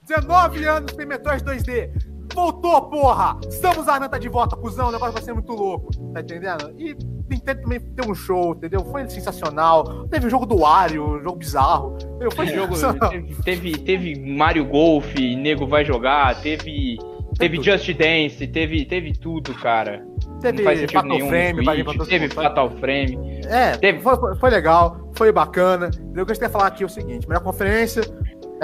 19 0.07 0.65
anos 0.65 0.93
tem 0.93 1.05
Metroid 1.05 1.43
2D. 1.43 1.89
Voltou, 2.37 2.83
porra! 2.83 3.35
Estamos 3.49 3.87
a 3.87 4.07
tá 4.07 4.19
de 4.19 4.29
volta, 4.29 4.55
cuzão. 4.55 4.89
O 4.89 4.91
negócio 4.91 5.11
vai 5.11 5.23
ser 5.23 5.33
muito 5.33 5.53
louco. 5.53 5.89
Tá 6.13 6.21
entendendo? 6.21 6.71
E 6.77 6.95
Nintendo 7.27 7.63
também 7.63 7.79
tem 7.79 8.11
um 8.11 8.13
show, 8.13 8.53
entendeu? 8.53 8.85
Foi 8.85 9.09
sensacional. 9.09 10.07
Teve 10.07 10.27
o 10.27 10.29
jogo 10.29 10.45
do 10.45 10.57
Wario, 10.59 11.03
um 11.03 11.23
jogo 11.23 11.37
bizarro. 11.37 11.97
Entendeu? 11.99 12.31
Foi 12.31 12.45
jogo 12.45 12.75
teve, 13.09 13.35
teve, 13.41 13.77
teve 13.79 14.19
Mario 14.37 14.65
Golf, 14.65 15.15
nego 15.15 15.65
vai 15.65 15.83
jogar, 15.83 16.39
teve 16.39 16.99
teve 17.39 17.57
tudo. 17.57 17.65
Just 17.65 17.91
Dance, 17.93 18.47
teve 18.47 18.85
teve 18.85 19.13
tudo, 19.13 19.55
cara. 19.55 20.05
Teve 20.39 20.59
não 20.59 20.63
faz 20.63 20.79
sentido 20.79 20.93
Fatal 20.93 21.17
nenhum. 21.17 21.29
Frame, 21.29 21.65
Switch, 21.65 22.07
teve. 22.07 22.29
Fatal 22.29 22.69
Frame. 22.69 23.41
É, 23.47 23.77
Teve- 23.77 23.99
foi, 23.99 24.35
foi- 24.35 24.49
legal, 24.51 25.09
foi 25.15 25.31
bacana. 25.31 25.89
Eu 26.15 26.23
gostaria 26.23 26.49
de 26.49 26.53
falar 26.53 26.67
aqui 26.67 26.85
o 26.85 26.89
seguinte: 26.89 27.27
melhor 27.27 27.41
conferência, 27.41 28.03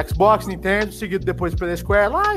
Xbox, 0.07 0.45
Nintendo, 0.45 0.91
seguido 0.91 1.26
depois 1.26 1.55
pela 1.55 1.76
Square, 1.76 2.13
lá 2.13 2.36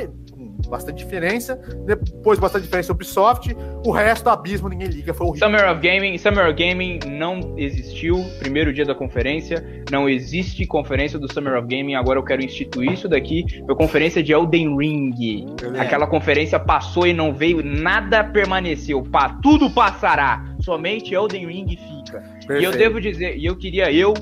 bastante 0.69 1.05
diferença. 1.05 1.57
Depois 1.85 2.39
bastante 2.39 2.64
diferença 2.64 2.93
Ubisoft. 2.93 3.57
O 3.85 3.91
resto, 3.91 4.29
abismo, 4.29 4.69
ninguém 4.69 4.89
liga, 4.89 5.14
foi 5.14 5.27
horrível. 5.27 5.47
Summer 5.49 5.71
of 5.71 5.81
Gaming, 5.81 6.19
Summer 6.19 6.47
of 6.47 6.55
Gaming 6.55 6.99
não 7.07 7.55
existiu, 7.57 8.25
primeiro 8.39 8.73
dia 8.73 8.85
da 8.85 8.95
conferência, 8.95 9.64
não 9.91 10.09
existe 10.09 10.67
conferência 10.67 11.19
do 11.19 11.33
Summer 11.33 11.57
of 11.57 11.69
Gaming, 11.69 11.95
agora 11.95 12.19
eu 12.19 12.25
quero 12.25 12.45
instituir 12.45 12.93
isso 12.93 13.09
daqui, 13.09 13.45
foi 13.64 13.75
conferência 13.77 14.23
de 14.23 14.33
Elden 14.33 14.77
Ring. 14.77 15.47
Aquela 15.79 16.07
conferência 16.07 16.59
passou 16.59 17.07
e 17.07 17.12
não 17.12 17.33
veio, 17.33 17.62
nada 17.62 18.25
permaneceu, 18.25 19.03
pá, 19.03 19.39
tudo 19.43 19.71
passará, 19.71 20.45
somente 20.61 21.14
Elden 21.14 21.47
Ring 21.47 21.69
fica. 21.69 22.23
E 22.49 22.64
eu 22.64 22.71
Perfeito. 22.71 22.79
devo 22.79 23.01
dizer, 23.01 23.37
e 23.37 23.47
eu 23.47 23.57
queria, 23.57 23.93
eu, 23.93 24.14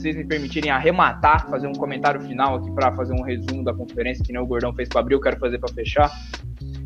vocês 0.00 0.16
me 0.16 0.24
permitirem 0.24 0.70
arrematar, 0.70 1.48
fazer 1.48 1.66
um 1.66 1.72
comentário 1.72 2.20
final 2.22 2.56
aqui 2.56 2.70
pra 2.72 2.92
fazer 2.92 3.12
um 3.12 3.22
resumo 3.22 3.62
da 3.62 3.74
conferência, 3.74 4.24
que 4.24 4.32
nem 4.32 4.40
o 4.40 4.46
Gordão 4.46 4.72
fez 4.72 4.88
pra 4.88 5.00
abrir, 5.00 5.14
eu 5.14 5.20
quero 5.20 5.38
fazer 5.38 5.58
pra 5.58 5.68
fechar. 5.68 6.10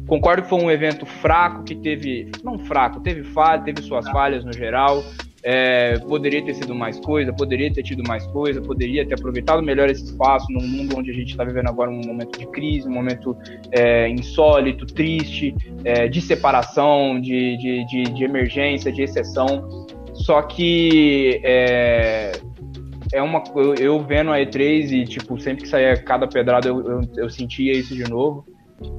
Concordo 0.07 0.43
que 0.43 0.49
foi 0.49 0.63
um 0.63 0.71
evento 0.71 1.07
fraco, 1.07 1.65
que 1.65 1.75
teve. 1.75 2.31
Não 2.43 2.59
fraco, 2.59 3.01
teve 3.01 3.23
falha, 3.25 3.63
teve 3.63 3.83
suas 3.83 4.09
falhas 4.11 4.45
no 4.45 4.53
geral. 4.53 5.03
É, 5.47 5.99
poderia 5.99 6.43
ter 6.43 6.55
sido 6.55 6.75
mais 6.75 6.99
coisa, 6.99 7.31
poderia 7.31 7.71
ter 7.71 7.83
tido 7.83 8.03
mais 8.09 8.27
coisa, 8.29 8.63
poderia 8.63 9.07
ter 9.07 9.13
aproveitado 9.13 9.63
melhor 9.63 9.91
esse 9.91 10.05
espaço 10.05 10.47
num 10.51 10.67
mundo 10.67 10.97
onde 10.97 11.11
a 11.11 11.15
gente 11.15 11.33
está 11.33 11.45
vivendo 11.45 11.69
agora 11.69 11.91
um 11.91 12.01
momento 12.01 12.39
de 12.39 12.47
crise, 12.47 12.89
um 12.89 12.93
momento 12.93 13.37
é, 13.71 14.09
insólito, 14.09 14.87
triste, 14.87 15.55
é, 15.85 16.09
de 16.09 16.23
separação, 16.23 17.21
de, 17.21 17.59
de, 17.59 17.87
de, 17.87 18.03
de 18.05 18.25
emergência, 18.25 18.91
de 18.91 19.03
exceção. 19.03 19.87
Só 20.15 20.41
que 20.43 21.41
é, 23.15 23.23
uma 23.23 23.43
eu, 23.55 23.75
eu 23.77 24.05
vendo 24.05 24.33
a 24.33 24.39
E3 24.39 24.91
e 24.91 25.05
tipo 25.05 25.39
sempre 25.39 25.63
que 25.63 25.69
saía 25.69 26.03
cada 26.03 26.27
pedrada 26.27 26.69
eu, 26.69 26.85
eu, 26.85 27.01
eu 27.17 27.31
sentia 27.31 27.73
isso 27.73 27.95
de 27.95 28.03
novo. 28.05 28.45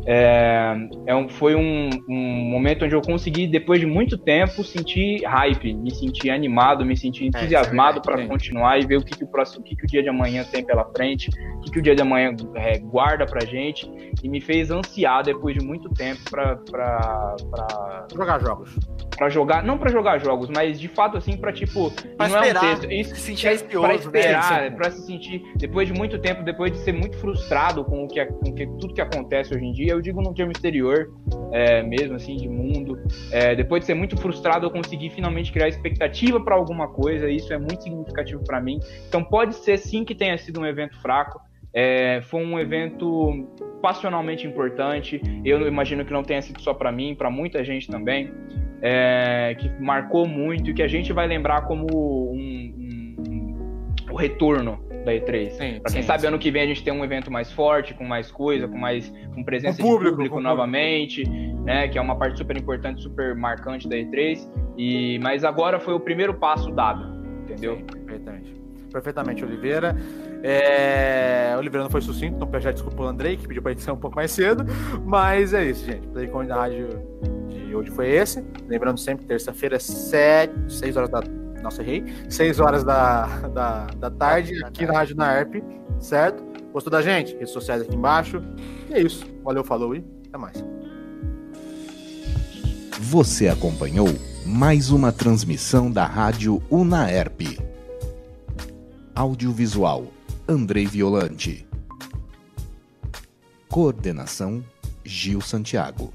É, 0.07 0.75
é 1.07 1.15
um, 1.15 1.27
foi 1.27 1.55
um, 1.55 1.89
um, 2.07 2.49
momento 2.49 2.85
onde 2.85 2.95
eu 2.95 3.01
consegui, 3.01 3.47
depois 3.47 3.79
de 3.79 3.85
muito 3.85 4.17
tempo, 4.17 4.63
sentir 4.63 5.23
hype, 5.25 5.73
me 5.73 5.93
sentir 5.93 6.29
animado, 6.29 6.85
me 6.85 6.95
sentir 6.95 7.25
é, 7.25 7.27
entusiasmado 7.27 7.99
é, 7.99 8.01
para 8.01 8.25
continuar 8.27 8.79
e 8.79 8.85
ver 8.85 8.97
o 8.97 9.03
que, 9.03 9.17
que 9.17 9.23
o 9.23 9.27
próximo, 9.27 9.61
o 9.61 9.63
que, 9.63 9.75
que 9.75 9.83
o 9.83 9.87
dia 9.87 10.01
de 10.01 10.09
amanhã 10.09 10.43
tem 10.43 10.63
pela 10.63 10.85
frente, 10.95 11.29
o 11.57 11.61
que, 11.61 11.71
que 11.71 11.79
o 11.79 11.81
dia 11.81 11.95
de 11.95 12.01
amanhã 12.01 12.35
é, 12.55 12.77
guarda 12.77 13.25
pra 13.25 13.45
gente, 13.45 13.89
e 14.23 14.29
me 14.29 14.39
fez 14.39 14.71
ansiar 14.71 15.23
depois 15.23 15.57
de 15.57 15.65
muito 15.65 15.89
tempo 15.89 16.21
para 16.29 17.35
jogar 18.13 18.39
jogos. 18.39 18.77
Para 19.17 19.29
jogar, 19.29 19.63
não 19.63 19.77
para 19.77 19.91
jogar 19.91 20.19
jogos, 20.19 20.49
mas 20.49 20.79
de 20.79 20.87
fato 20.87 21.17
assim 21.17 21.37
para 21.37 21.51
tipo, 21.51 21.91
pra 22.15 22.27
não 22.27 22.37
esperar, 22.37 22.63
é 22.63 22.67
um 22.67 22.69
texto, 22.69 22.91
isso 22.91 23.15
se 23.15 23.21
sentir 23.21 23.47
ansioso, 23.47 23.81
para 23.81 23.95
esperar, 23.95 24.61
né? 24.61 24.69
para 24.71 24.91
se 24.91 25.05
sentir 25.05 25.41
depois 25.55 25.87
de 25.87 25.93
muito 25.93 26.19
tempo, 26.19 26.43
depois 26.43 26.71
de 26.71 26.77
ser 26.79 26.93
muito 26.93 27.17
frustrado 27.17 27.83
com 27.83 28.03
o 28.03 28.07
que, 28.07 28.23
com 28.25 28.53
que 28.53 28.67
tudo 28.79 28.93
que 28.93 29.01
acontece 29.01 29.53
hoje 29.53 29.64
em 29.65 29.71
dia 29.71 29.91
eu 29.91 30.01
digo 30.01 30.21
num 30.21 30.33
termo 30.33 30.51
exterior, 30.51 31.11
é, 31.51 31.81
mesmo 31.81 32.15
assim, 32.15 32.35
de 32.35 32.47
mundo. 32.47 32.99
É, 33.31 33.55
depois 33.55 33.81
de 33.81 33.87
ser 33.87 33.93
muito 33.93 34.17
frustrado, 34.17 34.65
eu 34.65 34.71
consegui 34.71 35.09
finalmente 35.09 35.51
criar 35.51 35.67
expectativa 35.67 36.39
para 36.39 36.55
alguma 36.55 36.87
coisa, 36.87 37.29
e 37.29 37.37
isso 37.37 37.53
é 37.53 37.57
muito 37.57 37.83
significativo 37.83 38.43
para 38.43 38.61
mim. 38.61 38.79
Então 39.07 39.23
pode 39.23 39.55
ser 39.55 39.77
sim 39.77 40.03
que 40.03 40.15
tenha 40.15 40.37
sido 40.37 40.61
um 40.61 40.65
evento 40.65 40.99
fraco. 41.01 41.39
É, 41.73 42.21
foi 42.21 42.41
um 42.45 42.57
evento 42.57 43.47
passionalmente 43.81 44.47
importante. 44.47 45.21
Eu 45.43 45.67
imagino 45.67 46.05
que 46.05 46.13
não 46.13 46.23
tenha 46.23 46.41
sido 46.41 46.61
só 46.61 46.73
para 46.73 46.91
mim, 46.91 47.13
para 47.15 47.29
muita 47.29 47.63
gente 47.65 47.89
também, 47.89 48.31
é, 48.81 49.55
que 49.59 49.69
marcou 49.81 50.25
muito 50.25 50.69
e 50.69 50.73
que 50.73 50.81
a 50.81 50.87
gente 50.87 51.11
vai 51.11 51.27
lembrar 51.27 51.61
como 51.63 51.85
um, 52.31 52.35
um, 52.37 53.15
um, 53.27 54.11
o 54.11 54.15
retorno 54.15 54.84
da 55.05 55.13
E3. 55.13 55.51
Sim, 55.51 55.79
pra 55.79 55.91
quem 55.91 56.01
sim, 56.01 56.07
sabe, 56.07 56.21
sim. 56.21 56.27
ano 56.27 56.39
que 56.39 56.51
vem 56.51 56.63
a 56.63 56.67
gente 56.67 56.83
tem 56.83 56.91
um 56.91 57.03
evento 57.03 57.31
mais 57.31 57.51
forte, 57.51 57.93
com 57.93 58.03
mais 58.03 58.31
coisa, 58.31 58.67
com 58.67 58.77
mais 58.77 59.13
com 59.33 59.43
presença 59.43 59.81
com 59.81 59.89
público, 59.89 60.11
de 60.11 60.29
público 60.29 60.39
novamente, 60.41 61.23
público. 61.23 61.63
né? 61.63 61.87
Que 61.87 61.97
é 61.97 62.01
uma 62.01 62.17
parte 62.17 62.37
super 62.37 62.57
importante, 62.57 63.01
super 63.01 63.35
marcante 63.35 63.87
da 63.87 63.95
E3. 63.95 64.47
E, 64.77 65.19
mas 65.19 65.43
agora 65.43 65.79
foi 65.79 65.93
o 65.93 65.99
primeiro 65.99 66.33
passo 66.33 66.71
dado, 66.71 67.23
entendeu? 67.43 67.77
perfeitamente. 68.15 68.55
Perfeitamente, 68.91 69.43
Oliveira. 69.43 69.95
É... 70.41 71.53
Oliveira 71.57 71.83
não 71.83 71.89
foi 71.89 72.01
sucinto, 72.01 72.35
então 72.35 72.61
já 72.61 72.71
desculpa 72.71 73.03
o 73.03 73.05
Andrei, 73.05 73.35
que 73.35 73.47
pediu 73.47 73.61
pra 73.61 73.71
gente 73.71 73.83
ser 73.83 73.91
um 73.91 73.97
pouco 73.97 74.15
mais 74.15 74.31
cedo. 74.31 74.65
Mas 75.03 75.53
é 75.53 75.65
isso, 75.65 75.85
gente. 75.85 76.07
Playcon 76.07 76.45
da 76.45 76.55
rádio 76.55 76.87
de 77.49 77.75
hoje 77.75 77.91
foi 77.91 78.09
esse. 78.09 78.45
Lembrando 78.67 78.97
sempre, 78.97 79.25
terça-feira, 79.25 79.79
7, 79.79 80.53
6 80.69 80.97
horas 80.97 81.09
da 81.09 81.21
nossa, 81.65 81.81
errei. 81.81 82.03
6 82.29 82.59
horas 82.59 82.83
da, 82.83 83.25
da, 83.47 83.87
da 83.87 84.11
tarde, 84.11 84.63
aqui 84.63 84.85
na 84.85 84.93
Rádio 84.93 85.15
Naerp, 85.15 85.55
certo? 85.99 86.43
Gostou 86.71 86.91
da 86.91 87.01
gente? 87.01 87.33
Redes 87.33 87.49
sociais 87.49 87.81
aqui 87.81 87.95
embaixo. 87.95 88.41
E 88.89 88.93
é 88.93 89.01
isso. 89.01 89.25
Valeu, 89.43 89.63
falou 89.63 89.95
e 89.95 90.05
até 90.27 90.37
mais. 90.37 90.63
Você 92.99 93.47
acompanhou 93.47 94.07
mais 94.45 94.91
uma 94.91 95.11
transmissão 95.11 95.89
da 95.89 96.05
Rádio 96.05 96.61
Unaerp. 96.69 97.41
Audiovisual 99.15 100.05
Andrei 100.47 100.85
Violante. 100.85 101.67
Coordenação 103.67 104.63
Gil 105.03 105.41
Santiago. 105.41 106.13